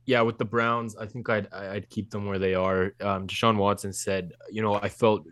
[0.06, 2.94] yeah, with the Browns, I think I'd I'd keep them where they are.
[3.00, 5.24] Um, Deshaun Watson said, you know, I felt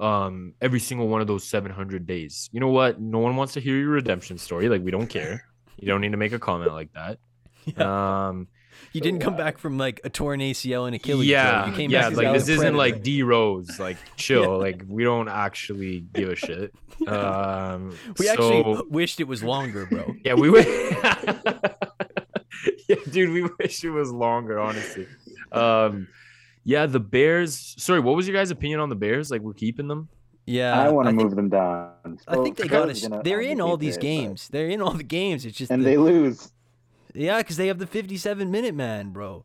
[0.00, 2.48] um every single one of those 700 days.
[2.52, 3.00] You know what?
[3.00, 4.68] No one wants to hear your redemption story.
[4.68, 5.44] Like, we don't care.
[5.78, 7.18] You don't need to make a comment like that.
[7.80, 8.48] Um,
[8.92, 11.26] You didn't come back from like a torn ACL and Achilles.
[11.26, 12.76] yeah, you came yeah, back like this isn't predator.
[12.76, 13.78] like D Rose.
[13.80, 14.58] Like, chill.
[14.58, 16.74] Like, we don't actually give a shit.
[17.08, 20.14] Um, we actually wished it was longer, bro.
[20.24, 20.64] Yeah, we wish.
[22.88, 25.08] yeah, dude, we wish it was longer, honestly.
[25.50, 26.06] Um,
[26.64, 27.74] yeah, the Bears.
[27.78, 29.30] Sorry, what was your guys' opinion on the Bears?
[29.30, 30.08] Like, we're keeping them.
[30.46, 32.18] Yeah, I want to think- move them down.
[32.28, 33.06] I think they got us.
[33.22, 34.48] They're in all these games, games.
[34.48, 35.46] They're in all the games.
[35.46, 36.52] It's just and the- they lose.
[37.14, 39.44] yeah, because they have the 57 minute man, bro.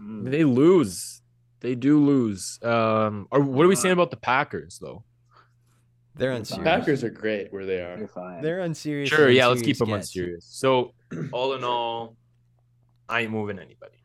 [0.00, 0.30] Mm.
[0.30, 1.22] They lose.
[1.60, 2.58] They do lose.
[2.62, 5.02] Um, or what are we saying about the Packers though?
[6.14, 6.64] They're They're unserious.
[6.64, 8.08] Packers are great where they You're are.
[8.08, 8.42] fine.
[8.42, 9.08] They're unserious.
[9.08, 10.08] Sure, yeah, let's keep them gets.
[10.08, 10.44] unserious.
[10.44, 10.92] So,
[11.32, 12.16] all in all,
[13.08, 13.96] I ain't moving anybody.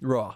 [0.00, 0.34] Raw.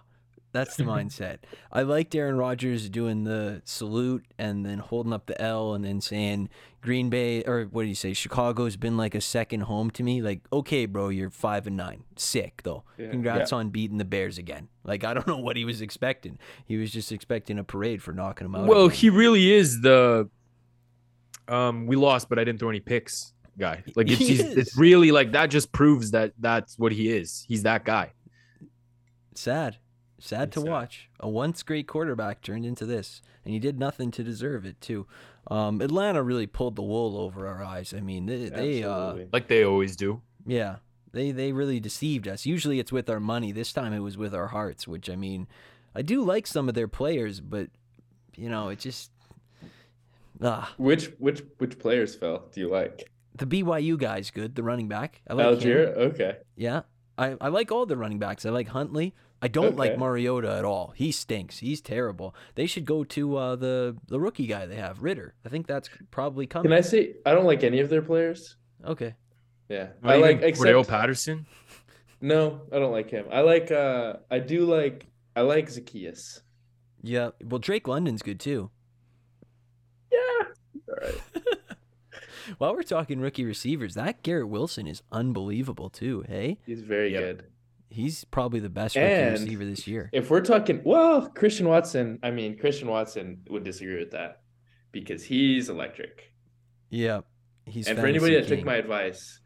[0.55, 1.39] That's the mindset.
[1.73, 6.01] I liked Aaron Rodgers doing the salute and then holding up the L and then
[6.01, 6.49] saying
[6.81, 8.13] Green Bay or what do you say?
[8.13, 10.23] Chicago's been like a second home to me.
[10.23, 12.05] Like, okay, bro, you're five and nine.
[12.15, 12.85] Sick though.
[12.97, 13.11] Yeah.
[13.11, 14.69] Congrats on beating the Bears again.
[14.85, 16.39] Like, I don't know what he was expecting.
[16.65, 18.69] He was just expecting a parade for knocking him out.
[18.69, 20.31] Well, he really is the.
[21.49, 23.83] Um, we lost, but I didn't throw any picks, guy.
[23.97, 25.51] Like it's he's, it's really like that.
[25.51, 27.45] Just proves that that's what he is.
[27.49, 28.13] He's that guy.
[29.35, 29.79] Sad.
[30.25, 30.71] Sad It's to sad.
[30.71, 31.11] watch.
[31.21, 35.07] A once great quarterback turned into this, and he did nothing to deserve it too.
[35.49, 37.93] Um, Atlanta really pulled the wool over our eyes.
[37.93, 40.23] I mean, they, they uh, Like they always do.
[40.47, 40.77] yeah,
[41.13, 42.47] they they really deceived us.
[42.47, 43.53] Usually it's with our money.
[43.53, 44.89] This time it was with our hearts.
[44.89, 45.47] Which I mean,
[45.95, 47.69] I do like some of their players, but
[48.35, 49.11] you know, it just
[50.43, 53.11] ah Which which which players fell do you like?
[53.37, 54.55] the BYU guy's good.
[54.55, 55.59] The running back, I like him.
[55.59, 55.97] Allgeier?
[55.97, 56.37] Okay.
[56.57, 56.83] Yeah.
[57.19, 58.45] I, I like all the running backs.
[58.47, 59.13] I like Huntley.
[59.45, 60.93] I don't like Mariota at all.
[60.97, 61.59] He stinks.
[61.59, 62.35] He's terrible.
[62.55, 65.35] They should go to uh, the the rookie guy they have, Ridder.
[65.45, 66.71] I think that's probably coming.
[66.71, 68.57] Can I say I don't like any of their players?
[68.85, 69.15] Okay.
[69.69, 69.89] Yeah.
[70.03, 71.47] Not I even like Cordell except Patterson.
[72.21, 73.27] No, I don't like him.
[73.31, 76.41] I like uh I do like I like Zaccheaus.
[77.03, 77.31] Yeah.
[77.45, 78.71] Well, Drake London's good too.
[80.11, 80.19] Yeah.
[80.89, 81.21] All right.
[82.59, 86.25] While we're talking rookie receivers, that Garrett Wilson is unbelievable too.
[86.27, 87.23] Hey, He's very Yep.
[87.23, 87.45] good.
[87.95, 90.11] He's probably the best rookie receiver this year.
[90.13, 94.43] If we're talking well, Christian Watson, I mean Christian Watson would disagree with that
[94.93, 96.33] because he's electric.
[96.91, 97.21] Yeah.
[97.67, 99.41] He's and for anybody fantasy that took my advice,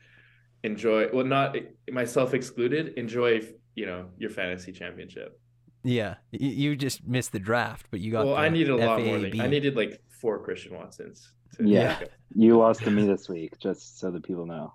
[0.64, 1.56] enjoy well not
[1.90, 3.42] myself excluded, enjoy
[3.74, 5.40] you know your fantasy championship.
[5.84, 8.26] yeah, you just missed the draft, but you got.
[8.26, 9.40] Well, I needed a lot more than FAAB.
[9.40, 11.32] I needed like four Christian Watsons.
[11.54, 12.00] To Yeah.
[12.34, 14.74] You lost to me this week, just so that people know.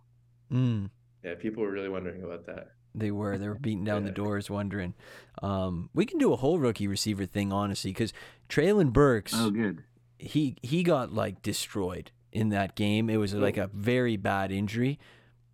[0.51, 0.89] Mm.
[1.24, 2.69] Yeah, people were really wondering about that.
[2.96, 3.38] They were.
[3.38, 4.94] They were beating down the doors, wondering.
[5.41, 8.14] Um, we can do a whole rookie receiver thing, honestly, because
[8.50, 9.84] Treylon Burks, Oh, good.
[10.20, 13.10] he he got like destroyed in that game.
[13.10, 15.00] It was like a very bad injury,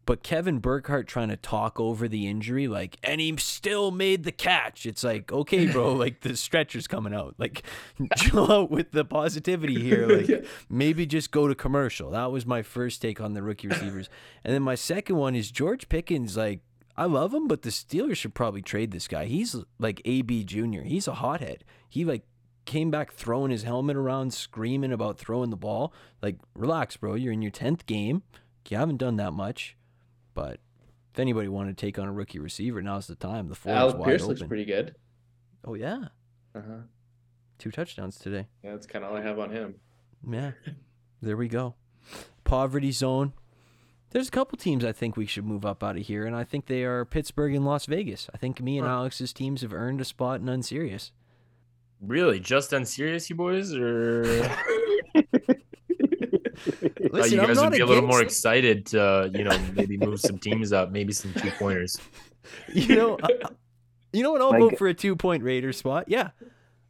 [0.05, 4.31] But Kevin Burkhardt trying to talk over the injury, like, and he still made the
[4.31, 4.85] catch.
[4.87, 7.35] It's like, okay, bro, like the stretcher's coming out.
[7.37, 7.63] Like,
[8.17, 10.07] chill out with the positivity here.
[10.07, 10.41] Like, Yeah.
[10.69, 12.11] maybe just go to commercial.
[12.11, 14.09] That was my first take on the rookie receivers.
[14.43, 16.35] And then my second one is George Pickens.
[16.35, 16.61] Like,
[16.99, 19.25] I love him, but the Steelers should probably trade this guy.
[19.25, 20.81] He's like AB Jr.
[20.81, 21.63] He's a hothead.
[21.87, 22.23] He like
[22.65, 25.93] came back throwing his helmet around, screaming about throwing the ball.
[26.21, 27.15] Like, relax, bro.
[27.15, 28.23] You're in your tenth game.
[28.69, 29.77] You haven't done that much,
[30.35, 30.59] but
[31.13, 33.47] if anybody wanted to take on a rookie receiver, now's the time.
[33.47, 34.35] The floor is wide Pierce open.
[34.35, 34.93] looks pretty good.
[35.65, 36.09] Oh yeah,
[36.53, 36.81] Uh-huh.
[37.57, 38.47] two touchdowns today.
[38.63, 39.75] Yeah, that's kind of all I have on him.
[40.29, 40.51] Yeah,
[41.21, 41.75] there we go.
[42.43, 43.33] Poverty zone.
[44.11, 46.43] There's a couple teams I think we should move up out of here, and I
[46.43, 48.27] think they are Pittsburgh and Las Vegas.
[48.33, 51.11] I think me and Alex's teams have earned a spot in Unserious.
[52.01, 54.23] Really, just unserious, you boys, or
[57.11, 59.97] Listen, you I'm guys would be a little more against- excited to, you know, maybe
[59.97, 61.97] move some teams up, maybe some two pointers.
[62.73, 63.33] You know, I-
[64.11, 64.41] you know what?
[64.41, 66.05] I'll Like- vote for a two point Raider spot.
[66.07, 66.29] Yeah,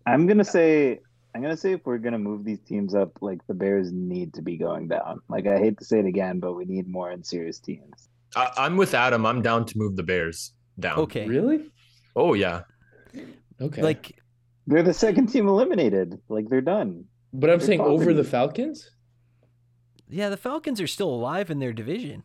[0.05, 0.99] I'm gonna say
[1.36, 4.41] I'm gonna say if we're gonna move these teams up, like the Bears need to
[4.41, 5.21] be going down.
[5.30, 8.09] Like I hate to say it again, but we need more unserious teams.
[8.36, 9.25] I, I'm with Adam.
[9.25, 10.99] I'm down to move the Bears down.
[10.99, 11.27] okay.
[11.27, 11.65] Really?
[12.15, 12.61] Oh yeah.
[13.61, 13.82] Okay.
[13.82, 14.15] Like,
[14.67, 16.19] They're the second team eliminated.
[16.30, 17.05] Like they're done.
[17.34, 18.89] but I'm they're saying over the Falcons.
[20.09, 22.23] yeah, the Falcons are still alive in their division.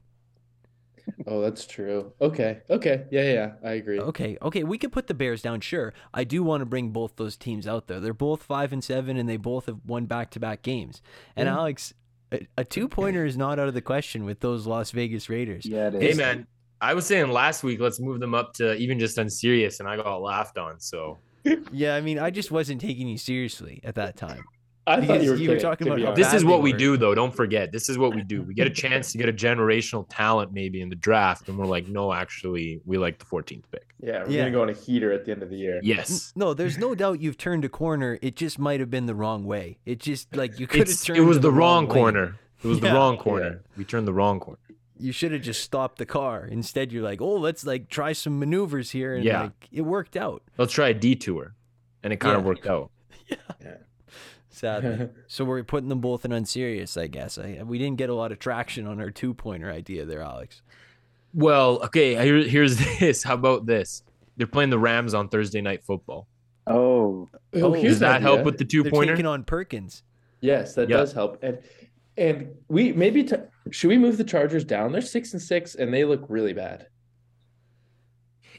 [1.27, 2.13] Oh, that's true.
[2.21, 2.61] Okay.
[2.71, 3.05] Okay.
[3.11, 3.53] Yeah, yeah, yeah.
[3.63, 4.01] I agree.
[4.01, 5.61] Okay, okay, we could put the Bears down.
[5.61, 8.01] Sure, I do want to bring both those teams out there.
[8.01, 11.03] They're both five and seven, and they both have won back to back games.
[11.37, 11.57] And Yeah.
[11.57, 11.95] Alex,
[12.33, 15.67] a, a two pointer is not out of the question with those Las Vegas Raiders.
[15.67, 16.17] Yeah, it is.
[16.17, 16.47] Hey man,
[16.81, 19.97] I was saying last week let's move them up to even just unserious, and I
[19.97, 20.81] got laughed on.
[20.81, 21.19] So
[21.73, 24.45] Yeah, I mean, I just wasn't taking you seriously at that time.
[24.87, 26.31] I thought you were, you were kidding, talking about be how honest.
[26.31, 27.15] this is what we do, though.
[27.15, 28.43] Don't forget, this is what we do.
[28.43, 31.65] We get a chance to get a generational talent maybe in the draft, and we're
[31.65, 33.95] like, no, actually, we like the 14th pick.
[34.03, 34.39] Yeah, we're Yeah.
[34.43, 35.81] gonna go on a heater at the end of the year.
[35.83, 36.33] Yes.
[36.37, 38.19] No, there's no doubt you've turned a corner.
[38.21, 39.79] It just might have been the wrong way.
[39.87, 41.19] It just like you could have turned.
[41.19, 41.95] it was to the wrong way.
[41.95, 42.37] corner.
[42.63, 42.91] It was Yeah.
[42.91, 43.63] the wrong corner.
[43.79, 44.59] We turned the wrong corner.
[44.99, 46.47] You should have just stopped the car.
[46.47, 49.43] Instead, you're like, oh, let's like try some maneuvers here, and Yeah.
[49.45, 50.43] like it worked out.
[50.59, 51.55] Let's try a detour,
[52.03, 52.91] and it kind of worked out.
[54.55, 55.09] Sadly.
[55.27, 57.39] so we're putting them both in unserious, I guess.
[57.39, 60.63] I, we didn't get a lot of traction on our two pointer idea there, Alex.
[61.35, 62.15] Well, okay.
[62.25, 63.23] Here, here's this.
[63.25, 64.03] How about this?
[64.37, 66.27] They're playing the Rams on Thursday night football.
[66.67, 68.45] Oh, Oh, here's Does that an help idea.
[68.45, 69.13] with the two They're pointer?
[69.15, 70.03] taking on Perkins.
[70.41, 70.97] Yes, that Yeah.
[70.99, 71.43] does help.
[71.43, 71.59] And
[72.17, 73.37] and we maybe t-
[73.71, 74.93] should we move the Chargers down?
[74.93, 76.87] They're six and six, and they look really bad.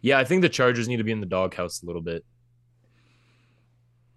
[0.01, 2.25] Yeah, I think the Chargers need to be in the doghouse a little bit.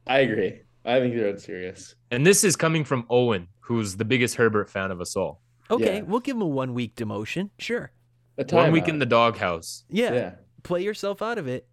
[0.06, 0.60] I agree.
[0.88, 1.94] I think they're unserious.
[2.10, 5.40] And this is coming from Owen, who's the biggest Herbert fan of us all.
[5.70, 6.02] Okay, Yeah.
[6.02, 7.50] we'll give him a one week demotion.
[7.58, 7.92] Sure.
[8.38, 8.88] A One week timeout.
[8.88, 9.84] in the doghouse.
[9.90, 10.34] Yeah, yeah.
[10.62, 11.66] Play yourself out of it.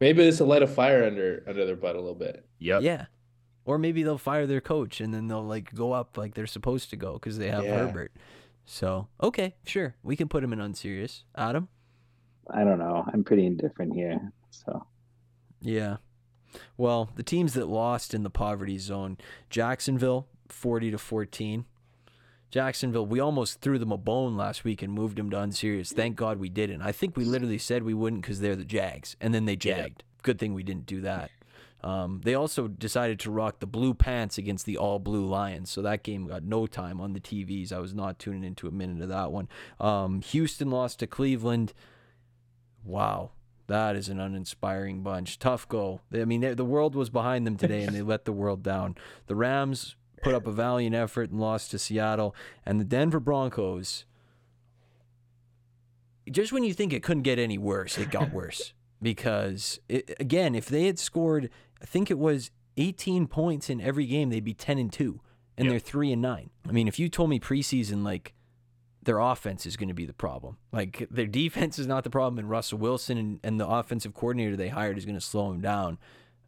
[0.00, 2.44] Maybe this will light a fire under under their butt a little bit.
[2.60, 2.82] Yep.
[2.82, 3.06] Yeah.
[3.64, 6.90] Or maybe they'll fire their coach and then they'll like go up like they're supposed
[6.90, 7.76] to go because they have Yeah.
[7.86, 8.12] Herbert.
[8.64, 11.24] So okay, sure, we can put him in unserious.
[11.36, 11.68] Adam.
[12.50, 13.04] I don't know.
[13.12, 14.32] I'm pretty indifferent here.
[14.50, 14.86] So
[15.60, 15.96] Yeah.
[16.76, 19.18] Well, the teams that lost in the poverty zone,
[19.50, 21.64] Jacksonville, 40 to 14.
[22.50, 25.90] Jacksonville, we almost threw them a bone last week and moved them to unserious.
[25.92, 26.82] Thank God we didn't.
[26.82, 29.76] I think we literally said we wouldn't because they're the Jags, and then they Yeah.
[29.82, 30.04] jagged.
[30.22, 31.30] Good thing we didn't do that.
[31.82, 35.82] Um, they also decided to rock the blue pants against the all blue Lions, so
[35.82, 37.72] that game got no time on the TVs.
[37.72, 39.48] I was not tuning into a minute of that one.
[39.80, 41.72] Um, Houston lost to Cleveland.
[42.84, 43.30] Wow,
[43.72, 45.38] that is an uninspiring bunch.
[45.38, 46.00] Tough go.
[46.12, 48.94] I mean, they- the world was behind them today, and they let the world down.
[49.26, 54.04] The Rams put up a valiant effort and lost to Seattle, and the Denver Broncos.
[56.30, 60.54] Just when you think it couldn't get any worse, it got worse because it, again,
[60.54, 61.50] if they had scored,
[61.80, 65.20] I think it was 18 points in every game, they'd be 10 and two,
[65.58, 65.72] and Yep.
[65.72, 66.50] they're three and nine.
[66.68, 68.34] I mean, if you told me preseason like
[69.02, 70.58] their offense is going to be the problem.
[70.72, 74.56] Like their defense is not the problem, and Russell Wilson and, and the offensive coordinator
[74.56, 75.98] they hired is going to slow him down.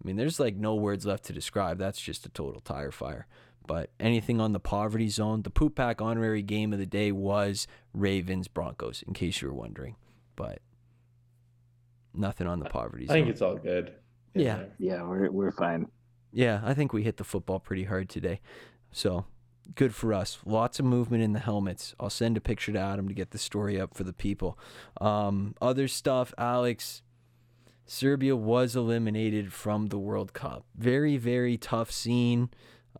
[0.02, 1.78] I mean, there's like no words left to describe.
[1.78, 3.26] That's just a total tire fire.
[3.66, 7.66] But anything on the poverty zone, the poop pack honorary game of the day was
[7.94, 9.96] Ravens Broncos, in case you were wondering.
[10.36, 10.58] But
[12.12, 13.16] nothing on the poverty I zone.
[13.16, 13.94] I think it's all good.
[14.34, 14.64] Yeah.
[14.78, 15.88] yeah, we're we're fine.
[16.32, 18.40] Yeah, I think we hit the football pretty hard today.
[18.92, 19.24] So
[19.74, 20.38] good for us.
[20.44, 21.94] Lots of movement in the helmets.
[21.98, 24.58] I'll send a picture to Adam to get the story up for the people.
[25.00, 27.02] Um, other stuff, Alex.
[27.86, 30.64] Serbia was eliminated from the World Cup.
[30.74, 32.48] Very, very tough scene.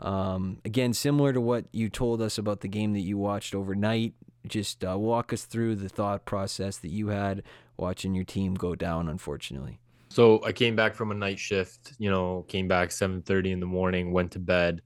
[0.01, 4.13] Um, again, similar to what you told us about the game that you watched overnight.
[4.47, 7.43] just uh, walk us through the thought process that you had
[7.77, 9.09] watching your team go down.
[9.09, 9.79] Unfortunately.
[10.11, 11.95] So I came back from a night shift.
[11.99, 14.83] You know, came back seven thirty in the morning, went to bed,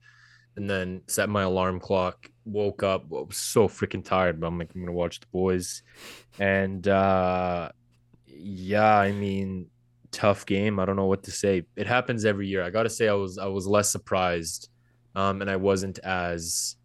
[0.56, 2.30] and then set my alarm clock.
[2.44, 5.82] Woke up, I was so freaking tired, but I'm like, I'm gonna watch the boys,
[6.38, 7.70] and uh,
[8.26, 9.66] yeah, I mean,
[10.10, 10.78] tough game.
[10.78, 11.64] I don't know what to say.
[11.76, 12.62] It happens every year.
[12.62, 14.68] I gotta say, I was I was less surprised,
[15.14, 16.76] um, and I wasn't as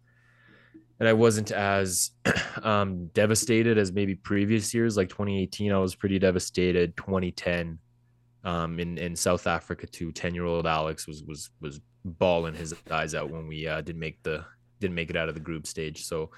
[1.00, 2.10] and I wasn't as
[2.62, 4.96] um, devastated as maybe previous years.
[4.96, 6.96] Like 2018, I was pretty devastated.
[6.96, 7.78] 2010,
[8.44, 10.12] um, in in South Africa too.
[10.12, 14.00] 10 year old Alex was was was bawling his eyes out when we uh, didn't
[14.00, 14.44] make the
[14.80, 16.04] didn't make it out of the group stage.
[16.04, 16.30] So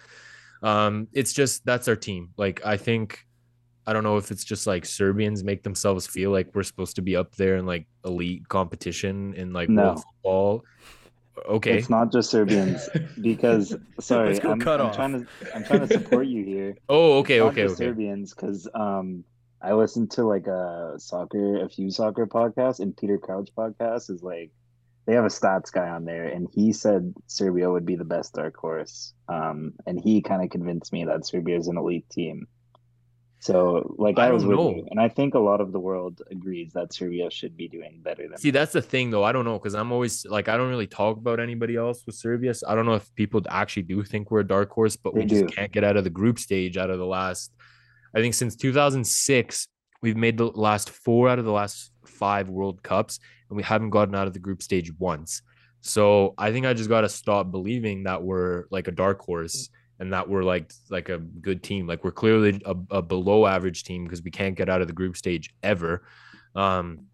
[0.62, 2.30] um, it's just that's our team.
[2.36, 3.26] Like I think
[3.86, 7.02] I don't know if it's just like Serbians make themselves feel like we're supposed to
[7.02, 9.82] be up there in like elite competition in like No.
[9.84, 10.64] world football.
[11.48, 11.76] Okay.
[11.76, 12.88] It's not just Serbians
[13.20, 14.96] because sorry, Let's go I'm, cut I'm off.
[14.96, 16.76] trying to I'm trying to support you here.
[16.88, 17.84] Oh, okay, It's not okay, just okay.
[17.84, 19.24] Serbians because um
[19.60, 24.22] I listened to like a soccer a few soccer podcasts and Peter Crouch podcast is
[24.22, 24.50] like
[25.06, 28.34] they have a stats guy on there and he said Serbia would be the best
[28.34, 29.14] dark horse.
[29.28, 32.46] Um and he kind of convinced me that Serbia is an elite team.
[33.38, 34.70] So like I I, was don't with know.
[34.70, 38.00] you and I think a lot of the world agrees that Serbia should be doing
[38.02, 39.24] better than See, that's the thing, though.
[39.24, 42.16] I don't know because I'm always like, I don't really talk about anybody else with
[42.16, 42.54] Serbia.
[42.54, 45.20] So I don't know if people actually do think we're a dark horse, but we
[45.20, 47.52] They just can't get out of the group stage out of the last.
[48.14, 49.68] I think since 2006,
[50.02, 53.90] we've made the last four out of the last five World Cups, and we haven't
[53.90, 55.42] gotten out of the group stage once.
[55.80, 59.70] So I think I just got to stop believing that we're like a dark horse
[59.98, 61.86] and that we're like like a good team.
[61.86, 64.92] Like we're clearly a, a below average team because we can't get out of the
[64.92, 66.06] group stage ever.
[66.54, 67.06] Um,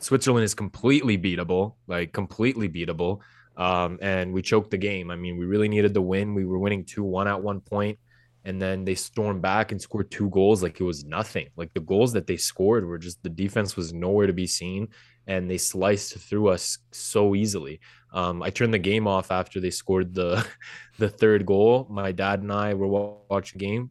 [0.00, 3.20] Switzerland is completely beatable, like completely beatable.
[3.56, 5.10] Um, and we choked the game.
[5.10, 6.34] I mean, we really needed the win.
[6.34, 7.98] We were winning 2 1 at one point,
[8.44, 11.48] and then they stormed back and scored two goals like it was nothing.
[11.56, 14.88] Like the goals that they scored were just the defense was nowhere to be seen,
[15.26, 17.80] and they sliced through us so easily.
[18.12, 20.46] Um, I turned the game off after they scored the
[20.98, 21.86] the third goal.
[21.90, 23.90] My dad and I were watching game,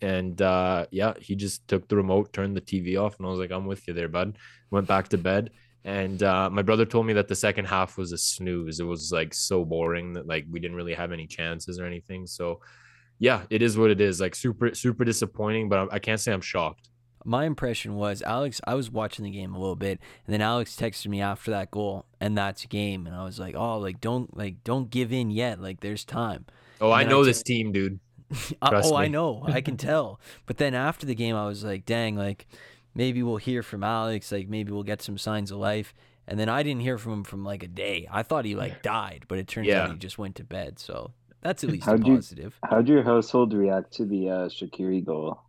[0.00, 3.38] and uh, yeah, he just took the remote, turned the TV off, and I was
[3.38, 4.36] like, "I'm with you there, bud."
[4.70, 5.50] Went back to bed,
[5.84, 8.80] and uh, my brother told me that the second half was a snooze.
[8.80, 12.26] It was like so boring that like we didn't really have any chances or anything.
[12.26, 12.60] So,
[13.18, 14.20] yeah, it is what it is.
[14.20, 16.88] Like super super disappointing, but I, I can't say I'm shocked.
[17.24, 18.60] My impression was Alex.
[18.66, 21.70] I was watching the game a little bit, and then Alex texted me after that
[21.70, 25.30] goal, and that's game, and I was like, "Oh, like don't like don't give in
[25.30, 25.60] yet.
[25.60, 26.46] Like there's time."
[26.80, 28.00] Oh, I know I this team, dude.
[28.62, 29.44] Uh, Trust oh, I know.
[29.46, 30.18] I can tell.
[30.46, 32.46] But then after the game, I was like, dang, like
[32.94, 34.32] maybe we'll hear from Alex.
[34.32, 35.92] Like maybe we'll get some signs of life.
[36.26, 38.08] And then I didn't hear from him from like a day.
[38.10, 40.78] I thought he like died, but it turns out he just went to bed.
[40.78, 41.12] So
[41.42, 42.58] that's at least How'd you- positive.
[42.64, 45.40] How'd your household react to the uh, Shaqiri goal?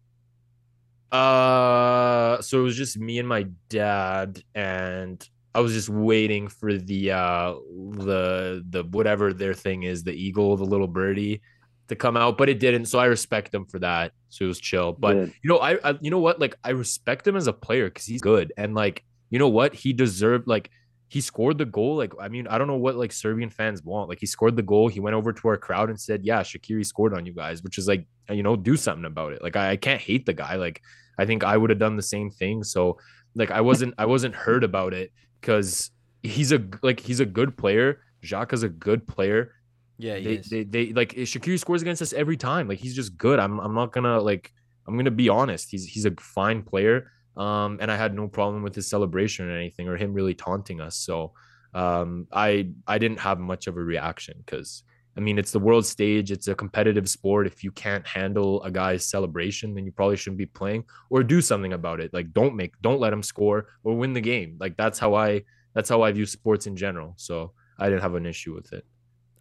[1.14, 6.76] Uh, so it was just me and my dad, and I was just waiting for
[6.76, 7.54] the uh
[7.92, 11.44] the the whatever their thing is, the eagle, the little birdie,
[11.90, 12.86] to come out, but it didn't.
[12.86, 14.14] So I respect them for that.
[14.30, 14.94] So it was chill.
[14.94, 16.40] But you know, I, I you know what?
[16.40, 19.76] Like I respect him as a player because he's good, and like you know what,
[19.76, 20.72] he deserved like.
[21.10, 21.96] He scored the goal.
[21.96, 24.10] Like, I mean, I don't know what like Serbian fans want.
[24.10, 24.88] Like, he scored the goal.
[24.88, 27.78] He went over to our crowd and said, Yeah, Shaqiri scored on you guys, which
[27.78, 29.44] is like, you know, do something about it.
[29.44, 30.56] Like, I, I can't hate the guy.
[30.56, 30.82] Like,
[31.18, 32.64] I think I would have done the same thing.
[32.64, 32.98] So
[33.36, 35.12] like I wasn't I wasn't hurt about it
[35.42, 35.92] because
[36.22, 38.02] he's a like he's a good player.
[38.24, 39.54] Jacques is a good player.
[39.98, 40.50] Yeah, he They, is.
[40.50, 42.68] they they like Shaqiri scores against us every time.
[42.68, 43.40] Like he's just good.
[43.40, 44.52] I'm I'm not gonna like
[44.88, 45.70] I'm gonna be honest.
[45.72, 47.12] He's he's a fine player.
[47.38, 50.82] Um and I had no problem with his celebration or anything or him really taunting
[50.82, 50.96] us.
[50.98, 51.34] So
[51.74, 54.84] um I I didn't have much of a reaction because
[55.16, 56.32] I mean, it's the world stage.
[56.32, 57.46] It's a competitive sport.
[57.46, 61.40] If you can't handle a guy's celebration, then you probably shouldn't be playing or do
[61.42, 62.14] something about it.
[62.14, 64.58] Like, don't make, don't let him score or win the game.
[64.60, 65.44] Like, that's how I,
[65.76, 67.14] that's how I view sports in general.
[67.18, 68.86] So I didn't have an issue with it.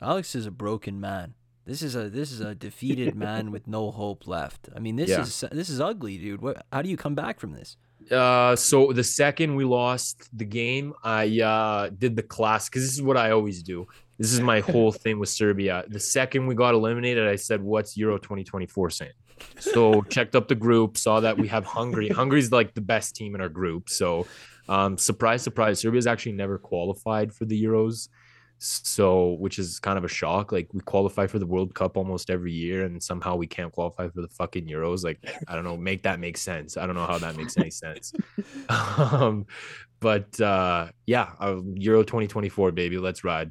[0.01, 1.35] Alex is a broken man.
[1.64, 4.68] This is a this is a defeated man with no hope left.
[4.75, 5.20] I mean, this Yeah.
[5.23, 6.43] is this is ugly, dude.
[6.43, 6.66] What?
[6.73, 7.77] How do you come back from this?
[8.11, 12.94] Uh, so the second we lost the game, I uh did the class because this
[12.94, 13.86] is what I always do.
[14.18, 15.84] This is my whole thing with Serbia.
[15.88, 19.12] The second we got eliminated, I said, "What's Euro 2024 saying?"
[19.59, 22.09] So checked up the group, saw that we have Hungary.
[22.09, 23.88] Hungary's like the best team in our group.
[23.88, 24.26] So,
[24.68, 28.09] um, surprise, surprise, Serbia's actually never qualified for the Euros.
[28.65, 30.53] So, which is kind of a shock.
[30.53, 34.09] Like we qualify for the World Cup almost every year, and somehow we can't qualify
[34.09, 35.03] for the fucking Euros.
[35.03, 36.77] Like I don't know, make that make sense.
[36.77, 38.13] I don't know how that makes any sense.
[38.69, 39.47] um,
[39.99, 43.51] but uh, yeah, uh, Euro 2024, baby, let's ride.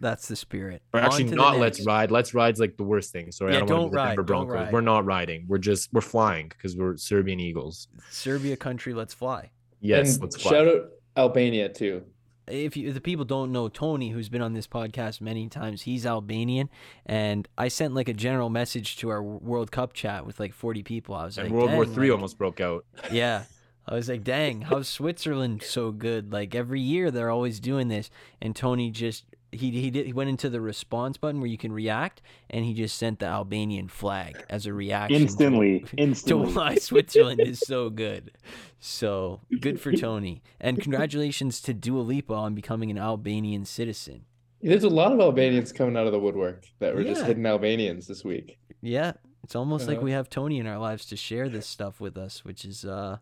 [0.00, 0.82] That's the spirit.
[0.92, 2.10] Or On actually, not let's ride.
[2.10, 3.30] Let's ride's like the worst thing.
[3.32, 4.64] Sorry, Yeah, I don't, don't to be ride, Denver don't Broncos.
[4.64, 4.72] ride.
[4.72, 5.44] We're not riding.
[5.48, 7.88] We're just we're flying because we're Serbian Eagles.
[8.10, 9.50] Serbia country, let's fly.
[9.80, 10.50] Yes, and let's fly.
[10.50, 12.04] shout out Albania too.
[12.50, 15.82] If you if the people don't know Tony, who's been on this podcast many times,
[15.82, 16.68] he's Albanian,
[17.06, 20.82] and I sent like a general message to our World Cup chat with like forty
[20.82, 21.14] people.
[21.14, 22.84] I was and like, World War Three like- almost broke out.
[23.12, 23.44] Yeah,
[23.86, 26.32] I was like, dang, how's Switzerland so good?
[26.32, 30.30] Like every year they're always doing this, and Tony just he he did he went
[30.30, 32.20] into the response button where you can react,
[32.50, 35.80] and he just sent the Albanian flag as a reaction to- Instantly,
[36.26, 38.32] to why Switzerland is so good.
[38.80, 44.24] So good for Tony, and congratulations to Dua Lipa on becoming an Albanian citizen.
[44.60, 48.06] There's a lot of Albanians coming out of the woodwork that were just hidden Albanians
[48.06, 48.58] this week.
[48.80, 49.12] Yeah,
[49.44, 50.04] it's almost like Uh-huh.
[50.04, 53.18] we have Tony in our lives to share this stuff with us, which is uh,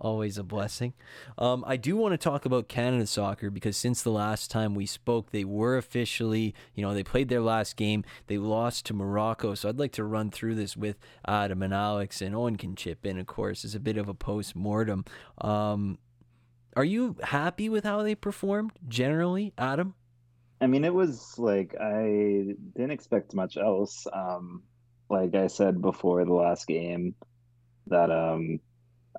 [0.00, 0.94] always a blessing.
[1.38, 4.86] Um, I do want to talk about Canada soccer because since the last time we
[4.86, 8.04] spoke, they were officially, you know, they played their last game.
[8.26, 9.54] They lost to Morocco.
[9.54, 13.04] So I'd like to run through this with Adam and Alex, and Owen can chip
[13.06, 15.04] in, of course, as a bit of a post mortem.
[15.38, 15.98] Um,
[16.76, 19.94] are you happy with how they performed generally, Adam?
[20.60, 24.06] I mean, it was like I didn't expect much else.
[24.12, 24.62] Um,
[25.08, 27.14] like I said before the last game,
[27.88, 28.60] that um,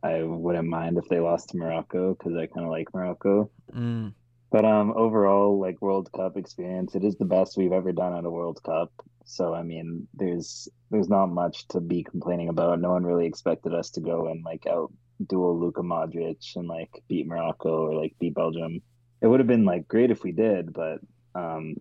[0.04, 3.50] I wouldn't mind if they lost to Morocco because I kind of like Morocco.
[3.74, 4.14] Mm,
[4.52, 8.26] But um, overall, like World Cup experience, it is the best we've ever done at
[8.26, 8.92] a World Cup.
[9.26, 12.82] So I mean, there's there's not much to be complaining about.
[12.82, 14.92] No one really expected us to go and like out
[15.28, 18.82] duel Luka Modric and like beat Morocco or like beat Belgium.
[19.22, 21.00] It would have been like great if we did, but
[21.36, 21.76] um,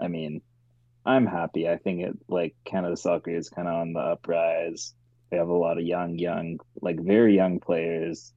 [0.00, 0.40] I mean,
[1.04, 1.68] I'm happy.
[1.68, 4.94] I think it like Canada soccer is kind of on the uprise.
[5.32, 8.34] We have a lot of young, young, like very young players,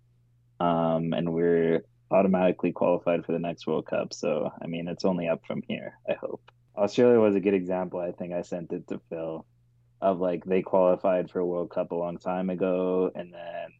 [0.61, 4.13] um, and we're automatically qualified for the next World Cup.
[4.13, 5.99] So I mean, it's only up from here.
[6.09, 6.41] I hope.
[6.77, 7.99] Australia was a good example.
[7.99, 9.45] I think I sent it to Phil
[10.01, 13.73] of like they qualified for a World Cup a long time ago, and then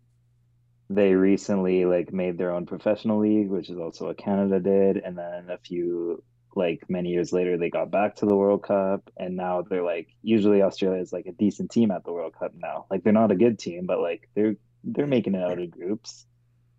[0.89, 5.17] they recently like made their own professional league, which is also what Canada did, and
[5.17, 6.21] then a few
[6.55, 10.07] like many years later they got back to the World Cup and now they're like
[10.23, 12.85] usually Australia is like a decent team at the World Cup now.
[12.89, 16.25] Like they're not a good team, but like they're they're making it out of groups.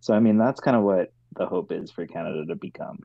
[0.01, 3.01] So I mean that's kind of what the hope is for Canada to become.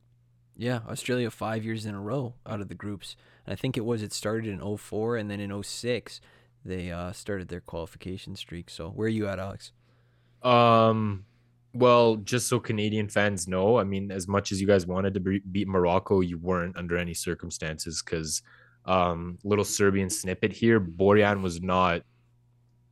[0.55, 3.15] Yeah, Australia five years in a row out of the groups.
[3.45, 6.21] And I think it was it started in 04 and then in 06
[6.63, 8.69] they uh, started their qualification streak.
[8.69, 9.71] So where are you at, Alex?
[10.43, 11.25] Um,
[11.73, 15.19] well, just so Canadian fans know, I mean, as much as you guys wanted to
[15.19, 18.41] be- beat Morocco, you weren't under any circumstances because,
[18.85, 22.01] um, little Serbian snippet here, Borjan was not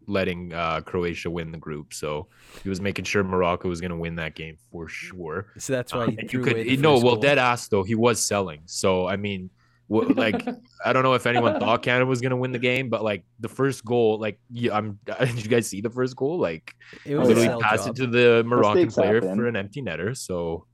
[0.07, 2.27] letting uh, Croatia win the group, so
[2.63, 5.51] he was making sure Morocco was going to win that game for sure.
[5.57, 8.61] So that's why Um, you could no, well, dead ass though, he was selling.
[8.65, 9.49] So I mean,
[9.89, 10.47] wha- like
[10.85, 13.49] I don't know if anyone thought Canada was gonna win the game, but like the
[13.49, 14.99] first goal, like yeah, I'm.
[15.19, 16.39] Did you guys see the first goal?
[16.39, 16.73] Like
[17.05, 17.97] It was a literally passed job.
[17.97, 19.35] it to the Moroccan Mistakes player happen.
[19.35, 20.15] for an empty netter.
[20.15, 20.65] So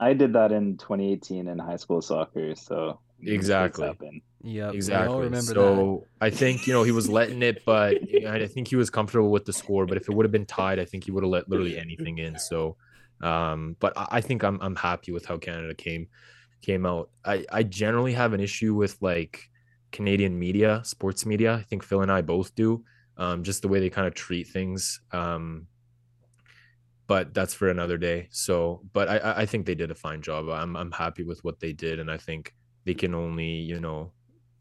[0.00, 3.90] I did that in 2018 in high school soccer, so Exactly.
[4.42, 5.08] Yeah, exactly.
[5.08, 5.54] all remember that.
[5.54, 7.96] so I think you know he was letting it, but
[8.28, 9.86] I think he was comfortable with the score.
[9.86, 12.18] But if it would have been tied, I think he would have let literally anything
[12.18, 12.38] in.
[12.38, 12.76] So,
[13.22, 16.08] um, but I, I think I'm I'm happy with how Canada came
[16.62, 17.10] came out.
[17.24, 19.48] I I generally have an issue with like
[19.92, 21.54] Canadian media, sports media.
[21.54, 22.84] I think Phil and I both do.
[23.16, 25.00] Um, just the way they kind of treat things.
[25.12, 25.68] Um,
[27.06, 28.28] but that's for another day.
[28.30, 30.48] So, but I I- think they did a fine job.
[30.48, 32.54] I'm I'm happy with what they did, and I think
[32.84, 34.12] they can only you know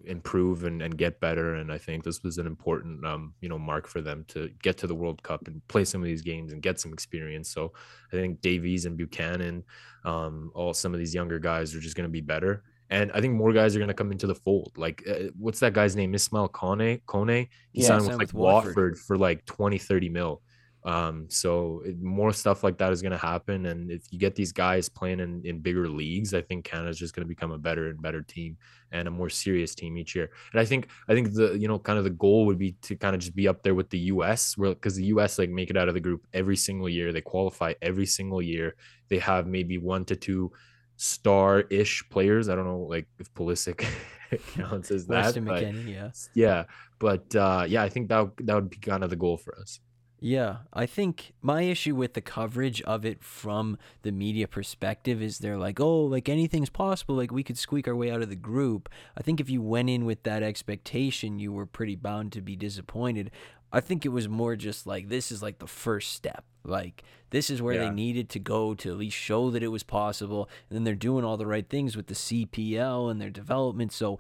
[0.08, 3.58] improve and, and get better and i think this was an important um you know
[3.60, 6.52] mark for them to get to the world cup and play some of these games
[6.54, 7.50] and get some experience.
[7.50, 7.74] So
[8.12, 9.64] i think davies and buchanan
[10.04, 12.64] um all some of these younger guys are just going to be better.
[12.90, 14.74] And i think more guys are going to come into the fold.
[14.78, 16.14] Like uh, what's that guy's name?
[16.14, 17.48] Ismail kone kone?
[17.72, 18.78] He Yeah, signed with like with Watford.
[18.78, 20.42] watford for like 20 30 mil
[20.86, 24.36] um so it, more stuff like that is going to happen and if you get
[24.36, 27.58] these guys playing in, in bigger leagues i think canada's just going to become a
[27.58, 28.56] better and better team
[28.96, 30.30] and a more serious team each year.
[30.52, 32.96] And I think I think the you know kind of the goal would be to
[32.96, 35.70] kind of just be up there with the US where because the US like make
[35.70, 37.12] it out of the group every single year.
[37.12, 38.76] They qualify every single year.
[39.10, 40.52] They have maybe one to two
[40.98, 42.48] star-ish players.
[42.50, 43.86] I don't know like if Pulisic
[44.54, 45.34] counts as that.
[45.36, 46.12] But- McKennie, yeah.
[46.34, 46.64] yeah.
[47.00, 49.80] But uh yeah, I think that that would be kind of the goal for us.
[50.20, 55.40] Yeah, I think my issue with the coverage of it from the media perspective is
[55.40, 57.16] they're like, oh, like anything's possible.
[57.16, 58.90] Like we could squeak our way out of the group.
[59.18, 62.56] I think if you went in with that expectation, you were pretty bound to be
[62.56, 63.30] disappointed.
[63.74, 66.46] I think it was more just like this is like the first step.
[66.64, 67.82] Like this is where Yeah.
[67.86, 70.50] they needed to go to at least show that it was possible.
[70.70, 73.92] And then they're doing all the right things with the CPL and their development.
[73.92, 74.18] So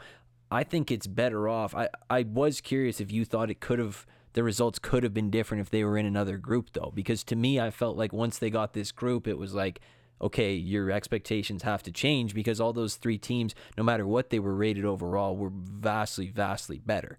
[0.51, 1.73] I think it's better off.
[1.73, 4.05] I, I was curious if you thought it could have
[4.35, 6.91] the results could have been different if they were in another group though.
[6.93, 9.81] Because to me I felt like once they got this group it was like
[10.21, 14.39] okay, your expectations have to change because all those three teams, no matter what they
[14.39, 17.17] were rated overall, were vastly, vastly better.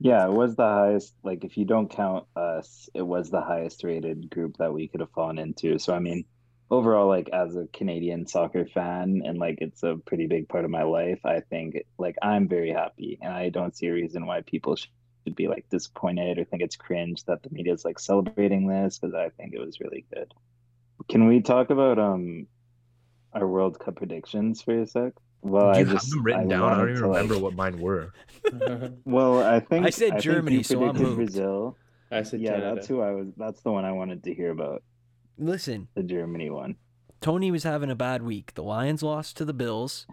[0.00, 1.14] Yeah, it was the highest.
[1.22, 5.00] Like, if you don't count us, it was the highest rated group that we could
[5.00, 5.78] have fallen into.
[5.78, 6.24] So, I mean,
[6.70, 10.72] overall, like, as a Canadian soccer fan, and like, it's a pretty big part of
[10.72, 13.18] my life, I think, like, I'm very happy.
[13.22, 14.90] And I don't see a reason why people should
[15.30, 19.14] be like disappointed or think it's cringe that the media is like celebrating this because
[19.14, 20.32] I think it was really good.
[21.08, 22.46] Can we talk about um
[23.32, 25.12] our World Cup predictions for a sec?
[25.40, 26.72] Well, you I have just them written down?
[26.72, 28.12] I don't even to, like- remember what mine were.
[29.04, 31.16] Well, I think I said think Germany, you so I'm moved.
[31.16, 31.76] Brazil.
[32.10, 32.74] I said Yeah, Canada.
[32.74, 33.28] that's who I was.
[33.36, 34.82] That's the one I wanted to hear about.
[35.38, 36.76] Listen, The Germany one.
[37.20, 38.54] Tony was having a bad week.
[38.54, 40.06] The Lions lost to the Bills.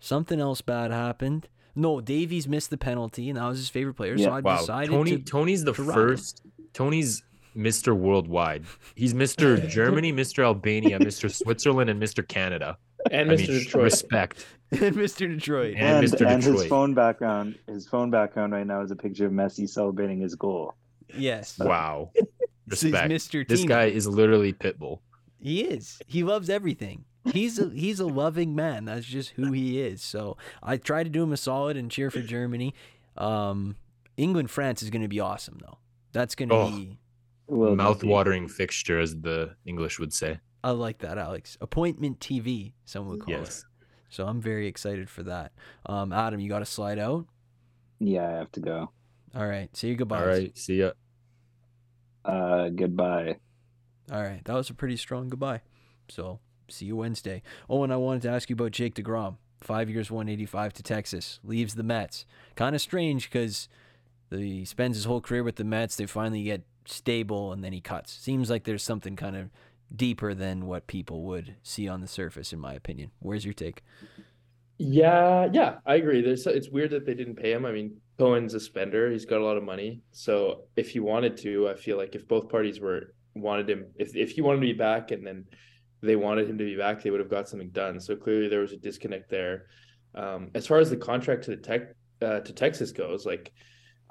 [0.00, 1.48] Something else bad happened.
[1.74, 4.16] No, Davies missed the penalty, and that was his favorite player.
[4.18, 4.30] So Yeah.
[4.36, 5.10] I Wow, decided Tony.
[5.12, 5.18] to.
[5.22, 6.42] Tony's the to first.
[6.74, 7.22] Tony's
[7.56, 7.96] Mr.
[7.96, 8.64] Worldwide.
[8.94, 9.66] He's Mr.
[9.68, 10.42] Germany, Mr.
[10.44, 11.30] Albania, Mr.
[11.32, 12.26] Switzerland, and Mr.
[12.26, 12.76] Canada.
[13.10, 13.38] and I Mr.
[13.48, 13.84] mean, Detroit.
[13.84, 14.46] respect.
[14.70, 15.28] and Mr.
[15.28, 15.74] Detroit.
[15.76, 16.26] And And, Mr.
[16.26, 17.58] and his phone background.
[17.66, 20.74] His phone background right now is a picture of Messi celebrating his goal.
[21.16, 21.58] Yes.
[21.58, 22.24] Wow, So
[22.70, 23.10] he's respect.
[23.12, 23.46] Mr.
[23.48, 23.68] This Tino.
[23.74, 25.00] guy is literally Pitbull.
[25.40, 25.98] He is.
[26.06, 27.04] He loves everything.
[27.32, 28.84] He's a he's a loving man.
[28.84, 30.02] That's just who he is.
[30.02, 32.74] So I try to do him a solid and cheer for Germany.
[33.16, 33.76] Um,
[34.16, 35.78] England France is going to be awesome though.
[36.12, 36.70] That's going to Oh.
[36.70, 36.98] be.
[37.48, 40.40] Will Mouth-watering fixture, as the English would say.
[40.64, 41.58] I like that, Alex.
[41.60, 43.58] Appointment TV, some would call Yes.
[43.60, 43.64] it.
[44.08, 45.52] So I'm very excited for that.
[45.86, 47.26] Um, Adam, you got to slide out.
[47.98, 48.90] Yeah, I have to go.
[49.34, 49.74] All right.
[49.76, 49.96] See you.
[49.96, 50.20] Goodbye.
[50.20, 50.56] All right.
[50.56, 50.92] See ya.
[52.24, 53.36] Uh, goodbye.
[54.10, 54.44] All right.
[54.44, 55.60] That was a pretty strong goodbye.
[56.08, 57.42] So see you Wednesday.
[57.68, 59.36] Oh, and I wanted to ask you about Jake DeGrom.
[59.60, 61.38] Five years, 185 to Texas.
[61.44, 62.26] Leaves the Mets.
[62.56, 63.68] Kind of strange because
[64.30, 65.96] he spends his whole career with the Mets.
[65.96, 68.12] They finally get stable and then he cuts.
[68.12, 69.50] Seems like there's something kind of
[69.94, 73.10] deeper than what people would see on the surface, in my opinion.
[73.20, 73.82] Where's your take?
[74.78, 76.22] Yeah, yeah, I agree.
[76.22, 77.64] There's it's weird that they didn't pay him.
[77.64, 79.10] I mean, Cohen's a spender.
[79.10, 80.00] He's got a lot of money.
[80.10, 84.16] So if he wanted to, I feel like if both parties were wanted him, if
[84.16, 85.44] if he wanted to be back and then
[86.02, 88.00] they wanted him to be back, they would have got something done.
[88.00, 89.66] So clearly there was a disconnect there.
[90.14, 93.52] Um, as far as the contract to the tech uh, to Texas goes, like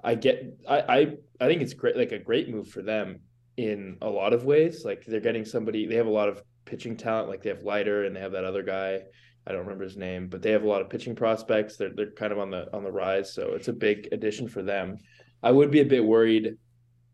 [0.03, 0.99] I get, I, I
[1.39, 3.19] I think it's great, like a great move for them
[3.57, 4.83] in a lot of ways.
[4.83, 5.85] Like they're getting somebody.
[5.85, 7.29] They have a lot of pitching talent.
[7.29, 9.01] Like they have Leiter and they have that other guy.
[9.45, 11.77] I don't remember his name, but they have a lot of pitching prospects.
[11.77, 14.63] They're they're kind of on the on the rise, so it's a big addition for
[14.63, 14.97] them.
[15.43, 16.57] I would be a bit worried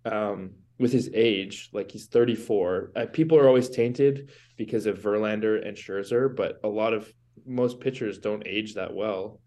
[0.06, 1.70] um, with his age.
[1.74, 2.92] Like he's 34.
[2.96, 7.12] Uh, people are always tainted because of Verlander and Scherzer, but a lot of
[7.46, 9.40] most pitchers don't age that well.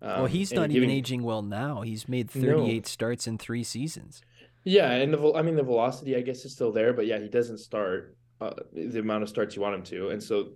[0.00, 1.82] well, Um, he's and not even aging well now.
[1.82, 2.58] He's made No.
[2.60, 4.22] 38 starts in three seasons.
[4.64, 7.28] Yeah, and the I mean the velocity I guess is still there, but yeah, he
[7.28, 10.08] doesn't start uh, the amount of starts you want him to.
[10.10, 10.50] And so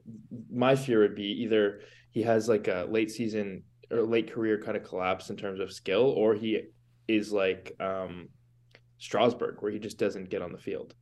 [0.52, 1.80] my fear would be either
[2.10, 5.72] he has like a late season or late career kind of collapse in terms of
[5.72, 6.60] skill, or he
[7.08, 8.28] is like um,
[9.06, 10.94] Strasburg, where he just doesn't get on the field.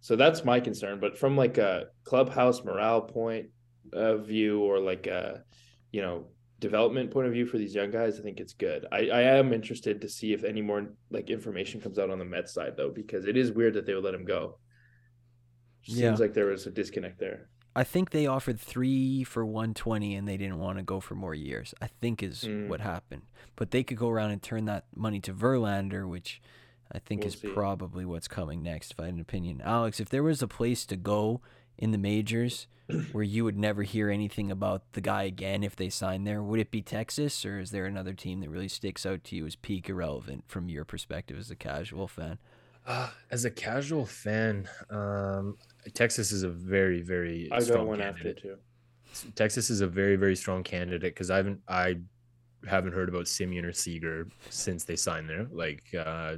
[0.00, 0.98] So that's my concern.
[1.00, 3.46] But from like a clubhouse morale point
[3.92, 5.44] of view, or like a
[5.92, 6.26] you know
[6.58, 8.86] development point of view for these young guys, I think it's good.
[8.90, 12.24] I, I am interested to see if any more like information comes out on the
[12.24, 14.58] Mets side though, because it is weird that they would let him go.
[15.84, 16.14] Seems Yeah.
[16.14, 17.48] like there was a disconnect there.
[17.76, 21.34] I think they offered three for 120 and they didn't want to go for more
[21.34, 21.74] years.
[21.82, 22.68] I think is Mm.
[22.68, 23.22] what happened.
[23.56, 26.40] But they could go around and turn that money to Verlander, which
[26.94, 27.48] I think We'll is see.
[27.48, 29.60] probably what's coming next, if I had an opinion.
[29.64, 31.40] Alex, if there was a place to go
[31.76, 32.68] in the majors
[33.12, 36.60] where you would never hear anything about the guy again if they signed there, would
[36.60, 39.56] it be Texas or is there another team that really sticks out to you as
[39.56, 42.38] peak irrelevant from your perspective as a casual fan?
[42.86, 45.56] Uh, as a casual fan, um,
[45.94, 48.42] Texas is a very, very I got strong one after candidate.
[48.42, 48.56] too.
[49.34, 51.96] Texas is a very, very strong candidate because I haven't, I
[52.68, 55.46] haven't heard about Semien or Seager since they signed there.
[55.50, 56.36] Like, uh,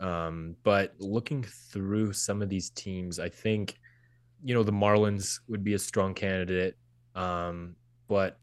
[0.00, 3.78] um, but looking through some of these teams, I think,
[4.44, 6.76] you know, the Marlins would be a strong candidate.
[7.14, 7.76] Um,
[8.08, 8.38] but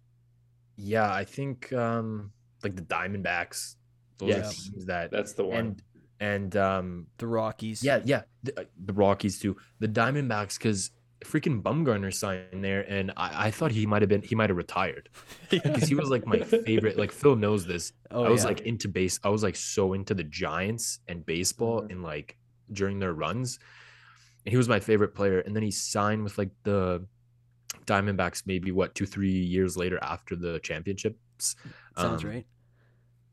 [0.75, 2.31] yeah, I think um,
[2.63, 3.75] like the Diamondbacks,
[4.17, 4.51] those Yes.
[4.51, 5.57] are teams that That's the one.
[5.57, 5.83] and
[6.19, 7.83] and um The Rockies.
[7.83, 9.57] yeah, yeah, the, uh, the Rockies too.
[9.79, 10.91] The Diamondbacks, because
[11.23, 14.57] freaking Bumgarner sign there, and I, I thought he might have been he might have
[14.57, 15.09] retired
[15.49, 16.97] because he was like my favorite.
[16.97, 17.93] Like Phil knows this.
[18.11, 18.49] Oh, I was yeah.
[18.49, 19.19] like into base.
[19.23, 21.91] I was like so into the Giants and baseball Mhm.
[21.91, 22.37] and like
[22.71, 23.59] during their runs.
[24.45, 25.39] And he was my favorite player.
[25.39, 27.05] And then he signed with like the
[27.85, 31.55] Diamondbacks maybe what two three years later after the championships.
[31.97, 32.45] sounds Um, right.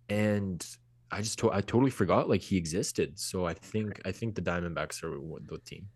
[0.08, 0.64] And
[1.10, 3.18] I just to- I totally forgot like he existed.
[3.18, 5.88] So I think I think the Diamondbacks are the team.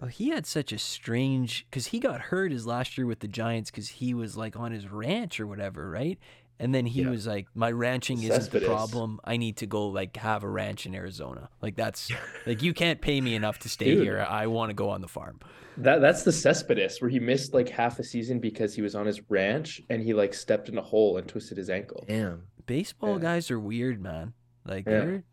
[0.00, 3.28] Oh, he had such a strange because he got hurt his last year with the
[3.28, 6.18] Giants because he was like on his ranch or whatever, right?
[6.58, 7.10] And then he Yeah.
[7.10, 9.20] was like, "My ranching isn't the problem.
[9.24, 11.48] I need to go like have a ranch in Arizona.
[11.62, 12.10] Like that's
[12.46, 14.02] like you can't pay me enough to stay Dude.
[14.04, 14.20] here.
[14.28, 15.40] I want to go on the farm."
[15.78, 19.04] That that's the Cespedes where he missed like half a season because he was on
[19.06, 22.04] his ranch and he like stepped in a hole and twisted his ankle.
[22.08, 22.44] Damn.
[22.64, 23.22] Baseball Yeah.
[23.22, 24.32] guys are weird, man.
[24.66, 25.00] Like Yeah.
[25.00, 25.24] they're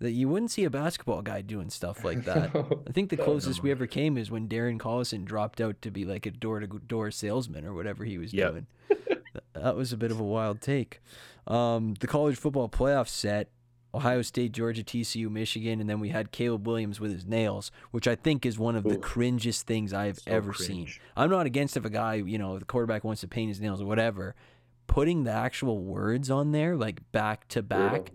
[0.00, 2.50] that you wouldn't see a basketball guy doing stuff like that.
[2.88, 3.72] I think the closest we no.
[3.72, 7.10] ever came is when Darren Collison dropped out to be like a door to door
[7.10, 8.50] salesman or whatever he was Yep.
[8.52, 8.66] doing.
[9.54, 11.00] That was a bit of a wild take.
[11.46, 13.48] Um, the college football playoff set
[13.94, 18.06] Ohio State, Georgia, TCU, Michigan, and then we had Caleb Williams with his nails, which
[18.06, 19.00] I think is one of the Oof.
[19.00, 20.88] cringest things I've So ever seen.
[21.16, 23.80] I'm not against if a guy, you know, the quarterback wants to paint his nails
[23.80, 24.34] or whatever.
[24.86, 28.12] Putting the actual words on there, like back to back,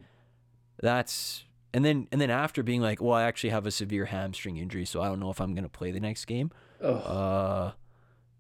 [0.82, 4.58] that's and then and then after being like, well, I actually have a severe hamstring
[4.58, 6.52] injury, so I don't know if I'm gonna play the next game.
[6.82, 7.72] Oh, Uh,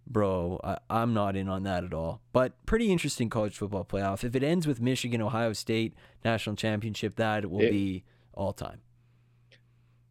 [0.05, 2.21] bro, I, I'm not in on that at all.
[2.33, 4.23] But pretty interesting college football playoff.
[4.23, 5.93] If it ends with Michigan, Ohio State
[6.25, 8.03] national championship, that will It- be
[8.33, 8.81] all time.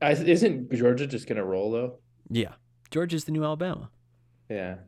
[0.01, 1.99] I, isn't Georgia just gonna roll though?
[2.29, 2.55] Yeah,
[2.91, 3.91] Georgia's the new Alabama.
[4.51, 4.79] Yeah,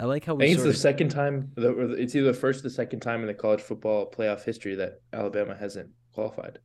[0.00, 1.52] I like how I we think it's the of, second time.
[1.54, 4.74] The- it's either the first or the second time in the college football playoff history
[4.76, 6.58] that Alabama hasn't qualified.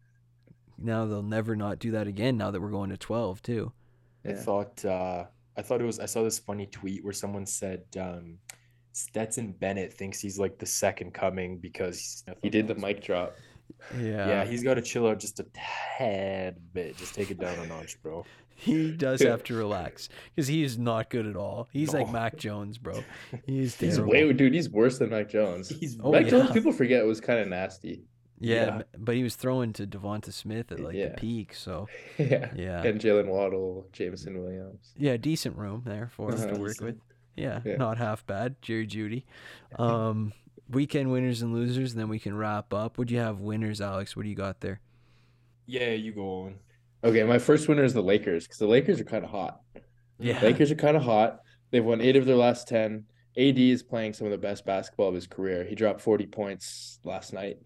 [0.77, 2.37] Now they'll never not do that again.
[2.37, 3.71] Now that we're going to 12 too.
[4.25, 4.35] I Yeah.
[4.35, 5.25] thought uh
[5.55, 8.37] I thought it was I saw this funny tweet where someone said um
[8.93, 13.35] Stetson Bennett thinks he's like the second coming because He did the mic drop.
[13.99, 16.97] Yeah, Yeah, he's got to chill out just a tad bit.
[16.97, 18.25] Just take it down a notch, bro.
[18.59, 21.67] He does have to relax because he is not good at all.
[21.71, 23.03] He's like Mac Jones, bro.
[23.45, 24.55] He's He's way, dude.
[24.55, 25.69] He's worse than Mac Jones.
[25.69, 26.31] He's Oh, Mike yeah.
[26.31, 28.01] Jones, people forget was kind of nasty.
[28.39, 28.81] Yeah, yeah.
[28.97, 31.09] but he was throwing to Devonta Smith at like Yeah.
[31.09, 31.53] the peak.
[31.55, 31.87] So
[32.17, 32.51] yeah.
[32.55, 34.93] yeah, And Jaylen Waddle, Jameson Williams.
[34.97, 36.59] yeah, decent room there for us to Uh-huh.
[36.61, 36.97] work with.
[37.35, 37.75] Yeah, Yeah.
[37.77, 38.55] not half bad.
[38.61, 39.23] Jerry Jeudy.
[39.79, 40.33] Um,
[40.69, 42.97] weekend winners and losers, and then we can wrap up.
[42.97, 44.15] Would you have winners, Alex?
[44.15, 44.81] What do you got there?
[45.65, 46.55] Yeah, you go on.
[47.03, 49.61] Okay, my first winner is the Lakers because the Lakers are kind of hot.
[50.19, 51.41] Yeah, Lakers are kind of hot.
[51.71, 53.05] They've won eight of their last 10.
[53.37, 55.63] AD is playing some of the best basketball of his career.
[55.63, 57.57] He dropped 40 points last night.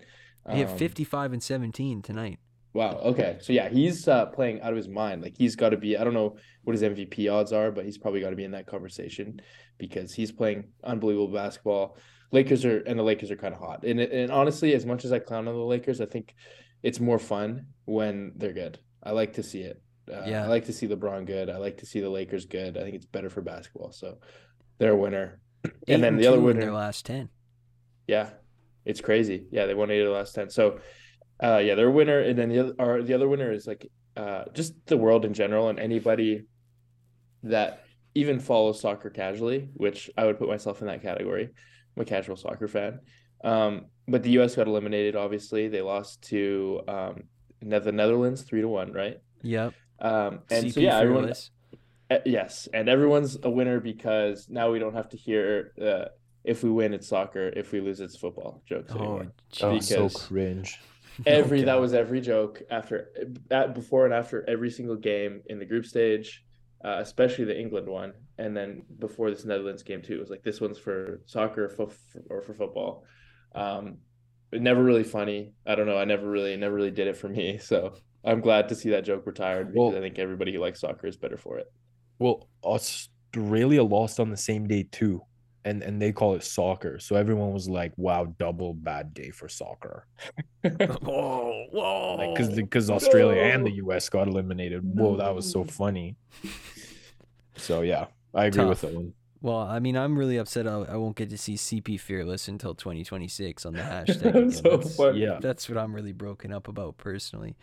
[0.49, 2.39] He had Um, 55 and 17 tonight.
[2.73, 2.99] Wow.
[3.03, 3.37] Okay.
[3.41, 5.21] So, yeah, he's uh, playing out of his mind.
[5.21, 7.97] Like, he's got to be, I don't know what his MVP odds are, but he's
[7.97, 9.41] probably got to be in that conversation
[9.77, 11.97] because he's playing unbelievable basketball.
[12.31, 13.83] Lakers are, and the Lakers are kind of hot.
[13.83, 16.33] And, and honestly, as much as I clown on the Lakers, I think
[16.81, 18.79] it's more fun when they're good.
[19.03, 19.81] I like to see it.
[20.11, 20.45] Uh, Yeah.
[20.45, 21.49] I like to see LeBron good.
[21.49, 22.77] I like to see the Lakers good.
[22.77, 23.91] I think it's better for basketball.
[23.91, 24.17] So
[24.77, 25.41] they're a winner.
[25.65, 27.29] Eight and then the other two in winner, their last 10.
[28.07, 28.29] yeah,
[28.85, 29.45] it's crazy.
[29.51, 30.49] Yeah, they won eight of the last ten.
[30.49, 30.79] So,
[31.41, 32.19] uh, yeah, they're a winner.
[32.19, 35.33] And then the other, or the other winner is like, uh, just the world in
[35.33, 36.43] general and anybody
[37.43, 37.83] that
[38.13, 41.49] even follows soccer casually, which I would put myself in that category.
[41.95, 42.99] I'm a casual soccer fan.
[43.43, 44.55] Um, but the U.S.
[44.55, 45.15] got eliminated.
[45.15, 47.23] Obviously, they lost to um,
[47.61, 49.19] Ne- the Netherlands three to one, right?
[49.43, 49.73] Yep.
[49.99, 51.31] Um, and CP so yeah, everyone,
[52.09, 56.05] uh, yes, and everyone's a winner because now we don't have to hear uh,
[56.43, 59.31] if we win it's soccer, if we lose it's football jokes Oh, anymore.
[59.61, 60.79] Oh, so cringe.
[61.25, 61.65] Every Okay.
[61.65, 63.11] that was every joke after
[63.51, 66.43] at before and after every single game in the group stage,
[66.85, 70.15] uh, especially the England one, and then before this Netherlands game too.
[70.15, 71.91] It was like this one's for soccer fo-
[72.29, 73.03] or for football.
[73.53, 73.97] Um,
[74.51, 75.53] but never really funny.
[75.67, 75.97] I don't know.
[75.97, 77.57] I never really never really did it for me.
[77.57, 77.93] So
[78.23, 81.07] I'm glad to see that joke retired because Well- I think everybody who likes soccer
[81.07, 81.67] is better for it.
[82.19, 85.21] Well, Australia lost on the same day too.
[85.63, 86.99] And and they call it soccer.
[86.99, 90.07] So everyone was like, wow, double bad day for soccer.
[90.63, 92.15] Whoa, whoa.
[92.15, 94.81] Like because because Australia and the US got eliminated.
[94.83, 96.15] Whoa, that was so funny.
[97.57, 99.13] So yeah, I agree with that one.
[99.43, 102.75] Well, I mean, I'm really upset I, I won't get to see CP Fearless until
[102.75, 104.53] 2026 on the hashtag.
[104.53, 105.17] So that's.
[105.17, 105.39] Yeah.
[105.41, 107.55] that's what I'm really broken up about personally.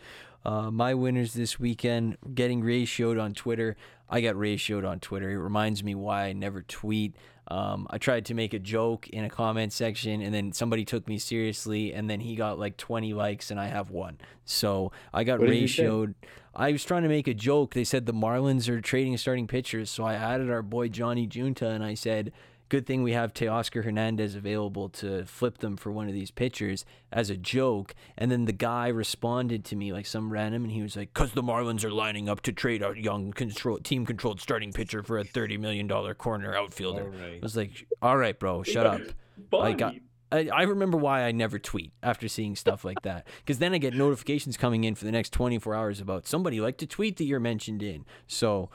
[0.45, 3.77] Uh, my winners this weekend getting ratioed on Twitter.
[4.09, 5.29] I got ratioed on Twitter.
[5.29, 7.15] It reminds me why I never tweet.
[7.47, 11.07] Um, I tried to make a joke in a comment section, and then somebody took
[11.07, 14.17] me seriously, and then he got like 20 likes, and I have one.
[14.45, 15.83] So I got What did you say?
[15.83, 16.13] ratioed.
[16.55, 17.73] I was trying to make a joke.
[17.73, 21.67] They said the Marlins are trading starting pitchers, so I added our boy Johnny Junta,
[21.69, 22.31] and I said,
[22.69, 26.85] "Good thing we have Teoscar Hernandez available to flip them for one of these pitchers."
[27.11, 30.81] As a joke, and then the guy responded to me like some random, and he
[30.81, 34.71] was like, "Cause the Marlins are lining up to trade our young control team-controlled starting
[34.71, 37.37] pitcher for a thirty million dollar corner outfielder." Right.
[37.37, 39.01] I was like, "All right, bro, shut up."
[39.53, 39.95] I got.
[40.31, 43.25] I, I remember why I never tweet after seeing stuff like that.
[43.39, 46.77] Because then I get notifications coming in for the next 24 hours about somebody like
[46.77, 48.05] to tweet that you're mentioned in.
[48.27, 48.69] So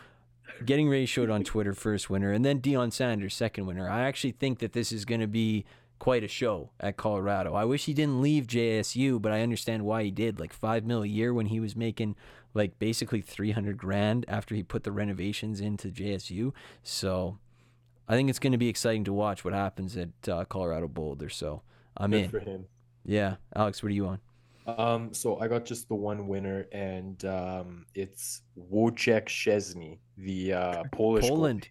[0.65, 3.89] getting ratioed on Twitter, first winner, and then Deion Sanders, second winner.
[3.89, 5.65] I actually think that this is going to be
[5.99, 7.55] quite a show at Colorado.
[7.55, 10.39] I wish he didn't leave JSU, but I understand why he did.
[10.39, 12.17] Like five mil a year when he was making
[12.53, 16.53] like basically 300 grand after he put the renovations into JSU.
[16.83, 17.39] So
[18.09, 21.29] I think it's going to be exciting to watch what happens at uh, Colorado Boulder.
[21.29, 21.63] So
[21.97, 22.31] I'm Good in.
[22.31, 22.67] for him.
[23.05, 24.21] Yeah, Alex, what are you on?
[24.67, 30.85] Um, so I got just the one winner, and um, it's Wojciech Szczesny, the uh,
[30.93, 31.29] Polish.
[31.29, 31.69] Poland.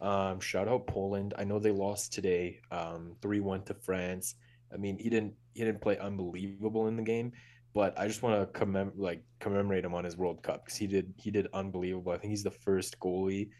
[0.00, 1.34] Um, shout out Poland.
[1.36, 4.36] I know they lost today, um, three one to France.
[4.72, 7.32] I mean, he didn't he didn't play unbelievable in the game,
[7.74, 10.86] but I just want to commem like commemorate him on his World Cup because he
[10.86, 12.12] did he did unbelievable.
[12.12, 13.50] I think he's the first goalie,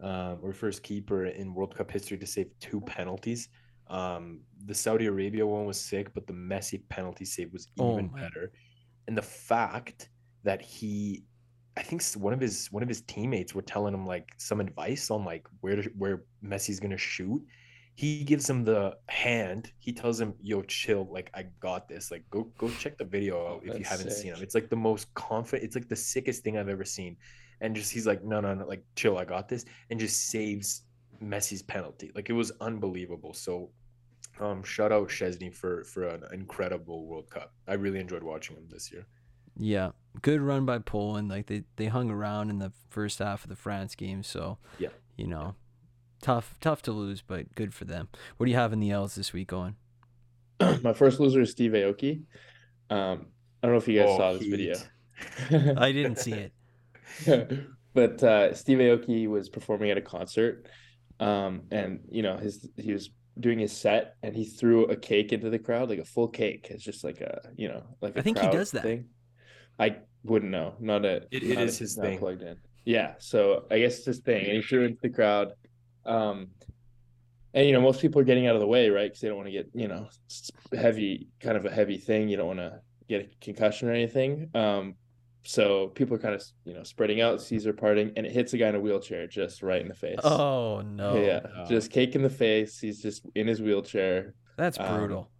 [0.00, 3.48] um, or first keeper in World Cup history to save two penalties.
[3.88, 8.10] Um, the Saudi Arabia one was sick, but the Messi penalty save was Oh even
[8.12, 8.52] my- better.
[9.06, 10.10] And the fact
[10.44, 11.24] that he
[11.76, 15.10] I think one of his one of his teammates were telling him like some advice
[15.10, 17.40] on like where to, where Messi's gonna shoot.
[17.94, 19.72] He gives him the hand.
[19.78, 21.08] He tells him, "Yo, chill.
[21.10, 22.10] Like I got this.
[22.10, 24.22] Like go go check the video out if you haven't sick.
[24.22, 24.42] seen him.
[24.42, 25.64] It's like the most confident.
[25.64, 27.16] It's like the sickest thing I've ever seen."
[27.60, 28.66] And just he's like, "No, no, no.
[28.66, 29.16] Like chill.
[29.16, 30.82] I got this," and just saves
[31.22, 32.10] Messi's penalty.
[32.14, 33.34] Like it was unbelievable.
[33.34, 33.70] So,
[34.40, 37.52] um, shout out Szczesny for for an incredible World Cup.
[37.66, 39.06] I really enjoyed watching him this year.
[39.56, 39.90] Yeah,
[40.22, 41.28] good run by Poland.
[41.28, 44.22] Like they, they hung around in the first half of the France game.
[44.22, 44.90] So Yeah.
[45.16, 45.56] you know,
[46.22, 48.08] tough tough to lose, but good for them.
[48.36, 49.74] What do you have in the L's this week going?
[50.82, 52.22] My first loser is Steve Aoki.
[52.90, 53.26] Um,
[53.62, 54.50] I don't know if you guys Oh, saw this Heat.
[55.50, 55.74] video.
[55.76, 56.52] I didn't see it.
[57.94, 60.66] but uh, Steve Aoki was performing at a concert,
[61.20, 65.32] um, and you know his he was doing his set, and he threw a cake
[65.32, 66.68] into the crowd, like a full cake.
[66.70, 68.82] It's just like a you know like a I think he does that.
[68.82, 69.06] Thing.
[69.78, 70.74] I wouldn't know.
[70.80, 71.16] Not a.
[71.30, 72.18] It- it not is a- his not thing.
[72.18, 72.56] Plugged in.
[72.84, 73.14] Yeah.
[73.18, 75.52] So I guess it's his thing, and he threw into the crowd.
[76.06, 76.48] Um,
[77.54, 79.04] and you know most people are getting out of the way, right?
[79.10, 82.28] Because they don't want to get you know s- heavy, kind of a heavy thing.
[82.28, 84.50] You don't want to get a concussion or anything.
[84.54, 84.94] Um,
[85.50, 88.58] so people are kind of you know spreading out, Caesar parting, and it hits a
[88.58, 90.18] guy in a wheelchair just right in the face.
[90.22, 91.64] Oh no, yeah, no.
[91.66, 92.78] just cake in the face.
[92.78, 94.34] He's just in his wheelchair.
[94.58, 95.30] that's Um, brutal.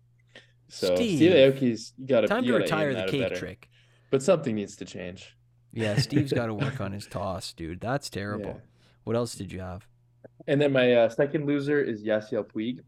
[0.68, 3.36] So Steve, Steve, Aoki's got Time to retire the cake better.
[3.36, 3.68] trick.
[4.10, 5.36] But something needs to change.
[5.74, 7.78] Yeah, Steve's got to work on his toss, dude.
[7.80, 8.46] That's terrible.
[8.46, 8.60] Yeah.
[9.04, 9.86] What else did you have?
[10.46, 12.80] And then my uh, second loser is Yasiel Puig.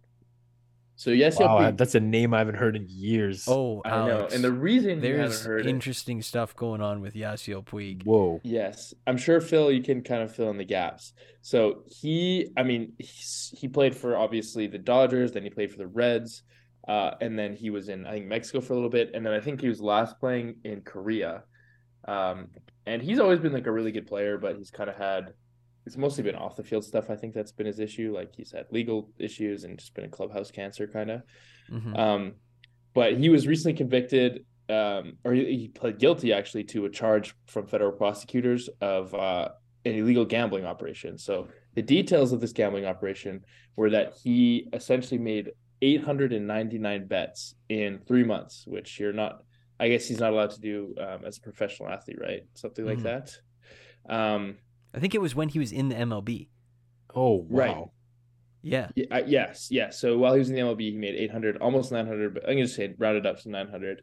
[1.01, 3.49] So yes, Wow, Puig, that's a name I haven't heard in years.
[3.49, 7.15] Oh, I know, Alex, and the reason there's haven't it, interesting stuff going on with
[7.15, 8.05] Yasiel Puig.
[8.05, 8.39] whoa.
[8.45, 11.15] yes, I'm sure Phil, you can kind of fill in the gaps.
[11.41, 15.87] So he, I mean, he played for obviously the Dodgers, then he played for the
[15.87, 16.43] Reds,
[16.87, 19.33] uh, and then he was in I think Mexico for a little bit, and then
[19.33, 21.45] I think he was last playing in Korea.
[22.07, 22.49] Um,
[22.85, 25.33] and he's always been like a really good player, but he's kind of had
[25.91, 27.11] it's mostly been off the field stuff.
[27.11, 28.13] I think that's been his issue.
[28.15, 31.23] Like he's had legal issues and just been a clubhouse cancer kind of.
[31.69, 31.99] Mhm.
[31.99, 32.35] Um,
[32.95, 37.35] but he was recently convicted, um, or he, he pled guilty actually to a charge
[37.49, 39.49] from federal prosecutors of uh,
[39.85, 41.19] an illegal gambling operation.
[41.19, 43.45] So the details of this gambling operation
[43.75, 45.51] were that he essentially made
[45.83, 49.43] 899 bets in three months, which you're not.
[49.81, 52.43] I guess he's not allowed to do um, as a professional athlete, right?
[52.55, 53.03] Something like Mhm.
[53.03, 53.37] that.
[54.09, 54.59] Um,
[54.95, 56.49] I think it was when he was in the MLB.
[57.15, 57.77] Oh, Right.
[57.77, 57.93] wow.
[58.63, 58.89] Yeah.
[58.95, 59.99] Yeah, uh, yes, yes.
[59.99, 62.35] So while he was in the MLB, he made 800, almost 900.
[62.35, 64.03] But I'm gonna say rounded up to 900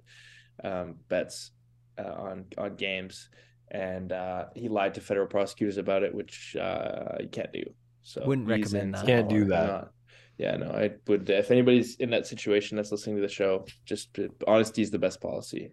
[0.64, 1.52] um, bets
[2.00, 3.30] uh, on on games,
[3.70, 7.64] and uh, he lied to federal prosecutors about it, which uh, you can't do.
[8.02, 9.00] So Wouldn't recommend that.
[9.00, 9.68] some Can't do that.
[9.68, 9.92] not-
[10.40, 11.30] yeah, no, I would.
[11.32, 14.16] If anybody's in that situation that's listening to the show, just
[14.48, 15.72] honesty is the best policy.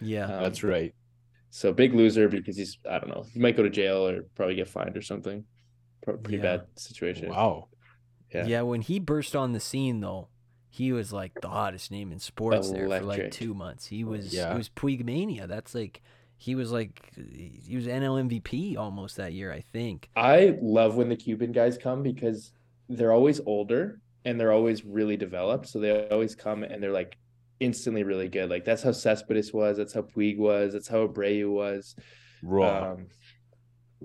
[0.00, 0.24] Yeah.
[0.24, 0.94] Um, That's right.
[1.54, 3.24] So big loser because he's I don't know.
[3.30, 5.44] He might go to jail or probably get fined or something.
[6.02, 6.42] Pretty Yeah.
[6.42, 7.28] bad situation.
[7.28, 7.68] Wow.
[8.34, 8.46] yeah.
[8.46, 8.62] yeah.
[8.62, 10.28] When he burst on the scene, though,
[10.70, 13.86] he was like the hottest name in sports there for like two months.
[13.86, 14.54] He was, Yeah.
[14.54, 15.46] it was Puig mania.
[15.46, 16.00] That's like,
[16.38, 20.08] He was like he was NL MVP almost that year, I think.
[20.16, 22.52] I love when the Cuban guys come because
[22.88, 25.68] they're always older and they're always really developed.
[25.68, 27.18] So they always come and they're like
[27.62, 28.50] instantly really good.
[28.50, 29.76] Like that's how Cespedes was.
[29.76, 30.72] That's how Puig was.
[30.72, 31.94] That's how Abreu was.
[32.42, 32.92] Raw.
[32.92, 33.06] Um,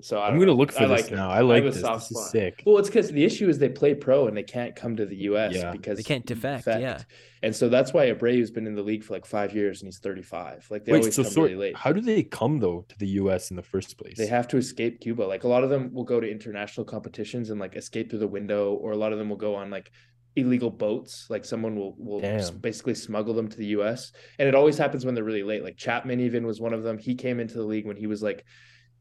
[0.00, 1.16] so I I'm gonna look for I this like it.
[1.16, 1.28] now.
[1.28, 1.80] I like have a this.
[1.80, 2.62] soft This is sick.
[2.64, 5.16] Well, it's because the issue is they play pro and they can't come to the
[5.30, 5.56] U.S.
[5.56, 5.72] Yeah.
[5.72, 7.02] because They can't defect, yeah.
[7.42, 9.98] And so that's why Abreu's been in the league for like five years and he's
[9.98, 10.68] 35.
[10.70, 11.76] Like they Wait, always so come sorry, really late.
[11.76, 13.50] how do they come though to the U.S.
[13.50, 14.16] in the first place?
[14.16, 15.22] They have to escape Cuba.
[15.22, 18.28] Like a lot of them will go to international competitions and like escape through the
[18.28, 19.90] window, or a lot of them will go on like
[20.36, 21.26] illegal boats.
[21.28, 22.58] Like someone will will Damn.
[22.58, 24.12] basically smuggle them to the U.S.
[24.38, 25.62] And it always happens when they're really late.
[25.64, 26.98] Like Chapman even was one of them.
[26.98, 28.44] He came into the league when he was like,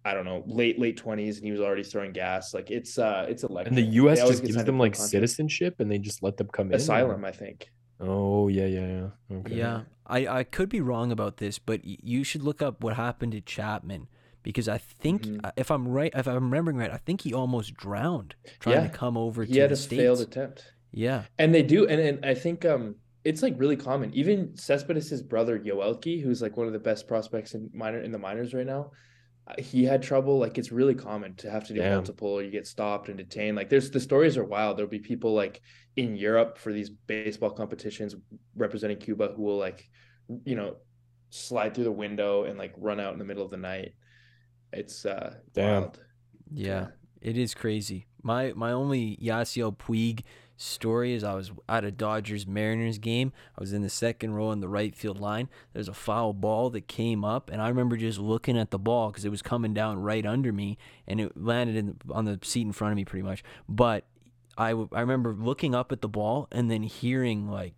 [0.05, 2.53] I don't know, late late twenties, and he was already throwing gas.
[2.53, 3.67] Like it's uh it's electric.
[3.67, 4.21] and the U.S.
[4.21, 5.11] always just gives them like contract.
[5.11, 6.75] citizenship, and they just let them come in.
[6.75, 7.69] asylum, I think.
[7.99, 8.87] Oh yeah, yeah,
[9.29, 9.37] yeah.
[9.37, 9.55] Okay.
[9.55, 12.95] Yeah, I, I could be wrong about this, but y- you should look up what
[12.95, 14.07] happened to Chapman
[14.43, 15.39] because I think Mhm.
[15.43, 18.87] uh, if I'm right, if I'm remembering right, I think he almost drowned trying Yeah,
[18.87, 19.99] to come over He to had a states.
[19.99, 20.71] failed attempt.
[20.91, 24.14] Yeah, And they do, and, and I think um it's like really common.
[24.14, 28.18] Even Cespedes' brother Yoelqui, who's like one of the best prospects in minor in the
[28.18, 28.91] minors right now,
[29.47, 30.39] uh, he had trouble.
[30.39, 31.93] Like it's really common to have to do Damn.
[31.95, 32.30] multiple.
[32.30, 33.57] Or you get stopped and detained.
[33.57, 34.77] Like there's the stories are wild.
[34.77, 35.61] There'll be people like
[35.97, 38.15] in Europe for these baseball competitions
[38.55, 39.89] representing Cuba who will like,
[40.45, 40.77] you know,
[41.30, 43.93] slide through the window and like run out in the middle of the night.
[44.72, 45.81] It's uh Damn.
[45.81, 45.99] wild.
[46.51, 46.88] yeah,
[47.22, 48.07] it is crazy.
[48.23, 50.23] My my only Yasiel Puig
[50.57, 53.31] story is I was at a Dodgers Mariners game.
[53.57, 55.49] I was in the second row in the right field line.
[55.73, 59.09] There's a foul ball that came up, and I remember just looking at the ball
[59.09, 60.77] because it was coming down right under me,
[61.07, 63.43] and it landed in on the seat in front of me pretty much.
[63.69, 64.05] But
[64.57, 67.75] I, w- I remember looking up at the ball and then hearing like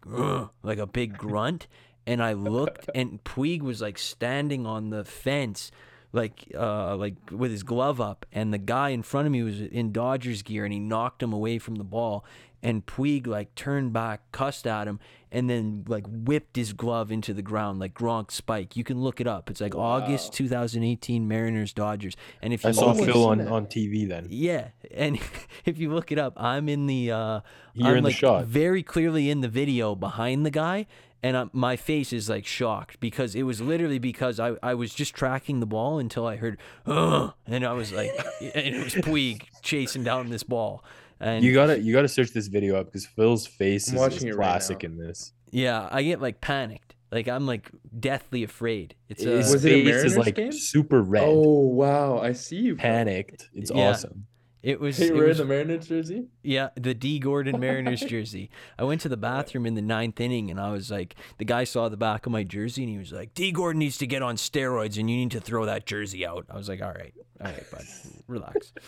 [0.64, 1.68] like a big grunt,
[2.08, 5.72] and I looked and Puig was like standing on the fence,
[6.14, 9.60] like uh like with his glove up, and the guy in front of me was
[9.60, 12.24] in Dodgers gear, and he knocked him away from the ball,
[12.62, 15.00] and Puig like turned back, cussed at him,
[15.32, 18.76] and then like whipped his glove into the ground like Gronk spike.
[18.76, 19.50] You can look it up.
[19.50, 24.08] It's like August 2018 Mariners Dodgers, and if you I saw Phil on, on TV
[24.08, 24.28] then.
[24.30, 25.20] yeah, and
[25.66, 27.42] if you look it up, I'm in the uh
[27.74, 28.46] You're I'm in the like shot.
[28.46, 30.88] very clearly in the video behind the guy
[31.22, 34.94] and I'm, my face is like shocked because it was literally because I, I was
[34.94, 38.12] just tracking the ball until I heard Ugh, and I was like
[38.42, 40.84] and it was Puig chasing down this ball
[41.20, 44.18] and You gotta you gotta search this video up because Phil's face I'm is, watching
[44.18, 45.34] is it right classic in this.
[45.52, 47.70] yeah I get like panicked like I'm like
[48.00, 50.52] deathly afraid it's uh, His Was it a face is Mariners like game?
[50.52, 52.76] super red, Oh wow, I see you.
[52.76, 53.50] panicked.
[53.54, 53.90] It's Yeah.
[53.90, 54.26] awesome.
[54.62, 56.28] it was, Hey, it we're in was the Mariners jersey.
[56.44, 58.50] Yeah, the Dee Gordon Mariners jersey.
[58.78, 61.64] I went to the bathroom in the ninth inning and I was like, the guy
[61.64, 64.22] saw the back of my jersey and he was like, Dee Gordon needs to get
[64.22, 66.46] on steroids and you need to throw that jersey out.
[66.50, 67.86] I was like, all right, all right, bud,
[68.28, 68.72] relax.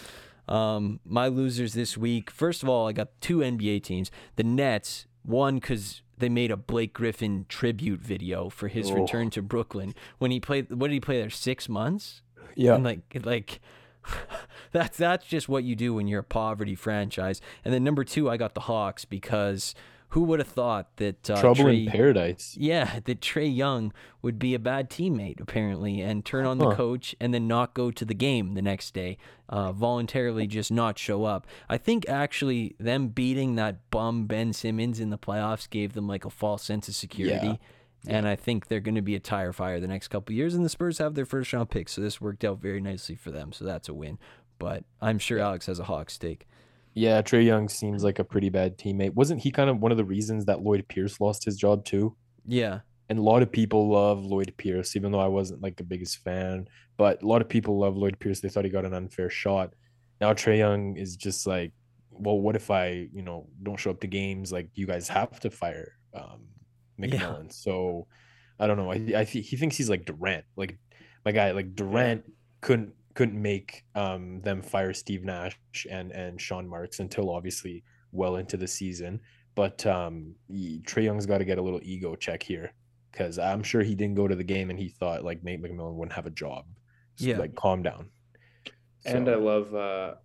[0.47, 2.29] Um, my losers this week.
[2.31, 4.11] First of all, I got two NBA teams.
[4.35, 5.05] The Nets.
[5.23, 8.95] One because they made a Blake Griffin tribute video for his Oh.
[8.95, 10.71] return to Brooklyn when he played.
[10.73, 11.29] What did he play there?
[11.29, 12.23] Six months.
[12.55, 12.73] Yeah.
[12.75, 13.59] And like like
[14.71, 17.39] that's that's just what you do when you're a poverty franchise.
[17.63, 19.75] And then number two, I got the Hawks because
[20.11, 22.55] who would have thought that uh, Trouble Trae, in paradise.
[22.59, 27.15] yeah, that Trae Young would be a bad teammate apparently, and turn on the coach
[27.19, 29.17] and then not go to the game the next day,
[29.49, 31.47] uh, voluntarily just not show up.
[31.69, 36.25] I think actually them beating that bum Ben Simmons in the playoffs gave them like
[36.25, 37.59] a false sense of security.
[38.07, 40.55] And I think they're going to be a tire fire the next couple years.
[40.55, 43.29] And the Spurs have their first round pick, so this worked out very nicely for
[43.29, 43.53] them.
[43.53, 44.17] So that's a win.
[44.57, 46.47] But I'm sure Alex has a Hawks take.
[46.93, 49.13] Yeah, Trae Young seems like a pretty bad teammate.
[49.13, 52.15] Wasn't he kind of one of the reasons that Lloyd Pierce lost his job too?
[52.45, 55.83] Yeah, And a lot of people love Lloyd Pierce, even though I wasn't like the
[55.83, 56.67] biggest fan.
[56.97, 58.41] But a lot of people love Lloyd Pierce.
[58.41, 59.73] They thought he got an unfair shot.
[60.19, 61.71] Now Trae Young is just like,
[62.09, 64.51] well, what if I, you know, don't show up to games?
[64.51, 66.41] Like you guys have to fire um,
[66.99, 67.51] McMillan.
[67.53, 68.07] So
[68.59, 68.91] I don't know.
[68.91, 70.45] I, I think he thinks he's like Durant.
[70.55, 70.77] Like
[71.25, 72.25] my guy, like Durant
[72.61, 75.57] couldn't couldn't make um, them fire Steve Nash
[75.89, 79.19] and and Sean Marks until obviously well into the season.
[79.55, 82.73] But um, Trae Young's got to get a little ego check here
[83.11, 85.95] because I'm sure he didn't go to the game and he thought like Nate McMillan
[85.95, 86.65] wouldn't have a job.
[87.15, 87.37] So, Yeah.
[87.37, 88.09] like calm down.
[89.05, 90.15] And So- I love, uh,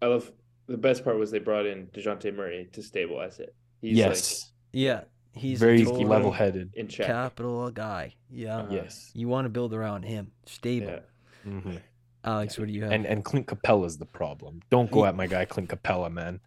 [0.00, 0.30] I love
[0.68, 3.54] the best part was they brought in Dejounte Murray to stabilize it.
[3.80, 5.04] He's yes, yeah.
[5.32, 6.70] He's very a level-headed.
[6.74, 7.06] in check.
[7.06, 8.14] capital guy.
[8.30, 8.58] Yeah.
[8.58, 8.68] Uh-huh.
[8.74, 10.30] Yes, You want to build around him.
[10.46, 10.86] Stable.
[10.86, 11.00] Yeah.
[11.52, 11.80] Mhm.
[12.26, 12.92] Alex, what do you have?
[12.92, 14.60] and and Clint Capela's the problem.
[14.70, 16.40] Don't go at my guy Clint Capela, man.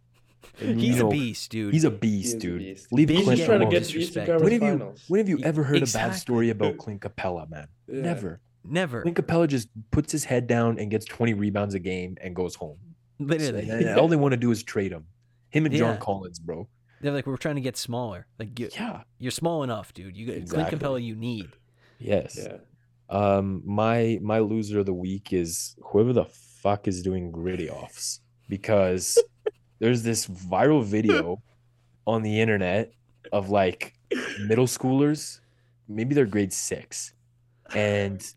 [0.60, 1.74] You he's a know, beast, dude.
[1.74, 2.60] He's a He beast, is a dude.
[2.60, 2.92] beast.
[2.94, 3.72] Leave Big He's Clint just trying to alone.
[3.72, 3.88] get alone.
[3.92, 4.44] to the Eastern Disrespect.
[4.44, 5.04] When have you Finals.
[5.08, 7.68] when have you ever heard a bad story about Clint Capela, man?
[7.88, 8.02] Yeah.
[8.02, 8.40] Never.
[8.66, 9.02] Never.
[9.04, 12.56] Clint Capela just puts his head down and gets 20 rebounds a game and goes
[12.56, 12.78] home.
[13.20, 13.70] Literally.
[13.70, 15.06] And all they want to do is trade him.
[15.50, 16.68] Him and John Collins, bro.
[17.02, 18.28] They're like, we're trying to get smaller.
[18.38, 19.04] Like, you, Yeah.
[19.18, 20.16] you're small enough, dude.
[20.18, 21.50] You got Clint Capela, you need.
[22.00, 22.38] Yes.
[22.42, 22.58] Yeah.
[23.10, 28.22] Um, my my loser of the week is whoever the fuck is doing griddy offs
[28.48, 29.18] because
[29.80, 31.42] there's this viral video
[32.06, 32.92] on the internet
[33.32, 33.94] of like
[34.48, 35.40] middle schoolers,
[35.88, 37.14] maybe they're grade six,
[37.74, 38.34] and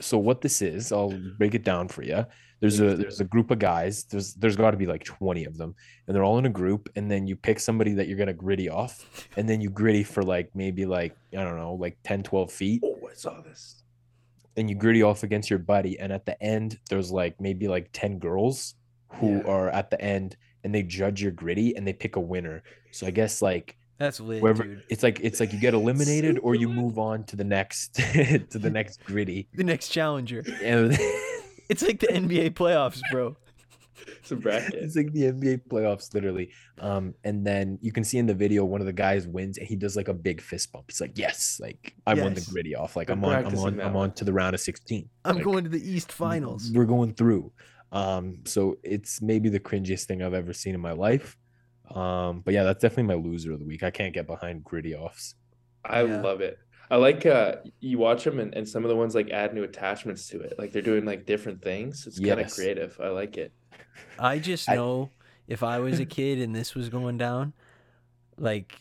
[0.00, 2.24] so what this is, I'll break it down for you.
[2.60, 4.04] There's a there's a group of guys.
[4.04, 5.74] There's there's got to be like 20 of them,
[6.06, 6.88] and they're all in a group.
[6.96, 10.22] And then you pick somebody that you're gonna griddy off, and then you griddy for
[10.22, 13.83] like maybe like I don't know, like 10, 12 feet Oh, I saw this.
[14.56, 17.90] And you griddy off against your buddy and at the end there's like maybe like
[17.92, 18.74] 10 girls
[19.20, 19.42] who Yeah.
[19.52, 22.62] are at the end and they judge your griddy and they pick a winner
[22.92, 24.82] so i guess like That's lit, wherever dude.
[24.88, 27.94] it's like it's like you get eliminated or you move on to the next
[28.52, 30.42] to the next griddy The next challenger.
[30.62, 30.96] and
[31.68, 33.36] It's like the NBA playoffs, bro.
[34.20, 34.74] It's a bracket.
[34.74, 38.64] it's like the nba playoffs literally um and then you can see in the video
[38.64, 41.16] one of the guys wins and he does like a big fist bump he's like
[41.18, 43.96] yes like i won the griddy off like I'm i'm on i'm on that i'm
[43.96, 46.70] on to the round of 16 I'm Like, going to the East Finals.
[46.74, 47.52] We're going through.
[47.92, 51.36] Um, so it's maybe the cringiest thing I've ever seen in my life.
[51.94, 53.82] Um, but yeah, that's definitely my loser of the week.
[53.82, 55.34] I can't get behind griddy offs.
[55.84, 56.20] I Yeah.
[56.20, 56.58] love it.
[56.90, 59.62] I like uh you watch them and, and some of the ones like add new
[59.64, 60.58] attachments to it.
[60.58, 62.06] Like they're doing like different things.
[62.06, 62.98] It's kind of creative.
[63.02, 63.52] I like it.
[64.18, 65.10] I just I- know
[65.46, 67.52] if I was a kid and this was going down,
[68.38, 68.80] like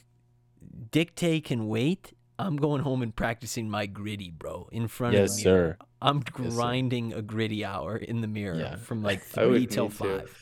[0.92, 2.14] dictate can wait.
[2.40, 5.78] I'm going home and practicing my griddy, bro, in front Yes, of the mirror.
[5.80, 5.86] sir.
[6.02, 8.76] I'm grinding a griddy hour in the mirror Yeah.
[8.78, 9.96] from like three till to.
[9.96, 10.40] five.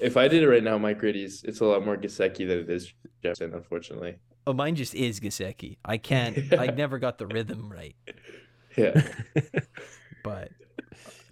[0.00, 2.70] If I did it right now, my griddies, it's a lot more Gasecki than it
[2.70, 2.92] is
[3.22, 4.14] Jefferson, unfortunately.
[4.46, 5.76] Oh, mine just is Gasecki.
[5.84, 6.52] I can't.
[6.54, 7.96] I never got the rhythm right,
[8.76, 9.02] Yeah.
[10.22, 10.50] but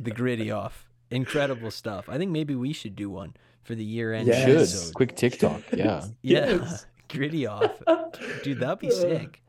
[0.00, 2.08] the griddy off, incredible stuff.
[2.08, 4.40] I think maybe we should do one for the year end Yes.
[4.44, 4.94] Should episode.
[4.94, 5.62] quick TikTok.
[5.72, 6.04] Yeah.
[6.22, 6.86] Yeah, Yes.
[7.08, 7.70] griddy off,
[8.42, 8.60] dude.
[8.60, 9.42] That'd be sick.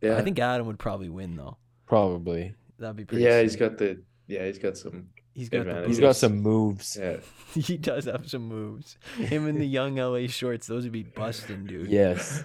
[0.00, 0.16] Yeah.
[0.16, 1.56] I think Adam would probably win though.
[1.86, 2.54] Probably.
[2.78, 3.24] That'd be pretty.
[3.24, 5.86] yeah, he's got the yeah, he's got some He's got the advantage.
[5.88, 6.06] He's boots.
[6.06, 6.98] got some moves.
[7.00, 7.16] yeah.
[7.54, 8.96] He does have some moves.
[9.18, 11.88] Him in the young LA shorts, those would be busting, dude.
[11.90, 12.42] Yes.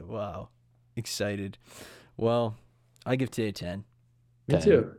[0.00, 0.48] Wow.
[0.96, 1.56] Excited.
[2.16, 2.56] Well,
[3.06, 3.84] I give today a 10.
[4.48, 4.62] Me Ten.
[4.62, 4.92] too.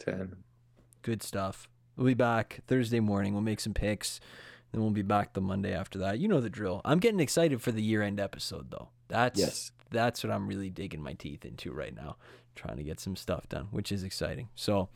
[0.00, 0.36] Ten.
[1.02, 1.68] Good stuff.
[1.98, 3.32] We'll be back Thursday morning.
[3.34, 4.20] We'll make some picks.
[4.72, 6.18] Then we'll be back the Monday after that.
[6.20, 6.80] You know the drill.
[6.84, 8.88] I'm getting excited for the year end episode though.
[9.08, 9.72] That's Yes.
[9.90, 12.16] that's what I'm really digging my teeth into right now.
[12.54, 14.48] Trying to get some stuff done, which is exciting.
[14.54, 14.88] So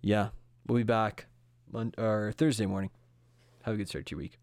[0.00, 0.28] yeah,
[0.68, 1.26] we'll be back
[1.72, 2.90] Mon- or Thursday morning.
[3.64, 4.38] Have a good start to your week.